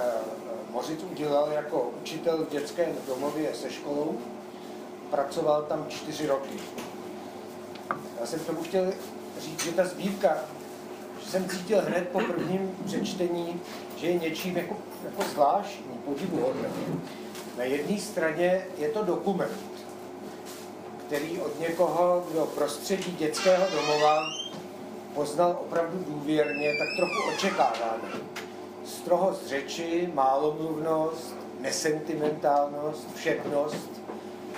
Mořic 0.69 0.99
udělal 1.11 1.51
jako 1.51 1.91
učitel 2.01 2.45
v 2.45 2.49
dětském 2.49 2.95
domově 3.07 3.53
se 3.53 3.71
školou. 3.71 4.17
Pracoval 5.11 5.63
tam 5.63 5.85
čtyři 5.89 6.27
roky. 6.27 6.59
Já 8.19 8.25
jsem 8.25 8.39
tomu 8.39 8.63
chtěl 8.63 8.93
říct, 9.39 9.63
že 9.63 9.71
ta 9.71 9.85
sbírka, 9.85 10.37
že 11.23 11.29
jsem 11.29 11.49
cítil 11.49 11.81
hned 11.81 12.09
po 12.09 12.19
prvním 12.19 12.77
přečtení, 12.85 13.61
že 13.97 14.07
je 14.07 14.19
něčím 14.19 14.57
jako, 14.57 14.77
jako 15.05 15.23
zvláštní, 15.23 15.97
podivuhodný. 16.05 17.01
Na 17.57 17.63
jedné 17.63 17.99
straně 17.99 18.65
je 18.77 18.89
to 18.89 19.03
dokument, 19.03 19.59
který 21.07 21.41
od 21.41 21.59
někoho, 21.59 22.25
kdo 22.31 22.45
prostředí 22.45 23.11
dětského 23.11 23.65
domova 23.71 24.19
poznal 25.15 25.57
opravdu 25.61 26.03
důvěrně, 26.07 26.75
tak 26.79 26.87
trochu 26.97 27.29
očekáváme. 27.35 28.09
Strohost 28.85 29.47
řeči, 29.47 30.09
málomluvnost, 30.13 31.35
nesentimentálnost, 31.59 33.15
všednost, 33.15 34.01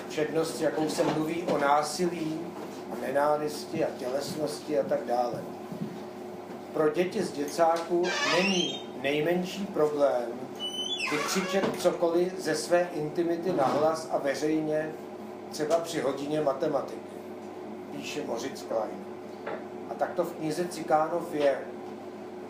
všednost, 0.10 0.62
jakou 0.62 0.90
se 0.90 1.04
mluví 1.04 1.44
o 1.44 1.58
násilí 1.58 2.40
a 2.92 3.02
nenávisti 3.02 3.86
a 3.86 3.88
tělesnosti 3.98 4.80
a 4.80 4.84
tak 4.84 5.06
dále. 5.06 5.44
Pro 6.74 6.90
děti 6.90 7.24
z 7.24 7.32
děcáku 7.32 8.04
není 8.38 8.90
nejmenší 9.02 9.66
problém 9.66 10.26
vykřičet 11.12 11.82
cokoliv 11.82 12.34
ze 12.40 12.56
své 12.56 12.90
intimity 12.94 13.54
nahlas 13.54 14.10
a 14.12 14.18
veřejně, 14.18 14.92
třeba 15.52 15.80
při 15.80 16.00
hodině 16.00 16.42
matematiky, 16.42 17.18
píše 17.92 18.24
Moritz 18.26 18.62
Klein. 18.62 19.07
A 19.90 19.94
takto 19.94 20.24
v 20.24 20.34
knize 20.34 20.68
Cikánov 20.68 21.34
je, 21.34 21.58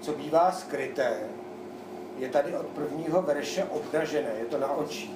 co 0.02 0.12
bývá 0.14 0.52
skryté, 0.52 1.20
je 2.18 2.30
tady 2.30 2.58
od 2.58 2.66
prvního 2.66 3.22
verše 3.22 3.64
obnažené, 3.64 4.30
je 4.40 4.46
to 4.46 4.58
na 4.58 4.72
očích. 4.72 5.12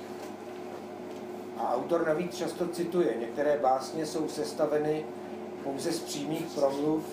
A 1.57 1.75
autor 1.75 2.07
navíc 2.07 2.35
často 2.37 2.67
cituje, 2.67 3.15
některé 3.19 3.57
básně 3.61 4.05
jsou 4.05 4.29
sestaveny 4.29 5.05
pouze 5.63 5.91
z 5.91 5.99
přímých 5.99 6.45
promluv, 6.55 7.03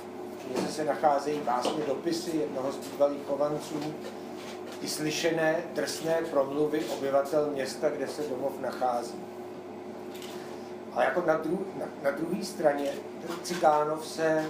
v 0.55 0.71
se 0.71 0.85
nacházejí 0.85 1.41
básně 1.41 1.85
dopisy 1.87 2.37
jednoho 2.37 2.73
z 2.73 2.77
bývalých 2.77 3.27
chovanců, 3.29 3.95
i 4.83 4.89
slyšené 4.89 5.57
drsné 5.75 6.19
promluvy 6.31 6.85
obyvatel 6.85 7.51
města, 7.51 7.89
kde 7.89 8.09
se 8.09 8.23
domov 8.23 8.61
nachází. 8.61 9.19
A 10.93 11.03
jako 11.03 11.23
na, 11.27 11.37
dru, 11.37 11.67
na, 11.79 11.87
na 12.03 12.11
druhé 12.11 12.45
straně 12.45 12.91
ten 13.27 13.37
Cikánov 13.43 14.07
se 14.07 14.45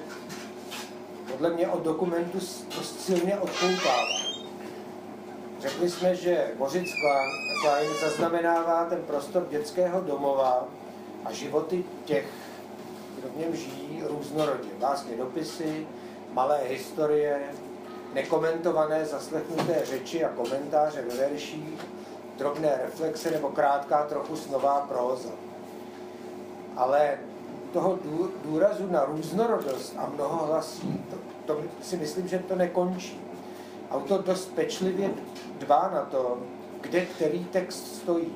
podle 1.33 1.51
mě 1.51 1.69
od 1.69 1.83
dokumentu 1.83 2.39
dost 2.77 3.01
silně 3.01 3.39
odpoutává. 3.39 4.29
Řekli 5.61 5.91
jsme, 5.91 6.15
že 6.15 6.53
Mořic 6.59 6.87
Klein- 7.65 8.01
zaznamenává 8.01 8.85
ten 8.85 9.03
prostor 9.03 9.47
dětského 9.51 10.01
domova 10.01 10.65
a 11.25 11.33
životy 11.33 11.85
těch, 12.05 12.27
kdo 13.19 13.29
v 13.29 13.37
něm 13.37 13.57
žijí, 13.57 14.03
různorodě. 14.07 14.69
Vlastně 14.79 15.17
dopisy, 15.17 15.87
malé 16.33 16.61
historie, 16.69 17.41
nekomentované 18.15 19.05
zaslechnuté 19.05 19.83
řeči 19.85 20.25
a 20.25 20.29
komentáře 20.29 21.03
ve 21.03 21.17
verších, 21.17 21.81
drobné 22.39 22.81
reflexe 22.83 23.31
nebo 23.31 23.49
krátká 23.49 24.03
trochu 24.03 24.37
snová 24.37 24.87
próza. 24.89 25.31
Ale 26.77 27.19
toho 27.73 27.99
dů- 28.05 28.31
důrazu 28.45 28.87
na 28.91 29.05
různorodost 29.05 29.95
a 29.97 30.11
mnohohlasí, 30.15 31.05
to, 31.11 31.17
to 31.47 31.63
si 31.83 31.97
myslím, 31.97 32.29
že 32.29 32.39
to 32.39 32.57
nekončí. 32.57 33.21
Autor 33.91 34.23
dost 34.23 34.55
pečlivě 34.55 35.11
dbá 35.59 35.91
na 35.95 36.03
to, 36.03 36.39
kde 36.81 37.01
který 37.07 37.45
text 37.45 37.97
stojí. 37.97 38.33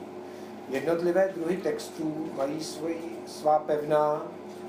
Jednotlivé 0.68 1.32
druhy 1.34 1.56
textů 1.56 2.26
mají 2.36 2.64
svoji, 2.64 3.18
svá 3.26 3.58
pevná, 3.58 4.22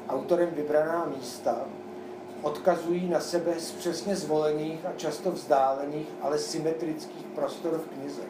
autorem 0.09 0.49
vybraná 0.55 1.05
místa, 1.05 1.55
odkazují 2.41 3.09
na 3.09 3.19
sebe 3.19 3.59
z 3.59 3.71
přesně 3.71 4.15
zvolených 4.15 4.85
a 4.85 4.91
často 4.97 5.31
vzdálených, 5.31 6.07
ale 6.21 6.39
symetrických 6.39 7.25
prostor 7.35 7.71
v 7.71 7.99
knize. 7.99 8.21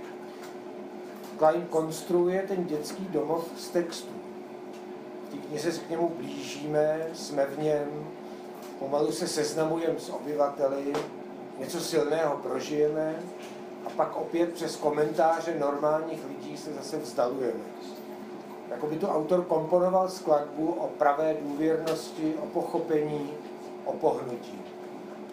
Klein 1.37 1.65
konstruuje 1.69 2.45
ten 2.47 2.65
dětský 2.65 3.05
domov 3.05 3.47
z 3.57 3.69
textů. 3.69 4.22
Knize 5.53 5.71
se 5.71 5.81
k 5.81 5.89
němu 5.89 6.09
blížíme, 6.09 7.07
jsme 7.13 7.45
v 7.45 7.59
něm, 7.59 8.07
pomalu 8.79 9.11
se 9.11 9.27
seznamujeme 9.27 9.99
s 9.99 10.09
obyvateli, 10.09 10.93
něco 11.59 11.79
silného 11.79 12.37
prožijeme 12.37 13.15
a 13.85 13.89
pak 13.89 14.15
opět 14.15 14.53
přes 14.53 14.75
komentáře 14.75 15.55
normálních 15.59 16.19
lidí 16.27 16.57
se 16.57 16.73
zase 16.73 16.97
vzdalujeme. 16.97 17.63
Jako 18.69 18.87
by 18.87 18.95
to 18.95 19.09
autor 19.09 19.43
komponoval 19.43 20.09
skladbu 20.09 20.71
o 20.71 20.87
pravé 20.87 21.35
důvěrnosti, 21.41 22.33
o 22.43 22.45
pochopení, 22.45 23.33
o 23.85 23.93
pohnutí. 23.93 24.61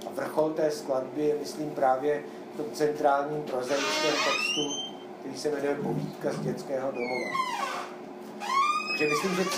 A 0.06 0.10
vrchol 0.14 0.50
té 0.50 0.70
skladby 0.70 1.24
je, 1.24 1.38
myslím, 1.38 1.70
právě 1.70 2.22
v 2.54 2.56
tom 2.56 2.66
centrálním 2.72 3.42
prozaickém 3.42 4.12
textu, 4.12 4.90
který 5.20 5.36
se 5.36 5.50
jmenuje 5.50 5.74
Povídka 5.74 6.32
z 6.32 6.40
dětského 6.40 6.92
domova. 6.92 7.30
Takže 9.00 9.14
myslím, 9.14 9.34
že 9.34 9.50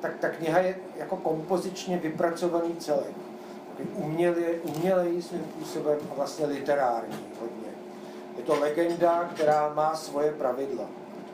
tak 0.00 0.16
ta 0.20 0.28
kniha 0.28 0.58
je 0.58 0.76
jako 0.96 1.16
kompozičně 1.16 1.98
vypracovaný 1.98 2.76
celek. 2.76 3.14
Umělý, 3.94 4.42
umělej 4.62 5.22
svým 5.22 5.44
způsobem 5.44 5.98
a 6.10 6.14
vlastně 6.14 6.46
literární 6.46 7.18
hodně. 7.40 7.68
Je 8.36 8.42
to 8.42 8.60
legenda, 8.60 9.30
která 9.34 9.74
má 9.74 9.94
svoje 9.94 10.32
pravidla. 10.32 10.84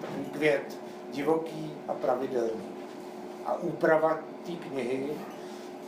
Takový 0.01 0.24
květ, 0.24 0.78
divoký 1.12 1.74
a 1.88 1.95
pravidelný. 1.95 2.68
A 3.47 3.57
úprava 3.57 4.18
té 4.47 4.53
knihy, 4.53 5.09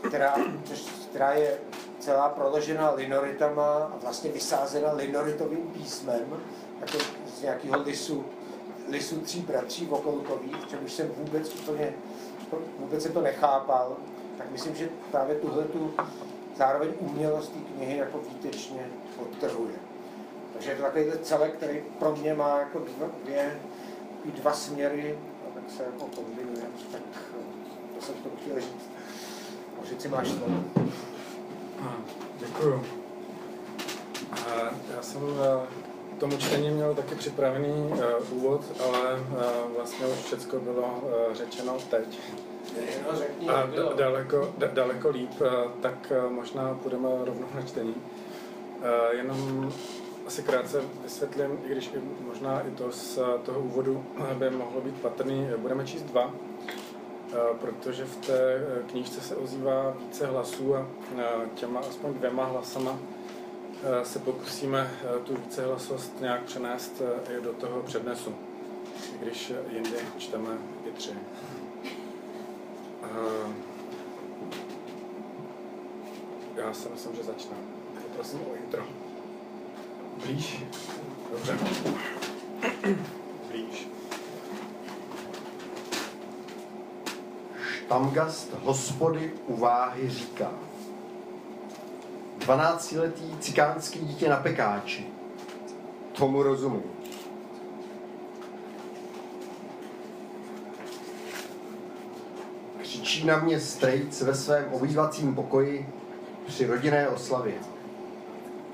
která, 0.08 0.34
která 1.10 1.32
je 1.32 1.58
celá 1.98 2.28
proložená 2.28 2.90
linoritama 2.90 3.76
a 3.76 3.96
vlastně 4.02 4.30
vysázena 4.30 4.92
linoritovým 4.92 5.66
písmem, 5.72 6.42
jako 6.80 6.98
z 7.36 7.42
nějakého 7.42 7.82
lisu 7.82 8.24
lisu 8.92 9.20
tří 9.20 9.40
bratří 9.40 9.86
Vokolkových, 9.86 10.68
čemuž 10.70 10.92
jsem 10.92 11.08
vůbec 11.08 11.54
úplně, 11.54 11.94
vůbec 12.78 13.02
jsem 13.02 13.12
to 13.12 13.20
nechápal, 13.20 13.96
tak 14.38 14.50
myslím, 14.50 14.74
že 14.74 14.88
právě 15.10 15.36
tuhle 15.36 15.64
tu 15.64 15.94
zároveň 16.56 16.90
umělost 16.98 17.52
té 17.52 17.58
knihy 17.58 17.96
jako 17.96 18.18
výtečně 18.18 18.86
podtrhuje. 19.18 19.74
Takže 20.52 20.70
je 20.70 20.76
to 20.76 20.82
takový 20.82 21.04
celek, 21.22 21.54
který 21.54 21.82
pro 21.98 22.16
mě 22.16 22.34
má 22.34 22.58
jako 22.58 22.78
dva, 22.78 23.06
dvě, 23.24 23.60
dva 24.24 24.52
směry, 24.52 25.18
a 25.46 25.54
tak 25.54 25.76
se 25.76 25.82
jako 25.82 26.06
kombinuje. 26.16 26.66
Tak 26.92 27.02
to 27.94 28.06
jsem 28.06 28.14
to 28.14 28.28
chtěl 28.42 28.60
říct. 28.60 28.90
Možná 29.80 29.98
si 29.98 30.08
máš 30.08 30.28
slovo. 30.28 30.64
Děkuju. 32.38 32.84
Já 34.96 35.02
jsem 35.02 35.20
k 35.81 35.81
tomu 36.22 36.36
čtení 36.38 36.70
měl 36.70 36.94
taky 36.94 37.14
připravený 37.14 37.68
uh, 37.68 37.98
úvod, 38.38 38.60
ale 38.84 39.14
uh, 39.14 39.76
vlastně 39.76 40.06
už 40.06 40.18
všechno 40.18 40.60
bylo 40.60 40.82
uh, 41.02 41.34
řečeno 41.34 41.76
teď. 41.90 42.18
A 43.48 43.62
d- 43.62 43.96
daleko, 43.96 44.54
d- 44.58 44.70
daleko 44.72 45.08
líp, 45.10 45.30
uh, 45.40 45.46
tak 45.80 46.12
uh, 46.24 46.32
možná 46.32 46.78
půjdeme 46.82 47.08
rovnou 47.24 47.46
na 47.54 47.62
čtení. 47.62 47.94
Uh, 47.94 49.16
jenom 49.16 49.72
asi 50.26 50.42
krátce 50.42 50.82
vysvětlím, 51.02 51.58
i 51.66 51.68
když 51.68 51.86
i 51.86 52.00
možná 52.26 52.60
i 52.60 52.70
to 52.70 52.92
z 52.92 53.18
toho 53.42 53.60
úvodu 53.60 54.04
by 54.34 54.50
mohlo 54.50 54.80
být 54.80 54.94
patrný. 55.02 55.48
Budeme 55.56 55.86
číst 55.86 56.02
dva, 56.02 56.30
protože 57.60 58.04
v 58.04 58.16
té 58.16 58.60
knížce 58.90 59.20
se 59.20 59.36
ozývá 59.36 59.94
více 59.98 60.26
hlasů 60.26 60.76
a 60.76 60.86
těma 61.54 61.80
aspoň 61.80 62.14
dvěma 62.14 62.44
hlasama 62.44 62.98
se 64.02 64.18
pokusíme 64.18 64.90
tu 65.24 65.36
vícehlasost 65.36 66.20
nějak 66.20 66.42
přenést 66.42 67.02
i 67.30 67.40
do 67.42 67.52
toho 67.52 67.82
přednesu, 67.82 68.34
když 69.20 69.52
jindy 69.70 69.98
čteme 70.18 70.58
i 70.88 70.90
tři. 70.92 71.10
Já 76.56 76.74
si 76.74 76.88
myslím, 76.88 77.16
že 77.16 77.22
začnu. 77.22 77.56
Poprosím 78.02 78.40
o 78.40 78.54
intro. 78.54 78.82
Blíž? 80.24 80.64
Dobře. 81.30 81.58
Blíž. 83.50 83.88
Štamgast 87.62 88.52
hospody 88.52 89.32
u 89.46 89.56
váhy 89.56 90.10
říká. 90.10 90.50
Dvanáctiletý 92.44 93.38
cikánský 93.40 93.98
dítě 93.98 94.28
na 94.28 94.36
pekáči. 94.36 95.06
Tomu 96.12 96.42
rozumím. 96.42 96.82
Křičí 102.82 103.26
na 103.26 103.38
mě 103.38 103.60
strejc 103.60 104.22
ve 104.22 104.34
svém 104.34 104.64
obývacím 104.72 105.34
pokoji 105.34 105.88
při 106.46 106.66
rodinné 106.66 107.08
oslavě. 107.08 107.54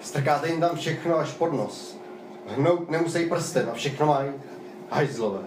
Strkáte 0.01 0.49
jim 0.49 0.61
tam 0.61 0.77
všechno 0.77 1.19
až 1.19 1.33
pod 1.33 1.53
nos. 1.53 1.99
Hnout 2.47 2.91
nemusí 2.91 3.27
prstem 3.27 3.69
a 3.71 3.75
všechno 3.75 4.07
mají 4.07 4.31
hajzlové. 4.91 5.43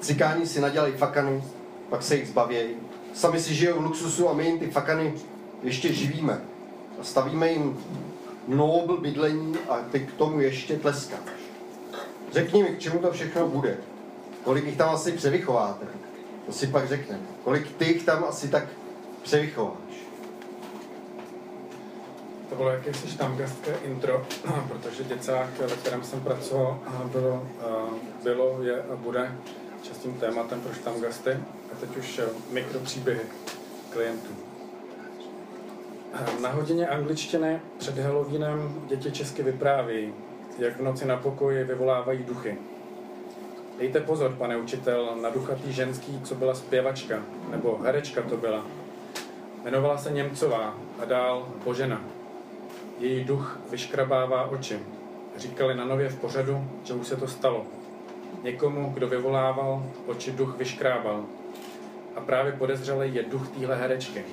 Cikáni 0.00 0.46
si 0.46 0.60
nadělají 0.60 0.92
fakany, 0.92 1.44
pak 1.88 2.02
se 2.02 2.16
jich 2.16 2.28
zbavějí. 2.28 2.76
Sami 3.14 3.40
si 3.40 3.54
žijou 3.54 3.78
v 3.78 3.84
luxusu 3.84 4.28
a 4.28 4.32
my 4.32 4.46
jim 4.46 4.58
ty 4.58 4.70
fakany 4.70 5.14
ještě 5.62 5.92
živíme. 5.92 6.49
Stavíme 7.02 7.50
jim 7.50 7.78
nobl 8.48 8.96
bydlení 8.96 9.56
a 9.68 9.76
ty 9.92 10.00
k 10.00 10.12
tomu 10.12 10.40
ještě 10.40 10.76
tleskáš. 10.76 11.40
Řekni 12.32 12.62
mi, 12.62 12.68
k 12.68 12.78
čemu 12.78 12.98
to 12.98 13.10
všechno 13.10 13.48
bude. 13.48 13.76
Kolik 14.44 14.66
jich 14.66 14.76
tam 14.76 14.94
asi 14.94 15.12
převychováte. 15.12 15.86
To 16.46 16.52
si 16.52 16.66
pak 16.66 16.88
řekne. 16.88 17.20
Kolik 17.44 17.72
ty 17.72 17.84
jich 17.84 18.02
tam 18.04 18.24
asi 18.24 18.48
tak 18.48 18.64
převychováš. 19.22 19.90
To 22.48 22.56
bylo 22.56 22.70
jakési 22.70 23.08
štamgastské 23.08 23.74
intro, 23.84 24.26
protože 24.68 25.04
děcák, 25.04 25.48
ve 25.58 25.76
kterém 25.76 26.04
jsem 26.04 26.20
pracoval, 26.20 26.78
bylo, 27.12 27.48
bylo 28.22 28.62
je 28.62 28.82
a 28.82 28.96
bude 28.96 29.36
častým 29.82 30.14
tématem 30.14 30.60
pro 30.60 30.74
štamgasty. 30.74 31.30
A 31.72 31.76
teď 31.80 31.96
už 31.96 32.20
mikropříběhy 32.50 33.20
klientů. 33.90 34.30
Na 36.40 36.50
hodině 36.50 36.88
angličtiny 36.88 37.60
před 37.78 37.98
Halloweenem 37.98 38.82
děti 38.86 39.12
česky 39.12 39.42
vyprávějí, 39.42 40.14
jak 40.58 40.76
v 40.76 40.82
noci 40.82 41.04
na 41.04 41.16
pokoji 41.16 41.64
vyvolávají 41.64 42.24
duchy. 42.24 42.58
Dejte 43.78 44.00
pozor, 44.00 44.34
pane 44.38 44.56
učitel, 44.56 45.16
na 45.22 45.30
duchatý 45.30 45.72
ženský, 45.72 46.20
co 46.20 46.34
byla 46.34 46.54
zpěvačka, 46.54 47.22
nebo 47.50 47.78
herečka 47.82 48.22
to 48.22 48.36
byla. 48.36 48.66
Jmenovala 49.62 49.98
se 49.98 50.10
Němcová 50.10 50.74
a 51.02 51.04
dál 51.04 51.48
Božena. 51.64 52.00
Její 52.98 53.24
duch 53.24 53.58
vyškrabává 53.70 54.50
oči. 54.50 54.78
Říkali 55.36 55.74
na 55.74 55.84
nově 55.84 56.08
v 56.08 56.20
pořadu, 56.20 56.64
že 56.84 56.94
už 56.94 57.06
se 57.06 57.16
to 57.16 57.28
stalo. 57.28 57.66
Někomu, 58.42 58.90
kdo 58.94 59.08
vyvolával, 59.08 59.82
oči 60.06 60.32
duch 60.32 60.56
vyškrábal. 60.56 61.24
A 62.16 62.20
právě 62.20 62.52
podezřelý 62.52 63.14
je 63.14 63.22
duch 63.22 63.48
téhle 63.48 63.76
herečky. 63.76 64.24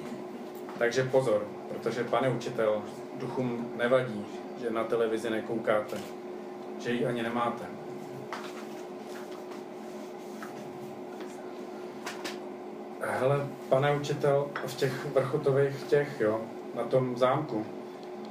Takže 0.78 1.04
pozor, 1.04 1.46
protože 1.68 2.04
pane 2.04 2.30
učitel, 2.30 2.82
duchům 3.20 3.72
nevadí, 3.76 4.26
že 4.62 4.70
na 4.70 4.84
televizi 4.84 5.30
nekoukáte, 5.30 5.98
že 6.80 6.92
ji 6.92 7.06
ani 7.06 7.24
nemáte. 7.24 7.64
Hele, 13.02 13.48
pane 13.70 13.96
učitel, 13.96 14.48
v 14.66 14.76
těch 14.76 15.06
vrchotových 15.06 15.84
těch, 15.84 16.20
jo, 16.20 16.42
na 16.76 16.84
tom 16.84 17.18
zámku, 17.18 17.66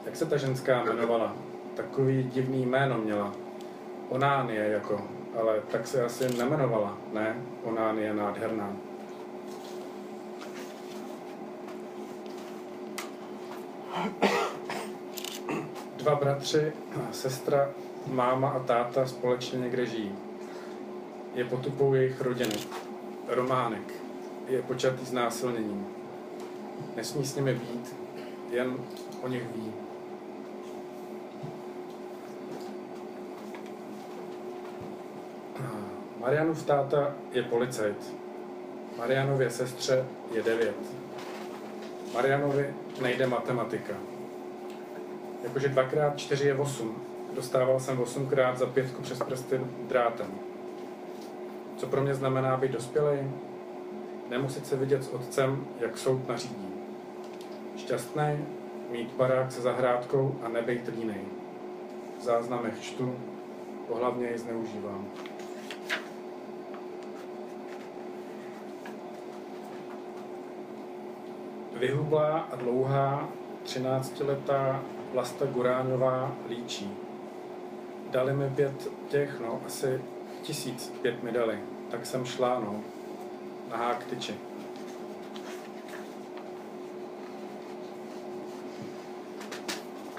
jak 0.06 0.16
se 0.16 0.26
ta 0.26 0.36
ženská 0.36 0.82
jmenovala? 0.82 1.36
Takový 1.74 2.22
divný 2.22 2.66
jméno 2.66 2.98
měla. 2.98 3.32
Onánie 4.08 4.68
jako, 4.68 5.00
ale 5.40 5.60
tak 5.70 5.86
se 5.86 6.04
asi 6.04 6.38
nemenovala, 6.38 6.98
ne? 7.12 7.36
Onánie 7.64 8.14
nádherná. 8.14 8.76
Dva 15.96 16.14
bratři, 16.14 16.72
sestra, 17.12 17.70
máma 18.06 18.48
a 18.48 18.58
táta 18.58 19.06
společně 19.06 19.58
někde 19.58 19.86
žijí. 19.86 20.12
Je 21.34 21.44
potupou 21.44 21.94
jejich 21.94 22.20
rodiny. 22.20 22.54
Románek 23.28 23.94
je 24.48 24.62
počatý 24.62 25.04
znásilněním. 25.04 25.86
Nesmí 26.96 27.26
s 27.26 27.36
nimi 27.36 27.54
být, 27.54 27.96
jen 28.50 28.76
o 29.22 29.28
nich 29.28 29.42
ví. 29.56 29.72
Marianův 36.20 36.62
táta 36.62 37.14
je 37.32 37.42
policajt. 37.42 38.14
Marianově 38.98 39.50
sestře 39.50 40.06
je 40.32 40.42
devět. 40.42 40.76
Marianovi 42.14 42.74
nejde 43.00 43.26
matematika. 43.26 43.94
Jakože 45.42 45.68
dvakrát 45.68 46.18
čtyři 46.18 46.46
je 46.46 46.54
osm. 46.54 47.02
Dostával 47.34 47.80
jsem 47.80 48.00
osmkrát 48.00 48.58
za 48.58 48.66
pětku 48.66 49.02
přes 49.02 49.18
prsty 49.18 49.60
drátem. 49.88 50.26
Co 51.76 51.86
pro 51.86 52.02
mě 52.02 52.14
znamená 52.14 52.56
být 52.56 52.70
dospělý? 52.70 53.18
Nemusit 54.28 54.66
se 54.66 54.76
vidět 54.76 55.04
s 55.04 55.08
otcem, 55.08 55.66
jak 55.80 55.98
soud 55.98 56.28
nařídí. 56.28 56.74
Šťastný, 57.76 58.46
mít 58.90 59.12
barák 59.12 59.52
se 59.52 59.60
zahrádkou 59.60 60.38
a 60.42 60.48
nebejt 60.48 60.88
línej. 60.88 61.20
V 62.18 62.22
záznamech 62.22 62.80
čtu, 62.80 63.16
pohlavně 63.88 64.28
ji 64.28 64.38
zneužívám. 64.38 65.06
Vyhublá 71.78 72.38
a 72.52 72.56
dlouhá 72.56 73.28
13-letá 73.64 74.82
Vlasta 75.12 75.46
Guráňová 75.46 76.32
líčí. 76.48 76.90
Dali 78.10 78.34
mi 78.34 78.50
pět 78.50 78.88
těch, 79.08 79.40
no, 79.40 79.60
asi 79.66 80.00
tisíc 80.42 80.92
pět 81.02 81.22
mi 81.22 81.32
dali. 81.32 81.58
Tak 81.90 82.06
jsem 82.06 82.24
šla, 82.24 82.60
no, 82.60 82.80
na 83.70 83.76
hák 83.76 84.04
tyči. 84.04 84.34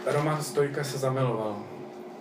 Roman 0.05 0.43
Stojka 0.43 0.83
se 0.83 0.97
zamiloval. 0.97 1.57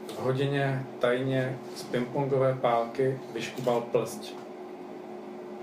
V 0.08 0.18
hodině 0.18 0.86
tajně 0.98 1.58
z 1.76 1.82
pingpongové 1.82 2.54
pálky 2.54 3.20
vyškubal 3.32 3.80
plst. 3.80 4.34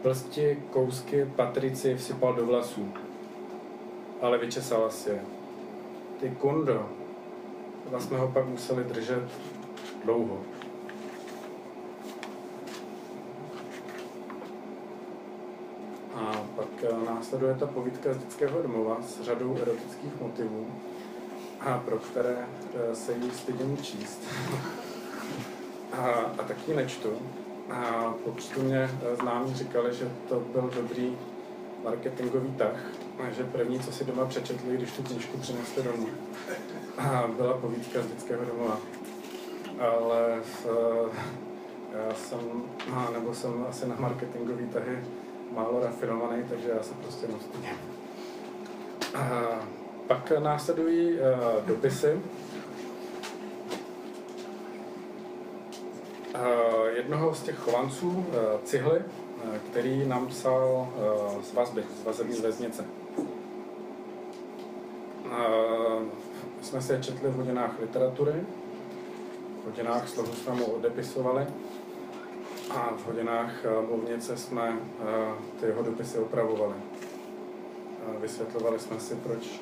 Plsti, 0.02 0.64
kousky, 0.70 1.26
patrici 1.36 1.96
vsypal 1.96 2.34
do 2.34 2.46
vlasů 2.46 2.94
ale 4.24 4.38
vyčesala 4.38 4.90
si 4.90 5.10
je. 5.10 5.22
Ty 6.20 6.30
kundo, 6.30 6.90
vlastně 7.86 8.10
jsme 8.10 8.18
ho 8.18 8.28
pak 8.28 8.46
museli 8.46 8.84
držet 8.84 9.24
dlouho. 10.06 10.42
A 16.16 16.46
pak 16.56 16.68
eh, 16.84 17.06
následuje 17.06 17.56
ta 17.56 17.66
povídka 17.66 18.14
z 18.14 18.18
dětského 18.18 18.62
domova 18.62 18.98
s 19.02 19.22
řadou 19.22 19.58
erotických 19.62 20.22
motivů, 20.22 20.68
a 21.60 21.80
pro 21.80 21.98
které 21.98 22.38
eh, 22.76 22.96
se 22.96 23.14
jí 23.14 23.32
stydím 23.32 23.78
číst. 23.78 24.22
a, 25.94 26.02
a 26.38 26.44
tak 26.48 26.68
ji 26.68 26.76
nečtu. 26.76 27.10
A 27.70 28.14
pokud 28.24 28.58
mě 28.58 28.80
eh, 28.80 29.16
známí 29.16 29.54
říkali, 29.54 29.94
že 29.96 30.12
to 30.30 30.40
byl 30.40 30.72
dobrý 30.76 31.18
marketingový 31.84 32.52
tah, 32.52 32.80
že 33.32 33.44
první, 33.44 33.80
co 33.80 33.92
si 33.92 34.06
doma 34.06 34.26
přečetli, 34.26 34.78
když 34.78 34.92
tu 34.92 35.04
knížku 35.04 35.38
přinesli 35.38 35.84
domů, 35.84 36.08
byla 37.38 37.54
povídka 37.54 38.02
z 38.02 38.08
dětského 38.08 38.46
domova. 38.46 38.78
Ale 39.80 40.42
v, 40.42 40.68
já 41.94 42.14
jsem, 42.16 42.40
nebo 43.14 43.34
jsem 43.34 43.66
asi 43.70 43.88
na 43.88 43.96
marketingový 44.00 44.68
tahy 44.68 45.00
málo 45.52 45.80
rafinovaný, 45.84 46.44
takže 46.50 46.70
já 46.70 46.84
se 46.84 46.94
prostě 46.94 47.28
nastydím. 47.28 47.78
Pak 50.08 50.32
následují 50.40 51.14
uh, 51.14 51.20
dopisy. 51.66 52.22
Uh, 56.36 56.88
jednoho 56.96 57.36
z 57.36 57.42
těch 57.42 57.56
chovanců, 57.56 58.10
uh, 58.10 58.26
Cihly, 58.64 59.02
který 59.72 60.08
nám 60.08 60.28
psal 60.28 60.94
z 61.44 61.54
vazby, 61.54 61.84
z 62.02 62.06
vazební 62.06 62.42
věznice. 62.42 62.86
Jsme 66.62 66.82
se 66.82 67.04
četli 67.04 67.30
v 67.30 67.36
hodinách 67.36 67.80
literatury, 67.80 68.34
v 69.62 69.66
hodinách 69.66 70.10
slohu 70.10 70.34
jsme 70.34 70.54
mu 70.54 70.66
odepisovali 70.66 71.48
a 72.70 72.94
v 72.98 73.06
hodinách 73.06 73.52
mluvnice 73.90 74.38
jsme 74.38 74.70
uh, 74.70 74.78
ty 75.60 75.66
jeho 75.66 75.84
dopisy 75.84 76.18
opravovali. 76.18 76.74
Vysvětlovali 78.20 78.80
jsme 78.80 79.00
si, 79.00 79.16
proč 79.16 79.62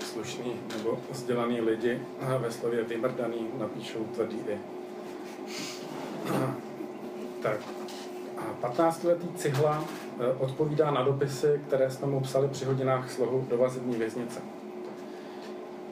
slušný 0.00 0.60
nebo 0.76 0.98
vzdělaný 1.10 1.60
lidi 1.60 2.02
a 2.20 2.36
ve 2.36 2.50
slově 2.50 2.84
vymrdaný 2.84 3.48
napíšou 3.58 4.04
tvrdý 4.04 4.38
i. 4.48 4.58
Tak. 7.42 7.60
A 8.36 8.68
15-letý 8.68 9.28
cihla 9.36 9.84
odpovídá 10.38 10.90
na 10.90 11.02
dopisy, 11.02 11.60
které 11.66 11.90
jsme 11.90 12.06
mu 12.06 12.20
psali 12.20 12.48
při 12.48 12.64
hodinách 12.64 13.10
slohu 13.10 13.46
do 13.50 13.58
vazební 13.58 13.96
věznice. 13.96 14.40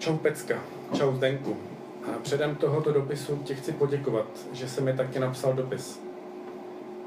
Čau 0.03 0.17
Pecka, 0.17 0.59
čau 0.93 1.15
Zdenku. 1.15 1.57
A 2.05 2.19
předem 2.23 2.55
tohoto 2.55 2.93
dopisu 2.93 3.37
ti 3.37 3.55
chci 3.55 3.73
poděkovat, 3.73 4.27
že 4.53 4.69
se 4.69 4.81
mi 4.81 4.93
taky 4.93 5.19
napsal 5.19 5.53
dopis. 5.53 6.01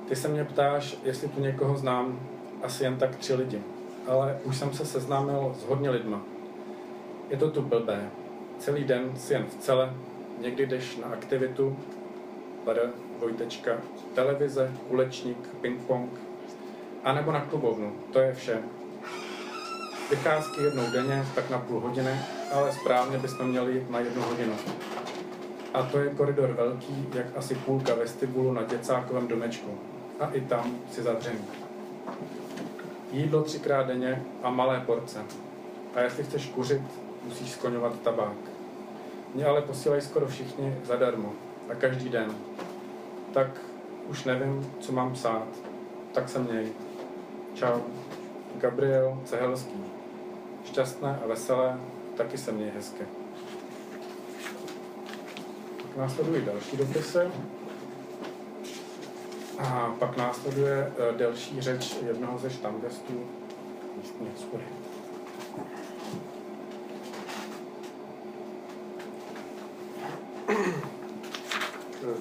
Ty 0.07 0.15
se 0.15 0.27
mě 0.27 0.43
ptáš, 0.45 0.97
jestli 1.03 1.27
tu 1.27 1.41
někoho 1.41 1.77
znám, 1.77 2.19
asi 2.63 2.83
jen 2.83 2.97
tak 2.97 3.15
tři 3.15 3.33
lidi. 3.33 3.61
Ale 4.07 4.39
už 4.43 4.57
jsem 4.57 4.73
se 4.73 4.85
seznámil 4.85 5.55
s 5.59 5.63
hodně 5.63 5.89
lidma, 5.89 6.21
je 7.29 7.37
to 7.37 7.51
tu 7.51 7.61
blbé. 7.61 8.09
Celý 8.59 8.83
den 8.83 9.11
si 9.15 9.33
jen 9.33 9.45
v 9.45 9.55
cele, 9.55 9.93
někdy 10.41 10.65
jdeš 10.65 10.97
na 10.97 11.07
aktivitu, 11.07 11.77
bar, 12.65 12.77
dvojtečka, 13.17 13.77
televize, 14.13 14.71
kulečník, 14.87 15.49
ping-pong, 15.61 16.09
anebo 17.03 17.31
na 17.31 17.41
klubovnu, 17.41 17.93
to 18.13 18.19
je 18.19 18.33
vše. 18.33 18.59
Vycházky 20.09 20.61
jednou 20.61 20.91
denně, 20.91 21.25
tak 21.35 21.49
na 21.49 21.59
půl 21.59 21.79
hodiny, 21.79 22.19
ale 22.55 22.71
správně 22.71 23.17
bychom 23.17 23.47
měli 23.47 23.73
jít 23.73 23.89
na 23.89 23.99
jednu 23.99 24.21
hodinu. 24.21 24.53
A 25.73 25.83
to 25.83 25.99
je 25.99 26.09
koridor 26.09 26.51
velký, 26.51 27.07
jak 27.13 27.25
asi 27.37 27.55
půlka 27.55 27.95
vestibulu 27.95 28.53
na 28.53 28.63
děcákovém 28.63 29.27
domečku. 29.27 29.79
A 30.19 30.27
i 30.27 30.41
tam 30.41 30.79
si 30.91 31.03
zavřený. 31.03 31.39
Jídlo 33.11 33.43
třikrát 33.43 33.87
denně 33.87 34.23
a 34.43 34.49
malé 34.49 34.79
porce. 34.79 35.19
A 35.95 36.01
jestli 36.01 36.23
chceš 36.23 36.49
kuřit, 36.49 36.81
musíš 37.23 37.51
skloňovat 37.51 37.99
tabák. 37.99 38.37
Mě 39.33 39.45
ale 39.45 39.61
posílají 39.61 40.01
skoro 40.01 40.27
všichni 40.27 40.75
zadarmo 40.83 41.33
a 41.69 41.75
každý 41.75 42.09
den. 42.09 42.35
Tak 43.33 43.47
už 44.07 44.23
nevím, 44.23 44.73
co 44.79 44.91
mám 44.91 45.13
psát. 45.13 45.47
Tak 46.13 46.29
se 46.29 46.39
měj. 46.39 46.67
Čau. 47.53 47.79
Gabriel 48.55 49.21
Cehelský. 49.25 49.83
Šťastné 50.65 51.19
a 51.23 51.27
veselé, 51.27 51.77
taky 52.17 52.37
se 52.37 52.51
měj 52.51 52.71
hezky. 52.75 53.03
Pak 55.81 55.97
následují 55.97 56.45
další 56.45 56.77
dopisy. 56.77 57.19
A 59.59 59.95
pak 59.99 60.17
následuje 60.17 60.93
uh, 61.11 61.17
delší 61.17 61.61
řeč 61.61 61.95
jednoho 62.05 62.39
ze 62.39 62.49
štangestů 62.49 63.25
hospody. 64.33 64.63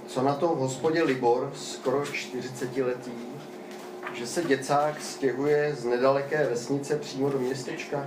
co 0.07 0.23
na 0.23 0.35
to 0.35 0.49
v 0.49 0.59
hospodě 0.59 1.03
Libor, 1.03 1.53
skoro 1.55 2.07
40 2.07 2.77
letý, 2.77 3.13
že 4.15 4.27
se 4.27 4.43
děcák 4.43 5.03
stěhuje 5.03 5.75
z 5.75 5.85
nedaleké 5.85 6.47
vesnice 6.47 6.99
přímo 6.99 7.31
do 7.31 7.39
městečka? 7.39 8.07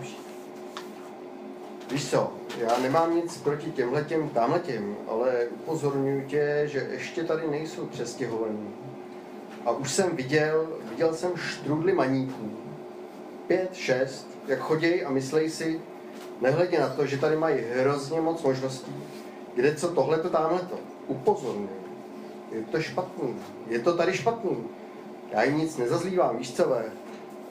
Víš 1.92 2.10
co, 2.10 2.34
já 2.58 2.78
nemám 2.78 3.16
nic 3.16 3.38
proti 3.38 3.72
těmhletěm, 3.72 4.30
tamhletěm, 4.30 4.96
ale 5.08 5.48
upozorňuji 5.52 6.26
tě, 6.28 6.64
že 6.66 6.88
ještě 6.92 7.24
tady 7.24 7.48
nejsou 7.48 7.86
přestěhovaní. 7.86 8.76
A 9.66 9.72
už 9.72 9.92
jsem 9.92 10.16
viděl, 10.16 10.68
viděl 10.90 11.14
jsem 11.14 11.38
štrudly 11.38 11.94
maníků, 11.94 12.52
pět, 13.48 13.70
šest, 13.74 14.28
jak 14.48 14.60
chodějí 14.60 15.04
a 15.04 15.10
myslej 15.10 15.50
si, 15.50 15.82
nehledě 16.42 16.80
na 16.80 16.90
to, 16.90 17.06
že 17.06 17.18
tady 17.18 17.36
mají 17.36 17.58
hrozně 17.76 18.22
moc 18.22 18.44
možností, 18.44 18.96
kde 19.56 19.76
co 19.76 19.88
tohleto, 19.88 20.30
tamhleto. 20.30 20.80
Upozorňuji. 21.08 21.82
Je 22.52 22.62
to 22.62 22.82
špatný. 22.82 23.36
Je 23.68 23.80
to 23.80 23.98
tady 23.98 24.14
špatný. 24.14 24.58
Já 25.32 25.44
jim 25.44 25.58
nic 25.58 25.78
nezazlívám, 25.78 26.38
víš 26.38 26.54
co, 26.54 26.78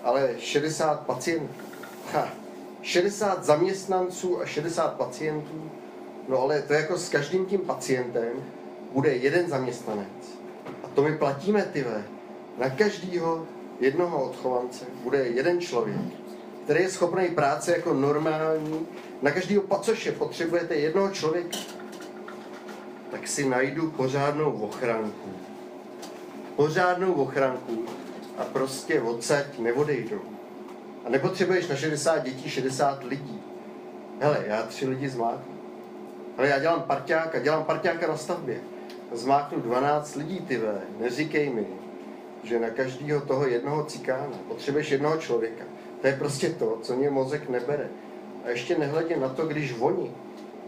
ale 0.03 0.35
60 0.39 1.07
pacientů, 1.07 1.55
ha, 2.13 2.29
60 2.87 3.45
zaměstnanců 3.45 4.41
a 4.41 4.47
60 4.47 4.97
pacientů, 4.97 5.71
no 6.29 6.41
ale 6.41 6.63
to 6.63 6.73
je 6.73 6.81
jako 6.81 6.99
s 6.99 7.09
každým 7.09 7.47
tím 7.47 7.61
pacientem 7.61 8.45
bude 8.93 9.15
jeden 9.15 9.49
zaměstnanec. 9.49 10.39
A 10.85 10.89
to 10.89 11.03
my 11.03 11.19
platíme, 11.19 11.63
ty 11.63 11.85
Na 12.59 12.71
každého 12.71 13.47
jednoho 13.81 14.25
odchovance 14.25 14.85
bude 15.03 15.19
jeden 15.19 15.61
člověk, 15.61 15.97
který 16.65 16.83
je 16.83 16.91
schopný 16.91 17.29
práce 17.29 17.73
jako 17.73 17.95
normální. 17.95 18.87
Na 19.23 19.31
každého 19.31 19.63
pacoše 19.63 20.13
potřebujete 20.13 20.75
jednoho 20.75 21.11
člověka, 21.11 21.59
tak 23.11 23.29
si 23.29 23.49
najdu 23.49 23.91
pořádnou 23.91 24.53
ochranku. 24.53 25.31
Pořádnou 26.57 27.13
ochranku 27.13 27.85
a 28.39 28.45
prostě 28.45 29.01
odsaď 29.01 29.59
neodejdou. 29.59 30.36
A 31.07 31.11
nepotřebuješ 31.11 31.69
na 31.69 31.77
60 31.77 32.19
dětí 32.19 32.51
60 32.51 33.05
lidí. 33.05 33.43
Hele, 34.20 34.45
já 34.47 34.62
tři 34.62 34.89
lidi 34.89 35.09
zmáknu. 35.09 35.55
Ale 36.39 36.49
já 36.49 36.59
dělám 36.59 36.83
parťáka, 36.83 37.39
dělám 37.39 37.65
parťáka 37.65 38.07
na 38.07 38.16
stavbě. 38.16 38.61
Zmáknu 39.12 39.61
12 39.61 40.15
lidí, 40.15 40.41
ty 40.41 40.57
ve. 40.57 40.81
Neříkej 41.01 41.51
mi, 41.51 41.66
že 42.43 42.61
na 42.61 42.70
každého 42.70 43.20
toho 43.20 43.47
jednoho 43.47 43.85
cikána 43.85 44.39
potřebuješ 44.49 44.91
jednoho 44.91 45.16
člověka. 45.16 45.65
To 46.01 46.07
je 46.07 46.16
prostě 46.16 46.49
to, 46.49 46.78
co 46.83 46.97
mě 46.97 47.11
mozek 47.11 47.49
nebere. 47.49 47.89
A 48.45 48.49
ještě 48.49 48.78
nehledě 48.78 49.16
na 49.16 49.28
to, 49.28 49.47
když 49.47 49.74
oni 49.81 50.11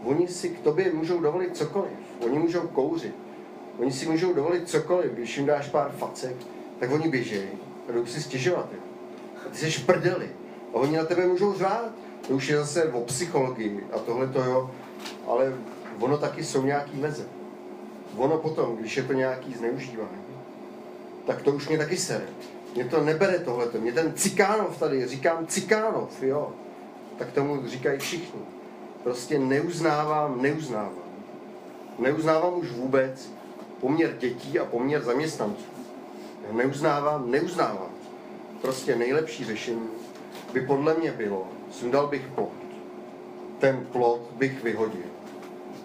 Oni 0.03 0.27
si 0.27 0.49
k 0.49 0.59
tobě 0.59 0.93
můžou 0.93 1.19
dovolit 1.19 1.57
cokoliv. 1.57 1.91
Oni 2.25 2.39
můžou 2.39 2.61
kouřit. 2.61 3.15
Oni 3.77 3.91
si 3.91 4.05
můžou 4.05 4.33
dovolit 4.33 4.69
cokoliv. 4.69 5.11
Když 5.11 5.37
jim 5.37 5.45
dáš 5.45 5.67
pár 5.67 5.91
facek, 5.91 6.35
tak 6.79 6.91
oni 6.91 7.07
běžejí 7.07 7.49
a 7.89 7.91
jdou 7.91 8.05
si 8.05 8.21
stěžovat. 8.21 8.69
Jo. 8.73 8.88
Ty 9.51 9.71
jsi 9.71 9.79
prdeli. 9.79 10.29
A 10.73 10.75
oni 10.75 10.97
na 10.97 11.05
tebe 11.05 11.27
můžou 11.27 11.53
řvát. 11.53 11.91
To 12.27 12.33
už 12.33 12.49
je 12.49 12.57
zase 12.57 12.83
o 12.83 13.01
psychologii 13.01 13.87
a 13.93 13.99
tohle 13.99 14.27
to 14.27 14.43
jo. 14.43 14.71
Ale 15.27 15.53
ono 15.99 16.17
taky 16.17 16.43
jsou 16.43 16.65
nějaký 16.65 16.97
meze. 16.97 17.25
Ono 18.17 18.37
potom, 18.37 18.77
když 18.77 18.97
je 18.97 19.03
to 19.03 19.13
nějaký 19.13 19.53
zneužívání, 19.53 20.23
tak 21.27 21.41
to 21.41 21.51
už 21.51 21.67
mě 21.67 21.77
taky 21.77 21.97
sere. 21.97 22.25
Mě 22.75 22.85
to 22.85 23.03
nebere 23.03 23.39
tohleto. 23.39 23.77
Mě 23.77 23.93
ten 23.93 24.13
Cikánov 24.13 24.79
tady, 24.79 25.07
říkám 25.07 25.47
Cikánov, 25.47 26.23
jo. 26.23 26.51
Tak 27.17 27.31
tomu 27.31 27.67
říkají 27.67 27.99
všichni 27.99 28.41
prostě 29.03 29.39
neuznávám, 29.39 30.41
neuznávám. 30.41 31.09
Neuznávám 31.99 32.53
už 32.57 32.71
vůbec 32.71 33.31
poměr 33.79 34.17
dětí 34.19 34.59
a 34.59 34.65
poměr 34.65 35.01
zaměstnanců. 35.01 35.65
Neuznávám, 36.51 37.31
neuznávám. 37.31 37.88
Prostě 38.61 38.95
nejlepší 38.95 39.45
řešení 39.45 39.89
by 40.53 40.61
podle 40.61 40.93
mě 40.93 41.11
bylo, 41.11 41.47
sundal 41.71 42.07
bych 42.07 42.27
plot. 42.27 42.53
Ten 43.59 43.87
plot 43.91 44.21
bych 44.35 44.63
vyhodil. 44.63 45.09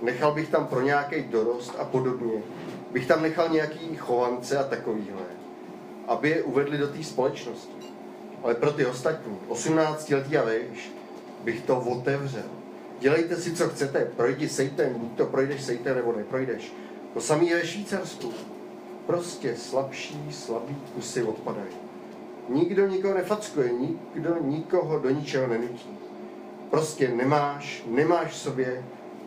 Nechal 0.03 0.35
bych 0.35 0.49
tam 0.49 0.67
pro 0.67 0.81
nějaký 0.81 1.23
dorost 1.23 1.75
a 1.79 1.85
podobně. 1.85 2.43
Bych 2.91 3.07
tam 3.07 3.23
nechal 3.23 3.49
nějaký 3.49 3.97
chovance 3.97 4.59
a 4.59 4.65
takovýhle. 4.65 5.23
Aby 6.09 6.31
je 6.31 6.43
uvedli 6.43 6.79
do 6.79 6.89
té 6.89 7.05
společnosti. 7.05 7.75
ale 8.43 8.55
pro 8.55 8.73
ty 8.73 8.87
ostatní, 8.87 9.39
18 9.49 10.11
letý 10.11 10.37
a 10.37 10.45
vejš, 10.45 10.93
bych 11.45 11.63
to 11.63 11.81
otevřel. 11.81 12.43
Dělejte 13.01 13.37
si, 13.37 13.57
co 13.57 13.69
chcete, 13.69 14.13
projdi 14.17 14.49
sejtem, 14.49 14.95
buď 14.95 15.17
to 15.17 15.27
projdeš 15.27 15.63
sejtem, 15.63 15.97
nebo 15.97 16.13
neprojdeš. 16.13 16.73
To 17.15 17.21
samé 17.21 17.45
je 17.45 17.57
ve 17.57 17.67
Švýcarsku. 17.67 18.33
Prostě 19.07 19.57
slabší, 19.57 20.33
slabý 20.33 20.77
kusy 20.95 21.23
odpadají. 21.23 21.84
Nikdo 22.49 22.87
nikoho 22.87 23.15
nefackuje, 23.15 23.73
nikdo 23.73 24.37
nikoho 24.41 24.99
do 24.99 25.11
ničeho 25.11 25.47
nenutí. 25.47 25.99
Prostě 26.71 27.09
nemáš, 27.09 27.85
nemáš 27.87 28.31
v 28.33 28.37
sobě, 28.37 28.85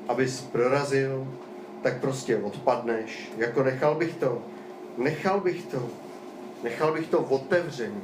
abys 0.07 0.41
prorazil, 0.41 1.27
tak 1.81 2.01
prostě 2.01 2.37
odpadneš. 2.37 3.31
Jako 3.37 3.63
nechal 3.63 3.95
bych 3.95 4.15
to, 4.15 4.41
nechal 4.97 5.39
bych 5.39 5.65
to, 5.65 5.87
nechal 6.63 6.93
bych 6.93 7.07
to 7.07 7.19
otevřený. 7.19 8.01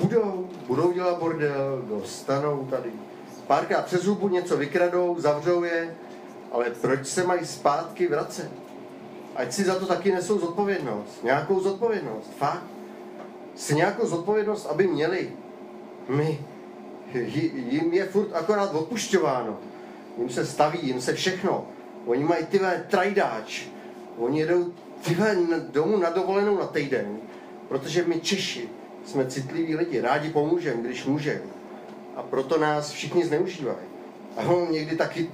Budou, 0.00 0.48
budou 0.66 0.92
dělat 0.92 1.18
bordel, 1.18 1.82
dostanou 1.88 2.66
tady. 2.70 2.92
Párkrát 3.46 3.84
přes 3.84 4.04
hubu 4.04 4.28
něco 4.28 4.56
vykradou, 4.56 5.16
zavřou 5.18 5.62
je, 5.62 5.96
ale 6.52 6.70
proč 6.70 7.06
se 7.06 7.24
mají 7.24 7.46
zpátky 7.46 8.06
vracet? 8.06 8.50
Ať 9.36 9.52
si 9.52 9.64
za 9.64 9.74
to 9.74 9.86
taky 9.86 10.12
nesou 10.12 10.38
zodpovědnost. 10.38 11.24
Nějakou 11.24 11.60
zodpovědnost, 11.60 12.30
fakt. 12.38 12.77
Si 13.58 13.74
nějakou 13.74 14.06
zodpovědnost, 14.06 14.66
aby 14.66 14.86
měli. 14.86 15.32
My, 16.08 16.40
jim 17.70 17.92
je 17.92 18.04
furt 18.06 18.32
akorát 18.32 18.74
odpušťováno. 18.74 19.58
Jim 20.18 20.30
se 20.30 20.46
staví, 20.46 20.78
jim 20.82 21.00
se 21.00 21.14
všechno. 21.14 21.66
Oni 22.06 22.24
mají 22.24 22.46
tyhle 22.46 22.84
trajdáč. 22.90 23.62
Oni 24.18 24.40
jedou 24.40 24.72
tyhle 25.02 25.36
domů 25.70 25.96
na 25.96 26.10
dovolenou 26.10 26.58
na 26.58 26.66
týden. 26.66 27.18
Protože 27.68 28.04
my 28.04 28.20
Češi 28.20 28.68
jsme 29.04 29.26
citliví 29.26 29.76
lidi, 29.76 30.00
rádi 30.00 30.30
pomůžeme, 30.30 30.82
když 30.82 31.04
můžeme. 31.04 31.40
A 32.16 32.22
proto 32.22 32.58
nás 32.58 32.90
všichni 32.90 33.26
zneužívají. 33.26 33.88
A 34.36 34.42
on 34.42 34.72
někdy 34.72 34.96
taky, 34.96 35.30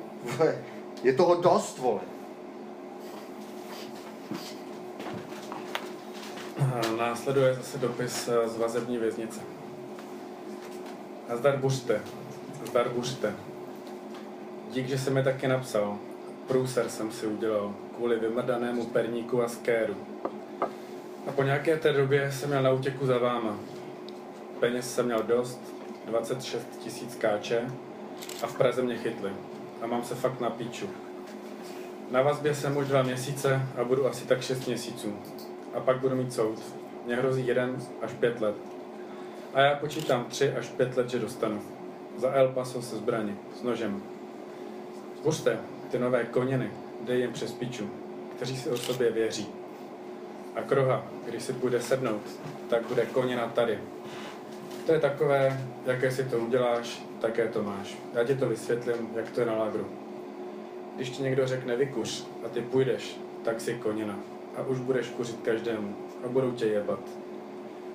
je 1.03 1.13
toho 1.13 1.35
dost, 1.35 1.79
vole. 1.79 2.01
Následuje 6.93 7.55
zase 7.55 7.79
dopis 7.79 8.29
z 8.47 8.59
vazební 8.59 8.99
věznice. 8.99 9.41
Zdar 11.35 11.59
buřte. 11.59 12.01
Zdar 12.67 12.89
buřte. 12.89 13.35
Dík, 14.71 14.89
že 14.89 14.99
jsem 14.99 15.15
mi 15.15 15.23
taky 15.23 15.49
napsal. 15.49 15.99
Průser 16.49 16.89
jsem 16.89 17.13
si 17.13 17.27
udělal 17.27 17.75
kvůli 17.97 18.19
vymrdanému 18.19 18.87
perníku 18.87 19.43
a 19.43 19.49
skéru. 19.49 19.97
A 21.27 21.33
po 21.35 21.43
nějaké 21.43 21.77
té 21.77 21.93
době 21.93 22.33
jsem 22.33 22.49
měl 22.49 22.63
na 22.63 22.73
útěku 22.73 23.07
za 23.07 23.19
váma. 23.19 23.59
Peněz 24.61 24.95
jsem 24.95 25.07
měl 25.07 25.23
dost, 25.23 25.61
26 26.07 26.67
tisíc 26.79 27.15
káče 27.15 27.71
a 28.43 28.47
v 28.47 28.57
Praze 28.57 28.83
mě 28.83 28.97
chytli. 28.99 29.33
A 29.83 29.87
mám 29.87 30.05
se 30.05 30.15
fakt 30.15 30.41
na 30.41 30.51
píču. 30.51 30.91
Na 32.11 32.23
vazbě 32.23 32.55
jsem 32.55 32.77
už 32.77 32.87
dva 32.87 33.03
měsíce 33.03 33.63
a 33.81 33.85
budu 33.85 34.07
asi 34.07 34.25
tak 34.27 34.43
6 34.43 34.67
měsíců. 34.67 35.15
A 35.75 35.81
pak 35.81 36.01
budu 36.01 36.17
mít 36.17 36.33
soud. 36.33 36.59
Mně 37.07 37.17
hrozí 37.17 37.47
jeden 37.47 37.77
až 38.03 38.13
pět 38.13 38.41
let. 38.41 38.55
A 39.55 39.61
já 39.61 39.75
počítám 39.75 40.25
tři 40.25 40.53
až 40.53 40.69
pět 40.69 40.97
let, 40.97 41.11
že 41.11 41.19
dostanu. 41.19 41.63
Za 42.17 42.33
El 42.33 42.49
Paso 42.49 42.83
se 42.83 42.97
zbraní, 42.97 43.37
s 43.61 43.63
nožem. 43.63 44.03
Zkuste 45.19 45.59
ty 45.91 45.99
nové 45.99 46.25
koněny, 46.25 46.71
dej 47.01 47.21
jim 47.21 47.33
přes 47.33 47.53
piču, 47.53 47.91
kteří 48.37 48.57
si 48.57 48.71
o 48.71 48.77
sobě 48.77 49.11
věří. 49.11 49.49
A 50.57 50.63
kroha, 50.63 51.05
když 51.27 51.43
si 51.43 51.53
půjde 51.53 51.81
sednout, 51.81 52.23
tak 52.71 52.83
bude 52.89 53.07
koněna 53.07 53.49
tady. 53.49 53.79
To 54.87 54.93
je 54.93 55.01
takové, 55.01 55.61
jaké 55.87 56.11
si 56.11 56.25
to 56.25 56.39
uděláš, 56.39 57.03
také 57.21 57.49
to 57.49 57.63
máš. 57.63 57.99
Já 58.15 58.25
ti 58.25 58.35
to 58.35 58.49
vysvětlím, 58.49 59.09
jak 59.17 59.31
to 59.31 59.41
je 59.41 59.47
na 59.47 59.57
lágru. 59.57 59.87
Když 60.97 61.11
ti 61.11 61.23
někdo 61.23 61.47
řekne 61.47 61.77
vykuř 61.77 62.27
a 62.47 62.49
ty 62.49 62.61
půjdeš, 62.61 63.21
tak 63.45 63.61
si 63.61 63.75
koněna. 63.75 64.34
A 64.57 64.63
už 64.63 64.79
budeš 64.79 65.09
kuřit 65.09 65.41
každému 65.41 65.97
a 66.25 66.29
budou 66.29 66.51
tě 66.51 66.67
jebat. 66.67 67.01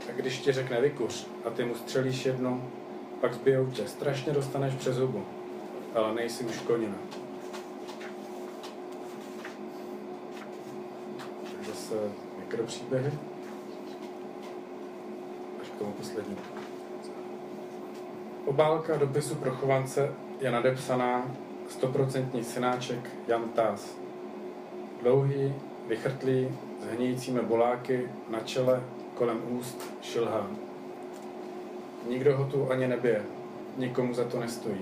A 0.09 0.11
když 0.11 0.39
ti 0.39 0.51
řekne 0.51 0.81
vykuř 0.81 1.27
a 1.45 1.49
ty 1.49 1.65
mu 1.65 1.75
střelíš 1.75 2.25
jednu, 2.25 2.63
pak 3.21 3.33
zbijou 3.33 3.65
tě, 3.65 3.87
strašně 3.87 4.33
dostaneš 4.33 4.73
přes 4.73 4.97
hubu, 4.97 5.25
ale 5.95 6.13
nejsi 6.13 6.45
už 6.45 6.57
konina. 6.57 6.95
Zase 11.67 11.95
mikropříběhy. 12.37 13.11
Až 15.61 15.67
k 15.69 15.79
tomu 15.79 15.91
poslední. 15.91 16.37
Obálka 18.45 18.97
dopisu 18.97 19.35
pro 19.35 19.51
chovance 19.51 20.13
je 20.39 20.51
nadepsaná 20.51 21.31
stoprocentní 21.67 22.43
synáček 22.43 23.09
Jan 23.27 23.49
Tás. 23.49 23.97
Dlouhý, 25.01 25.53
vychrtlý, 25.89 26.51
s 26.81 26.85
hníjícími 26.85 27.41
boláky 27.41 28.09
na 28.29 28.39
čele 28.39 28.83
kolem 29.13 29.41
úst 29.49 29.93
šilhá. 30.01 30.47
Nikdo 32.09 32.37
ho 32.37 32.45
tu 32.45 32.71
ani 32.71 32.87
nebije, 32.87 33.25
nikomu 33.77 34.13
za 34.13 34.23
to 34.23 34.39
nestojí. 34.39 34.81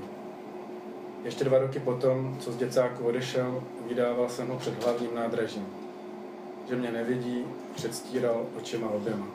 Ještě 1.23 1.43
dva 1.43 1.59
roky 1.59 1.79
potom, 1.79 2.37
co 2.39 2.51
z 2.51 2.57
děcáku 2.57 3.03
odešel, 3.03 3.63
vydával 3.87 4.29
jsem 4.29 4.47
ho 4.47 4.57
před 4.57 4.83
hlavním 4.83 5.15
nádražím. 5.15 5.67
Že 6.69 6.75
mě 6.75 6.91
nevidí, 6.91 7.45
předstíral 7.75 8.45
očima 8.57 8.89
oběma. 8.89 9.27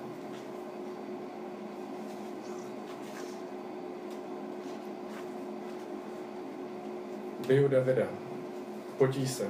Biju 7.47 7.69
Davida. 7.69 8.07
Potí 8.99 9.29
se. 9.29 9.47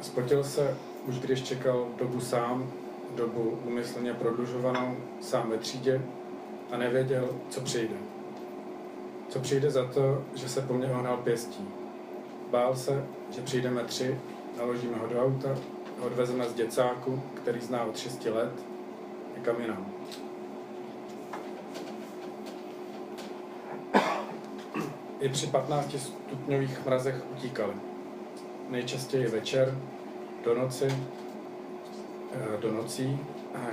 Spotil 0.00 0.44
se, 0.44 0.76
už 1.06 1.18
když 1.18 1.42
čekal 1.42 1.88
dobu 1.98 2.20
sám 2.20 2.72
dobu 3.16 3.58
umyslně 3.64 4.14
prodlužovanou 4.14 4.96
sám 5.20 5.50
ve 5.50 5.58
třídě 5.58 6.02
a 6.70 6.76
nevěděl, 6.76 7.28
co 7.50 7.60
přijde. 7.60 7.94
Co 9.28 9.40
přijde 9.40 9.70
za 9.70 9.86
to, 9.86 10.24
že 10.34 10.48
se 10.48 10.60
po 10.60 10.74
mně 10.74 10.86
ohnal 10.86 11.16
pěstí. 11.16 11.68
Bál 12.50 12.76
se, 12.76 13.04
že 13.30 13.42
přijdeme 13.42 13.84
tři, 13.84 14.18
naložíme 14.58 14.98
ho 14.98 15.06
do 15.06 15.24
auta 15.24 15.58
a 16.00 16.04
odvezeme 16.04 16.48
z 16.48 16.54
děcáku, 16.54 17.22
který 17.34 17.60
zná 17.60 17.84
od 17.84 17.98
6 17.98 18.24
let, 18.24 18.52
někam 19.36 19.60
jinam. 19.60 19.86
I 25.20 25.28
při 25.28 25.46
15 25.46 25.96
stupňových 25.98 26.86
mrazech 26.86 27.14
utíkali. 27.32 27.72
Nejčastěji 28.70 29.26
večer, 29.26 29.78
do 30.44 30.54
noci 30.54 30.88
Eh, 32.34 32.56
do 32.60 32.72
nocí, 32.72 33.20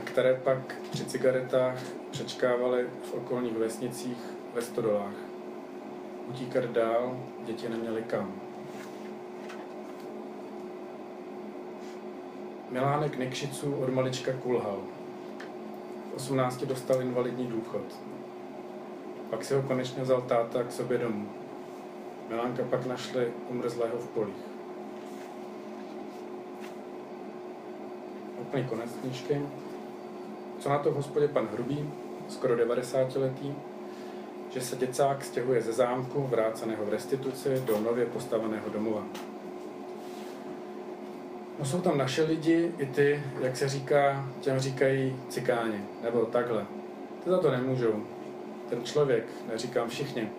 které 0.04 0.34
pak 0.34 0.76
při 0.92 1.06
cigaretách 1.06 1.80
přečkávaly 2.12 2.86
v 3.04 3.14
okolních 3.14 3.58
vesnicích 3.58 4.18
ve 4.54 4.62
stodolách. 4.62 5.14
Utíkat 6.30 6.64
dál 6.64 7.18
děti 7.46 7.70
neměly 7.70 8.04
kam. 8.04 8.34
Milánek 12.70 13.20
Nikšiců 13.20 13.76
od 13.76 13.90
malička 13.90 14.34
kulhal. 14.34 14.80
V 16.12 16.16
18 16.16 16.64
dostal 16.64 17.02
invalidní 17.02 17.48
důchod. 17.48 17.84
Pak 19.30 19.44
si 19.44 19.54
ho 19.54 19.62
konečně 19.62 20.04
vzal 20.04 20.22
táta 20.22 20.64
k 20.64 20.72
sobě 20.72 20.98
domů. 20.98 21.30
Milánka 22.30 22.64
pak 22.70 22.86
našli 22.86 23.32
umrzlého 23.50 23.98
v 23.98 24.08
polích. 24.08 24.51
Úplný 28.52 28.64
konec 28.64 28.92
knížky. 29.02 29.42
Co 30.60 30.70
na 30.70 30.80
to 30.80 30.92
v 30.92 30.96
hospodě 30.96 31.28
pan 31.28 31.48
Hrubý, 31.54 31.90
skoro 32.28 32.56
90 32.56 33.16
letý, 33.16 33.54
že 34.50 34.62
se 34.62 34.76
děcák 34.76 35.24
stěhuje 35.24 35.62
ze 35.62 35.74
zámku, 35.74 36.28
vráceného 36.28 36.86
v 36.86 36.90
restituci, 36.90 37.64
do 37.66 37.80
nově 37.80 38.06
postaveného 38.06 38.70
domova. 38.70 39.04
No 41.60 41.66
jsou 41.66 41.82
tam 41.82 41.98
naše 41.98 42.24
lidi, 42.24 42.72
i 42.78 42.86
ty, 42.86 43.24
jak 43.42 43.58
se 43.58 43.70
říká, 43.70 44.30
těm 44.42 44.60
říkají 44.60 45.16
cikáni, 45.30 45.84
nebo 46.04 46.26
takhle. 46.26 46.66
Ty 47.24 47.30
za 47.30 47.38
to 47.38 47.52
nemůžou. 47.52 48.04
Ten 48.70 48.84
člověk, 48.84 49.26
neříkám 49.52 49.90
všichni, 49.90 50.30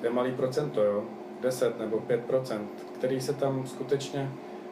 to 0.00 0.06
je 0.06 0.12
malý 0.12 0.32
procento, 0.32 0.82
jo, 0.82 1.04
10 1.40 1.78
nebo 1.78 1.98
5 2.00 2.24
procent, 2.24 2.70
který 2.94 3.20
se 3.20 3.32
tam 3.32 3.66
skutečně 3.66 4.30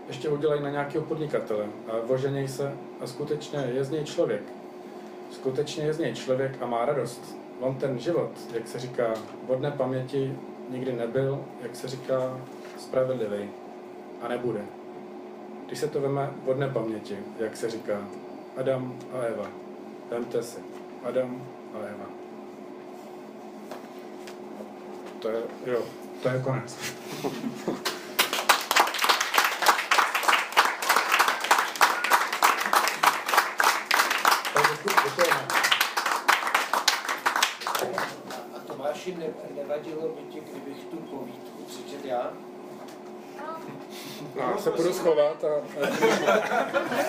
ještě 0.09 0.29
udělají 0.29 0.63
na 0.63 0.71
nějakého 0.71 1.05
podnikatele 1.05 1.67
a 1.87 2.07
voženěj 2.07 2.49
se 2.49 2.73
a 3.01 3.07
skutečně 3.07 3.59
je 3.75 3.85
z 3.85 3.91
něj 3.91 4.05
člověk. 4.05 4.43
Skutečně 5.31 5.85
je 5.85 5.95
z 5.95 5.99
něj 5.99 6.15
člověk 6.15 6.63
a 6.63 6.67
má 6.67 6.85
radost. 6.85 7.37
On 7.61 7.75
ten 7.75 7.99
život, 7.99 8.31
jak 8.55 8.69
se 8.69 8.79
říká, 8.79 9.15
vodné 9.43 9.71
paměti 9.71 10.37
nikdy 10.71 10.93
nebyl, 10.93 11.45
jak 11.63 11.77
se 11.77 11.89
říká, 11.89 12.41
spravedlivý 12.79 13.51
a 14.23 14.29
nebude. 14.29 14.61
Když 15.67 15.79
se 15.79 15.89
to 15.89 16.01
veme 16.01 16.31
vodné 16.45 16.69
paměti, 16.69 17.19
jak 17.39 17.57
se 17.57 17.71
říká, 17.71 18.09
Adam 18.57 18.99
a 19.13 19.23
Eva, 19.23 19.51
vemte 20.11 20.43
si, 20.43 20.61
Adam 21.05 21.43
a 21.75 21.79
Eva. 21.79 22.07
To 25.19 25.29
je, 25.29 25.43
jo, 25.67 25.83
to 26.23 26.29
je 26.29 26.43
konec. 26.45 26.95
A 38.55 38.59
Tomáši, 38.67 39.15
ne, 39.15 39.27
nevadilo 39.57 40.09
by 40.09 40.23
ti, 40.33 40.41
kdybych 40.41 40.85
tu 40.85 40.97
povídku 40.97 41.65
přečet 41.67 42.05
já? 42.05 42.33
No, 44.37 44.43
já 44.53 44.59
se 44.59 44.71
budu 44.71 44.93
schovat 44.93 45.45
a... 45.45 45.49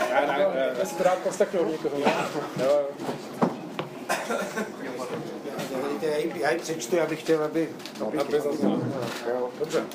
Já, 0.10 0.42
já 0.80 0.86
si 0.86 1.04
rád 1.04 1.18
poslechnu 1.18 1.66
někoho. 1.72 1.98
Já 6.42 6.52
ji, 6.52 6.60
přečtu, 6.60 6.96
já 6.96 7.06
bych 7.06 7.20
chtěl, 7.20 7.44
aby... 7.44 7.70
aby, 8.08 8.18
Aby 8.18 8.42
zaznělo. 8.42 8.80
Jo, 9.30 9.50
dobře. 9.60 9.86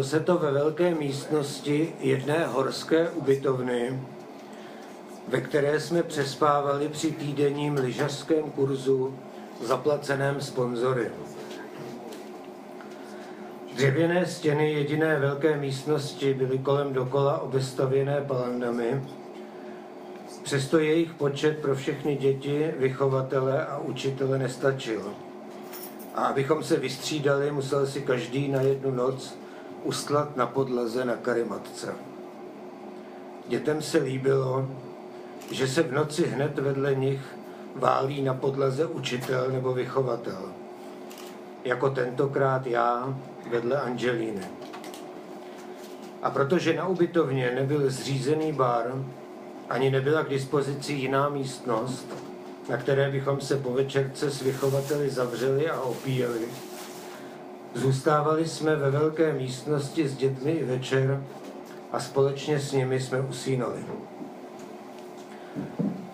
Stalo 0.00 0.08
se 0.08 0.20
to 0.20 0.38
ve 0.38 0.52
velké 0.52 0.94
místnosti 0.94 1.94
jedné 2.00 2.46
horské 2.46 3.10
ubytovny, 3.10 4.00
ve 5.28 5.40
které 5.40 5.80
jsme 5.80 6.02
přespávali 6.02 6.88
při 6.88 7.12
týdenním 7.12 7.74
lyžařském 7.74 8.50
kurzu 8.50 9.14
zaplaceném 9.62 10.40
sponzory. 10.40 11.10
Dřevěné 13.74 14.26
stěny 14.26 14.72
jediné 14.72 15.18
velké 15.18 15.56
místnosti 15.56 16.34
byly 16.34 16.58
kolem 16.58 16.92
dokola 16.92 17.38
obestavěné 17.38 18.20
palandami, 18.20 19.02
přesto 20.42 20.78
jejich 20.78 21.12
počet 21.14 21.58
pro 21.58 21.74
všechny 21.74 22.16
děti, 22.16 22.74
vychovatele 22.78 23.66
a 23.66 23.78
učitele 23.78 24.38
nestačil. 24.38 25.14
A 26.14 26.26
abychom 26.26 26.62
se 26.62 26.76
vystřídali, 26.76 27.52
musel 27.52 27.86
si 27.86 28.00
každý 28.02 28.48
na 28.48 28.60
jednu 28.60 28.90
noc 28.90 29.39
ustlat 29.84 30.36
na 30.36 30.46
podlaze 30.46 31.04
na 31.04 31.16
karimatce. 31.16 31.94
Dětem 33.48 33.82
se 33.82 33.98
líbilo, 33.98 34.68
že 35.50 35.68
se 35.68 35.82
v 35.82 35.92
noci 35.92 36.26
hned 36.26 36.58
vedle 36.58 36.94
nich 36.94 37.20
válí 37.74 38.22
na 38.22 38.34
podlaze 38.34 38.86
učitel 38.86 39.50
nebo 39.50 39.72
vychovatel. 39.72 40.52
Jako 41.64 41.90
tentokrát 41.90 42.66
já 42.66 43.18
vedle 43.50 43.80
Angelíny. 43.80 44.46
A 46.22 46.30
protože 46.30 46.76
na 46.76 46.86
ubytovně 46.86 47.50
nebyl 47.54 47.90
zřízený 47.90 48.52
bar, 48.52 49.04
ani 49.70 49.90
nebyla 49.90 50.24
k 50.24 50.28
dispozici 50.28 50.92
jiná 50.92 51.28
místnost, 51.28 52.06
na 52.68 52.76
které 52.76 53.10
bychom 53.10 53.40
se 53.40 53.56
po 53.56 53.72
večerce 53.72 54.30
s 54.30 54.42
vychovateli 54.42 55.10
zavřeli 55.10 55.70
a 55.70 55.80
opíjeli, 55.80 56.48
zůstávali 57.74 58.48
jsme 58.48 58.76
ve 58.76 58.90
velké 58.90 59.32
místnosti 59.32 60.08
s 60.08 60.16
dětmi 60.16 60.52
i 60.52 60.64
večer 60.64 61.24
a 61.92 62.00
společně 62.00 62.60
s 62.60 62.72
nimi 62.72 63.00
jsme 63.00 63.20
usínali. 63.20 63.78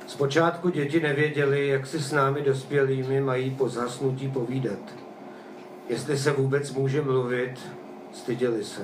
Zpočátku 0.07 0.69
děti 0.69 1.01
nevěděli, 1.01 1.69
jak 1.69 1.87
si 1.87 2.01
s 2.01 2.13
námi 2.13 2.43
dospělými 2.43 3.21
mají 3.21 3.51
po 3.51 3.69
zhasnutí 3.69 4.29
povídat. 4.29 4.79
Jestli 5.89 6.19
se 6.19 6.33
vůbec 6.33 6.73
může 6.73 7.03
mluvit, 7.03 7.55
styděli 8.13 8.65
se. 8.65 8.83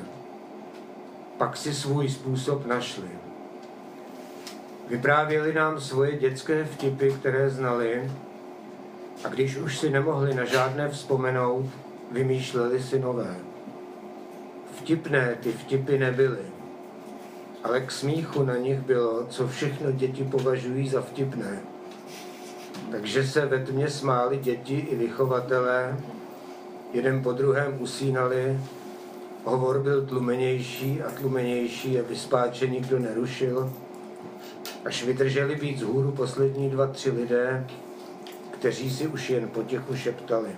Pak 1.39 1.57
si 1.57 1.75
svůj 1.75 2.09
způsob 2.09 2.67
našli. 2.67 3.09
Vyprávěli 4.89 5.55
nám 5.55 5.81
svoje 5.81 6.19
dětské 6.19 6.65
vtipy, 6.65 7.11
které 7.11 7.51
znali, 7.51 8.11
a 9.25 9.29
když 9.29 9.57
už 9.57 9.79
si 9.79 9.91
nemohli 9.91 10.35
na 10.35 10.45
žádné 10.45 10.89
vzpomenout, 10.89 11.67
vymýšleli 12.13 12.83
si 12.83 12.99
nové. 12.99 13.37
Vtipné 14.77 15.37
ty 15.41 15.53
vtipy 15.53 15.99
nebyly, 15.99 16.43
ale 17.65 17.81
k 17.81 17.91
smíchu 17.91 18.43
na 18.43 18.57
nich 18.57 18.81
bylo, 18.81 19.27
co 19.27 19.49
všechno 19.49 19.93
děti 19.93 20.25
považují 20.25 20.89
za 20.89 21.01
vtipné. 21.01 21.61
Takže 22.91 23.27
se 23.27 23.47
ve 23.47 23.65
tmě 23.65 23.91
smáli 23.91 24.39
děti 24.39 24.75
i 24.75 24.97
vychovatelé, 24.97 25.97
jeden 26.93 27.23
po 27.23 27.33
druhém 27.33 27.83
usínali, 27.83 28.61
hovor 29.45 29.79
byl 29.79 30.07
tlumenější 30.07 31.03
a 31.03 31.11
tlumenější 31.11 31.99
a 31.99 32.03
vyspáče 32.09 32.67
nikdo 32.67 32.99
nerušil, 32.99 33.73
až 34.85 35.05
vydrželi 35.05 35.57
být 35.57 35.79
z 35.79 35.83
hůru 35.83 36.13
poslední 36.13 36.71
dva, 36.71 36.87
tři 36.87 37.11
lidé, 37.11 37.67
kteří 38.51 38.91
si 38.91 39.07
už 39.07 39.31
jen 39.31 39.49
potichu 39.49 39.97
šeptali. 39.97 40.49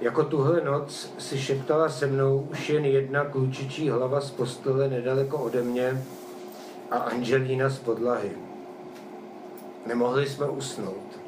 Jako 0.00 0.24
tuhle 0.24 0.60
noc 0.64 1.12
si 1.18 1.38
šeptala 1.38 1.88
se 1.88 2.06
mnou 2.06 2.48
už 2.50 2.70
jen 2.70 2.84
jedna 2.84 3.24
klučičí 3.24 3.90
hlava 3.90 4.20
z 4.20 4.30
postele 4.30 4.88
nedaleko 4.88 5.38
ode 5.38 5.62
mě 5.62 6.02
a 6.90 6.96
Angelína 6.96 7.68
z 7.68 7.78
podlahy. 7.78 8.30
Nemohli 9.86 10.26
jsme 10.26 10.46
usnout. 10.46 11.20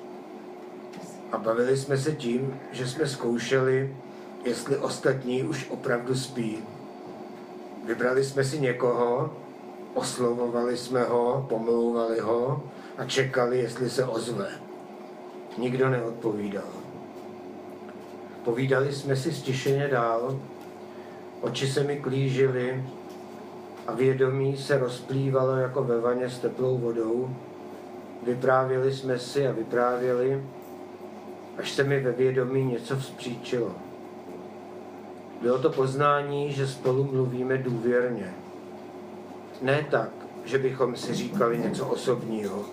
A 1.32 1.38
bavili 1.38 1.76
jsme 1.76 1.98
se 1.98 2.12
tím, 2.12 2.60
že 2.72 2.88
jsme 2.88 3.06
zkoušeli, 3.06 3.96
jestli 4.44 4.76
ostatní 4.76 5.42
už 5.42 5.70
opravdu 5.70 6.14
spí. 6.14 6.58
Vybrali 7.86 8.24
jsme 8.24 8.44
si 8.44 8.60
někoho, 8.60 9.32
oslovovali 9.94 10.76
jsme 10.76 11.04
ho, 11.04 11.46
pomlouvali 11.48 12.20
ho 12.20 12.62
a 12.98 13.04
čekali, 13.04 13.58
jestli 13.58 13.90
se 13.90 14.04
ozve. 14.04 14.48
Nikdo 15.58 15.88
neodpovídal. 15.88 16.77
Povídali 18.48 18.92
jsme 18.92 19.16
si 19.16 19.32
stišeně 19.32 19.88
dál, 19.88 20.40
oči 21.40 21.66
se 21.66 21.84
mi 21.84 21.96
klížily 21.96 22.84
a 23.86 23.92
vědomí 23.92 24.56
se 24.56 24.78
rozplývalo 24.78 25.56
jako 25.56 25.84
ve 25.84 26.00
vaně 26.00 26.30
s 26.30 26.38
teplou 26.38 26.78
vodou. 26.78 27.30
Vyprávěli 28.22 28.92
jsme 28.92 29.18
si 29.18 29.46
a 29.46 29.52
vyprávěli, 29.52 30.42
až 31.58 31.70
se 31.70 31.84
mi 31.84 32.00
ve 32.00 32.12
vědomí 32.12 32.64
něco 32.64 32.96
vzpříčilo. 32.96 33.70
Bylo 35.42 35.58
to 35.58 35.70
poznání, 35.70 36.52
že 36.52 36.66
spolu 36.66 37.04
mluvíme 37.04 37.58
důvěrně. 37.58 38.34
Ne 39.62 39.86
tak, 39.90 40.10
že 40.44 40.58
bychom 40.58 40.96
si 40.96 41.14
říkali 41.14 41.58
něco 41.58 41.86
osobního, 41.86 42.64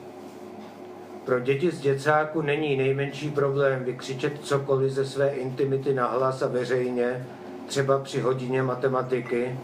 pro 1.25 1.39
děti 1.39 1.71
z 1.71 1.79
děcáku 1.79 2.41
není 2.41 2.77
nejmenší 2.77 3.31
problém 3.31 3.83
vykřičet 3.83 4.33
cokoliv 4.43 4.91
ze 4.91 5.05
své 5.05 5.29
intimity 5.29 5.93
nahlas 5.93 6.41
a 6.41 6.47
veřejně, 6.47 7.27
třeba 7.67 7.99
při 7.99 8.21
hodině 8.21 8.63
matematiky, 8.63 9.59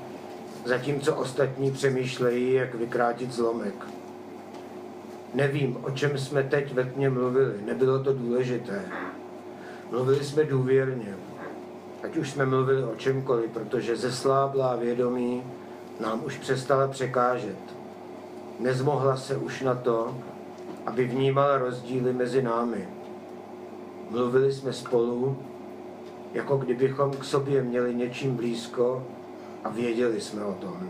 zatímco 0.66 1.16
ostatní 1.16 1.72
přemýšlejí, 1.72 2.54
jak 2.54 2.76
vykrátit 2.76 3.34
zlomek. 3.34 3.74
Nevím, 5.34 5.78
o 5.82 5.92
čem 5.92 6.18
jsme 6.18 6.44
teď 6.44 6.74
ve 6.74 6.84
tmě 6.84 7.10
mluvili, 7.10 7.54
nebylo 7.66 8.04
to 8.04 8.14
důležité. 8.14 8.82
Mluvili 9.92 10.26
jsme 10.26 10.44
důvěrně, 10.44 11.16
ať 12.04 12.18
už 12.18 12.30
jsme 12.30 12.46
mluvili 12.46 12.84
o 12.84 12.96
čemkoliv, 12.96 13.52
protože 13.52 13.96
zesláblá 13.96 14.76
vědomí 14.76 15.44
nám 16.00 16.26
už 16.26 16.38
přestala 16.38 16.88
překážet. 16.88 17.58
Nezmohla 18.60 19.18
se 19.18 19.38
už 19.38 19.62
na 19.62 19.76
to, 19.76 20.16
aby 20.86 21.06
vnímal 21.06 21.58
rozdíly 21.58 22.14
mezi 22.14 22.42
námi. 22.42 22.88
Mluvili 24.10 24.54
jsme 24.54 24.74
spolu, 24.74 25.38
jako 26.34 26.58
kdybychom 26.58 27.12
k 27.12 27.24
sobě 27.24 27.64
měli 27.64 27.96
něčím 27.96 28.36
blízko 28.36 29.04
a 29.64 29.70
věděli 29.70 30.22
jsme 30.22 30.46
o 30.46 30.54
tom. 30.54 30.90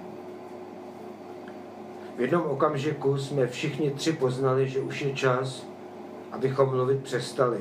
V 2.18 2.22
jednom 2.22 2.42
okamžiku 2.42 3.18
jsme 3.18 3.48
všichni 3.48 3.92
tři 3.92 4.14
poznali, 4.14 4.70
že 4.70 4.80
už 4.80 5.02
je 5.02 5.14
čas, 5.14 5.66
abychom 6.32 6.70
mluvit 6.70 7.04
přestali. 7.04 7.60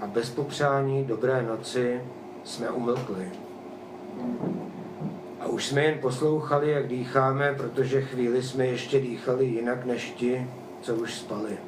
A 0.00 0.06
bez 0.06 0.30
popřání 0.30 1.04
dobré 1.04 1.42
noci 1.42 2.00
jsme 2.44 2.70
umlkli. 2.70 3.30
A 5.40 5.46
už 5.46 5.66
jsme 5.66 5.84
jen 5.84 5.98
poslouchali, 5.98 6.70
jak 6.70 6.88
dýcháme, 6.88 7.54
protože 7.56 8.02
chvíli 8.02 8.42
jsme 8.42 8.66
ještě 8.66 9.00
dýchali 9.00 9.46
jinak 9.46 9.84
než 9.84 10.10
ti, 10.10 10.46
co 10.84 10.94
už 10.94 11.14
spali. 11.14 11.58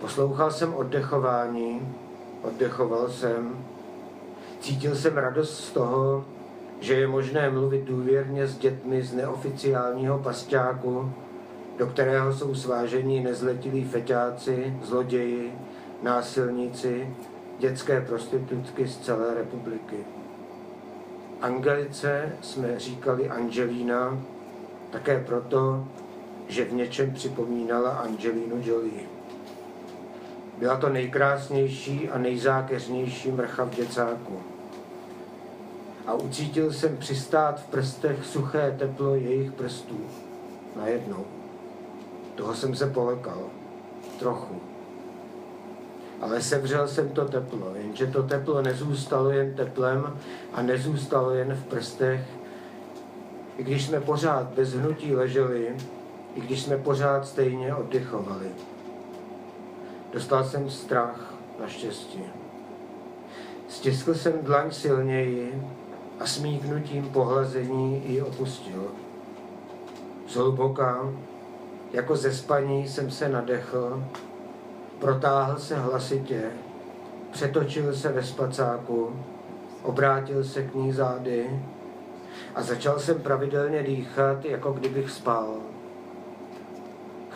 Poslouchal 0.00 0.50
jsem 0.50 0.74
oddechování, 0.74 1.96
oddechoval 2.42 3.08
jsem, 3.08 3.64
cítil 4.60 4.96
jsem 4.96 5.16
radost 5.16 5.64
z 5.64 5.70
toho, 5.70 6.24
že 6.80 6.94
je 6.94 7.06
možné 7.06 7.50
mluvit 7.50 7.84
důvěrně 7.84 8.46
s 8.46 8.58
dětmi 8.58 9.02
z 9.02 9.14
neoficiálního 9.14 10.18
pasťáku, 10.18 11.12
do 11.78 11.86
kterého 11.86 12.32
jsou 12.32 12.54
svážení 12.54 13.20
nezletilí 13.20 13.84
feťáci, 13.84 14.76
zloději, 14.82 15.52
násilníci, 16.02 17.14
dětské 17.58 18.00
prostitutky 18.00 18.88
z 18.88 18.98
celé 18.98 19.34
republiky. 19.34 19.96
Angelice 21.40 22.32
jsme 22.40 22.78
říkali 22.78 23.28
Angelina 23.28 24.18
také 24.90 25.24
proto, 25.26 25.84
že 26.48 26.64
v 26.64 26.72
něčem 26.72 27.10
připomínala 27.10 27.90
Angelinu 27.90 28.62
Jolie. 28.64 29.02
Byla 30.58 30.76
to 30.76 30.88
nejkrásnější 30.88 32.08
a 32.08 32.18
nejzákeřnější 32.18 33.30
mrcha 33.30 33.64
v 33.64 33.74
děcáku. 33.74 34.40
A 36.06 36.14
ucítil 36.14 36.72
jsem 36.72 36.96
přistát 36.96 37.60
v 37.60 37.66
prstech 37.66 38.24
suché 38.24 38.76
teplo 38.78 39.14
jejich 39.14 39.52
prstů. 39.52 40.00
Najednou. 40.76 41.24
Toho 42.34 42.54
jsem 42.54 42.74
se 42.74 42.86
polekal. 42.86 43.42
Trochu. 44.18 44.60
Ale 46.20 46.42
sevřel 46.42 46.88
jsem 46.88 47.08
to 47.08 47.24
teplo, 47.24 47.74
jenže 47.74 48.06
to 48.06 48.22
teplo 48.22 48.62
nezůstalo 48.62 49.30
jen 49.30 49.54
teplem 49.54 50.18
a 50.52 50.62
nezůstalo 50.62 51.30
jen 51.30 51.54
v 51.54 51.64
prstech. 51.64 52.20
I 53.58 53.62
když 53.62 53.86
jsme 53.86 54.00
pořád 54.00 54.46
bez 54.46 54.72
hnutí 54.72 55.14
leželi, 55.14 55.76
i 56.38 56.40
když 56.40 56.62
jsme 56.62 56.76
pořád 56.76 57.26
stejně 57.26 57.74
oddychovali. 57.74 58.46
Dostal 60.12 60.44
jsem 60.44 60.70
strach, 60.70 61.34
naštěstí. 61.60 62.22
Stiskl 63.68 64.14
jsem 64.14 64.32
dlaň 64.42 64.70
silněji 64.70 65.62
a 66.20 66.26
smíknutím 66.26 67.08
pohlazení 67.08 68.02
ji 68.06 68.22
opustil. 68.22 68.86
Zhluboka, 70.28 71.12
jako 71.92 72.16
ze 72.16 72.32
spaní 72.32 72.88
jsem 72.88 73.10
se 73.10 73.28
nadechl, 73.28 74.04
protáhl 74.98 75.58
se 75.58 75.76
hlasitě, 75.76 76.42
přetočil 77.30 77.94
se 77.94 78.12
ve 78.12 78.24
spacáku, 78.24 79.16
obrátil 79.82 80.44
se 80.44 80.62
k 80.62 80.74
ní 80.74 80.92
zády 80.92 81.60
a 82.54 82.62
začal 82.62 82.98
jsem 82.98 83.20
pravidelně 83.20 83.82
dýchat, 83.82 84.44
jako 84.44 84.72
kdybych 84.72 85.10
spal. 85.10 85.67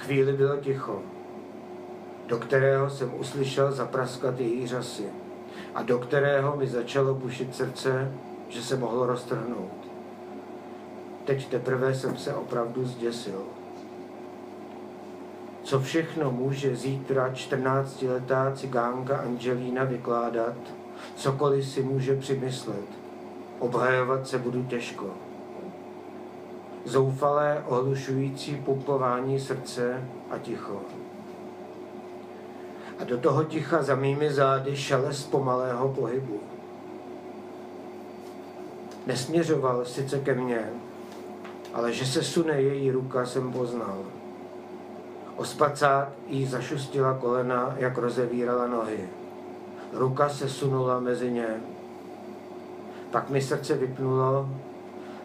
Chvíli 0.02 0.32
bylo 0.32 0.56
ticho, 0.56 1.02
do 2.26 2.38
kterého 2.38 2.90
jsem 2.90 3.14
uslyšel 3.18 3.72
zapraskat 3.72 4.40
její 4.40 4.66
řasy 4.66 5.04
a 5.74 5.82
do 5.82 5.98
kterého 5.98 6.56
mi 6.56 6.66
začalo 6.66 7.14
bušit 7.14 7.54
srdce, 7.54 8.12
že 8.48 8.62
se 8.62 8.76
mohlo 8.76 9.06
roztrhnout. 9.06 9.88
Teď 11.24 11.48
teprve 11.48 11.94
jsem 11.94 12.16
se 12.16 12.34
opravdu 12.34 12.84
zděsil. 12.84 13.42
Co 15.62 15.80
všechno 15.80 16.30
může 16.30 16.76
zítra 16.76 17.32
14-letá 17.32 18.52
cigánka 18.54 19.16
Angelína 19.16 19.84
vykládat, 19.84 20.56
cokoliv 21.16 21.66
si 21.66 21.82
může 21.82 22.16
přimyslet. 22.16 22.88
Obhajovat 23.58 24.28
se 24.28 24.38
budu 24.38 24.62
těžko. 24.62 25.06
Zoufalé, 26.84 27.62
ohlušující 27.66 28.56
pumpování 28.56 29.40
srdce 29.40 30.04
a 30.30 30.38
ticho. 30.38 30.80
A 32.98 33.04
do 33.04 33.18
toho 33.18 33.44
ticha 33.44 33.82
za 33.82 33.94
mými 33.94 34.32
zády 34.32 34.76
šelest 34.76 35.30
pomalého 35.30 35.88
pohybu. 35.88 36.40
Nesměřoval 39.06 39.84
sice 39.84 40.18
ke 40.18 40.34
mně, 40.34 40.70
ale 41.74 41.92
že 41.92 42.06
se 42.06 42.22
sune 42.22 42.60
její 42.60 42.90
ruka, 42.90 43.26
jsem 43.26 43.52
poznal. 43.52 43.98
O 45.36 45.44
spacák 45.44 46.08
jí 46.26 46.46
zašustila 46.46 47.14
kolena, 47.14 47.74
jak 47.76 47.98
rozevírala 47.98 48.66
nohy. 48.66 49.08
Ruka 49.92 50.28
se 50.28 50.48
sunula 50.48 51.00
mezi 51.00 51.30
ně. 51.30 51.60
Pak 53.10 53.30
mi 53.30 53.42
srdce 53.42 53.74
vypnulo, 53.74 54.48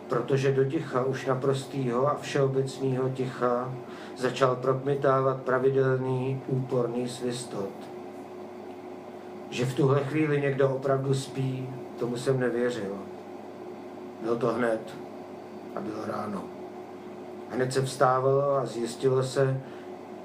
protože 0.10 0.52
do 0.52 0.66
ticha 0.66 1.06
už 1.06 1.26
naprostýho 1.26 2.08
a 2.08 2.18
všeobecného 2.22 3.10
ticha 3.10 3.74
začal 4.18 4.56
prokmitávat 4.56 5.42
pravidelný, 5.42 6.42
úporný 6.48 7.10
svistot. 7.10 7.70
Že 9.50 9.66
v 9.66 9.76
tuhle 9.76 10.04
chvíli 10.04 10.42
někdo 10.42 10.70
opravdu 10.70 11.14
spí, 11.14 11.70
tomu 12.00 12.18
jsem 12.18 12.40
nevěřil. 12.40 12.96
Bylo 14.22 14.36
to 14.36 14.48
hned 14.48 14.96
a 15.76 15.80
bylo 15.80 16.06
ráno. 16.06 16.44
Hned 17.52 17.74
se 17.74 17.82
vstávalo 17.82 18.52
a 18.52 18.66
zjistilo 18.66 19.24
se, 19.24 19.62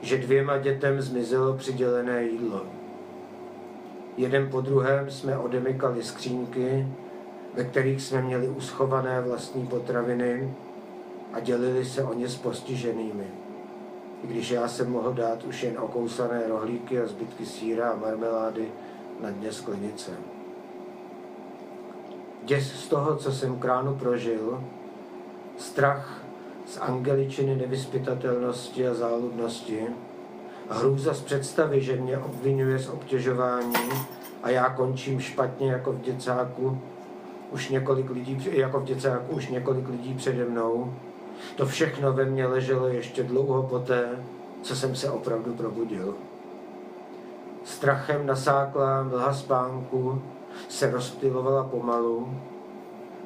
že 0.02 0.18
dvěma 0.18 0.59
dětem 0.59 1.02
zmizelo 1.02 1.54
přidělené 1.54 2.24
jídlo. 2.24 2.62
Jeden 4.16 4.50
po 4.50 4.60
druhém 4.60 5.10
jsme 5.10 5.38
odemykali 5.38 6.02
skřínky, 6.02 6.88
ve 7.55 7.65
kterých 7.65 8.03
jsme 8.03 8.23
měli 8.23 8.49
uschované 8.49 9.20
vlastní 9.20 9.66
potraviny 9.66 10.55
a 11.33 11.41
dělili 11.41 11.85
se 11.85 12.05
o 12.05 12.15
ně 12.15 12.29
s 12.29 12.37
postiženými. 12.37 13.27
I 14.24 14.27
když 14.27 14.51
já 14.51 14.69
jsem 14.69 14.91
mohl 14.91 15.12
dát 15.12 15.45
už 15.45 15.62
jen 15.62 15.79
okousané 15.79 16.49
rohlíky 16.49 17.01
a 17.01 17.07
zbytky 17.07 17.47
síra 17.47 17.91
a 17.91 17.97
marmelády 17.97 18.69
na 19.20 19.31
dně 19.31 19.53
sklenice. 19.53 20.11
Děs 22.45 22.73
z 22.73 22.89
toho, 22.89 23.16
co 23.16 23.33
jsem 23.33 23.59
kránu 23.59 23.95
prožil, 23.95 24.65
strach 25.57 26.23
z 26.66 26.79
angeličiny 26.79 27.57
nevyspytatelnosti 27.57 28.89
a 28.89 28.95
záludnosti, 28.95 29.87
hrůza 30.70 31.15
z 31.15 31.20
představy, 31.20 31.83
že 31.83 31.97
mě 31.97 32.19
obvinuje 32.19 32.79
z 32.79 32.89
obtěžování 32.89 33.74
a 34.43 34.51
já 34.51 34.69
končím 34.69 35.20
špatně 35.20 35.73
jako 35.73 35.93
v 35.93 36.01
děcáku, 36.01 36.81
už 37.53 37.69
několik 37.69 38.11
lidí, 38.11 38.49
jako 38.51 38.81
v 38.81 38.85
děcáku 38.85 39.37
už 39.37 39.49
několik 39.49 39.89
lidí 39.89 40.15
přede 40.15 40.45
mnou. 40.45 40.95
To 41.57 41.66
všechno 41.66 42.12
ve 42.12 42.24
mně 42.24 42.47
leželo 42.47 42.89
ještě 42.89 43.23
dlouho 43.23 43.62
poté, 43.62 44.09
co 44.62 44.77
jsem 44.77 44.97
se 44.97 45.11
opravdu 45.11 45.55
probudil. 45.55 46.15
Strachem 47.65 48.27
nasáklá 48.27 49.03
mlha 49.03 49.35
spánku 49.35 50.23
se 50.69 50.91
rozptylovala 50.91 51.65
pomalu. 51.65 52.35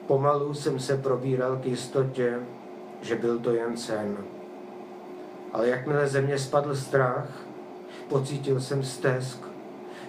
Pomalu 0.07 0.55
jsem 0.55 0.79
se 0.79 0.97
probíral 0.97 1.57
k 1.57 1.67
jistotě, 1.67 2.39
že 3.03 3.15
byl 3.15 3.39
to 3.39 3.51
jen 3.51 3.77
sen. 3.77 4.17
Ale 5.53 5.69
jakmile 5.69 6.09
ze 6.09 6.21
mě 6.21 6.39
spadl 6.39 6.77
strach, 6.77 7.31
pocítil 8.09 8.61
jsem 8.61 8.83
stesk, 8.83 9.39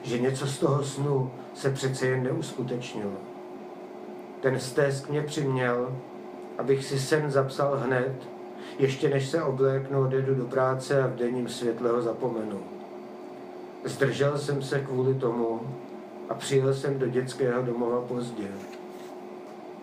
že 0.04 0.20
něco 0.20 0.48
z 0.48 0.60
toho 0.60 0.84
snu 0.84 1.32
se 1.54 1.72
přece 1.72 2.08
jen 2.08 2.24
neuskutečnilo. 2.24 3.27
Ten 4.42 4.60
stesk 4.60 5.10
mě 5.10 5.22
přiměl, 5.22 5.98
abych 6.58 6.86
si 6.86 7.00
sen 7.00 7.32
zapsal 7.32 7.78
hned, 7.78 8.14
ještě 8.80 9.10
než 9.10 9.28
se 9.30 9.44
obléknu, 9.44 10.02
odjedu 10.02 10.36
do 10.36 10.46
práce 10.46 11.04
a 11.04 11.08
v 11.08 11.16
denním 11.16 11.50
světle 11.50 11.92
ho 11.92 12.02
zapomenu. 12.02 12.60
Zdržel 13.84 14.38
jsem 14.38 14.62
se 14.62 14.80
kvůli 14.80 15.14
tomu 15.14 15.62
a 16.30 16.34
přijel 16.34 16.74
jsem 16.74 17.00
do 17.00 17.08
dětského 17.08 17.62
domova 17.62 18.02
pozdě. 18.02 18.48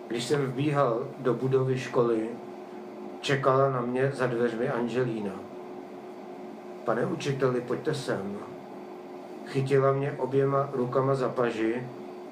Když 0.07 0.23
jsem 0.23 0.45
vbíhal 0.45 1.07
do 1.19 1.33
budovy 1.33 1.79
školy, 1.79 2.29
čekala 3.21 3.71
na 3.71 3.81
mě 3.81 4.11
za 4.15 4.27
dveřmi 4.27 4.69
Angelína. 4.69 5.33
Pane 6.85 7.05
učiteli, 7.05 7.61
pojďte 7.61 7.93
sem. 7.93 8.37
Chytila 9.45 9.91
mě 9.91 10.11
oběma 10.11 10.69
rukama 10.73 11.15
za 11.15 11.29
paži 11.29 11.83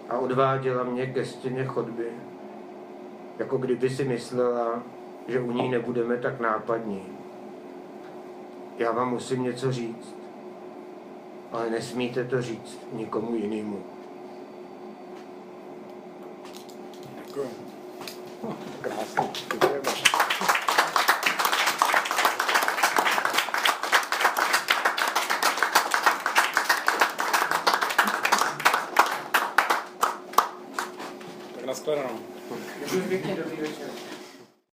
a 0.09 0.17
odváděla 0.17 0.83
mě 0.83 1.05
ke 1.05 1.25
stěně 1.25 1.65
chodby. 1.65 2.07
Jako 3.39 3.57
kdyby 3.57 3.89
si 3.89 4.03
myslela, 4.05 4.83
že 5.27 5.39
u 5.39 5.51
ní 5.51 5.69
nebudeme 5.69 6.17
tak 6.17 6.39
nápadní. 6.39 7.03
Já 8.77 8.91
vám 8.91 9.09
musím 9.09 9.43
něco 9.43 9.71
říct, 9.71 10.15
ale 11.51 11.69
nesmíte 11.69 12.23
to 12.23 12.41
říct 12.41 12.79
nikomu 12.93 13.35
jinému. 13.35 13.83
Děkuji. 17.25 17.49
Krásný. 18.81 19.72
Estouraram. 31.83 32.17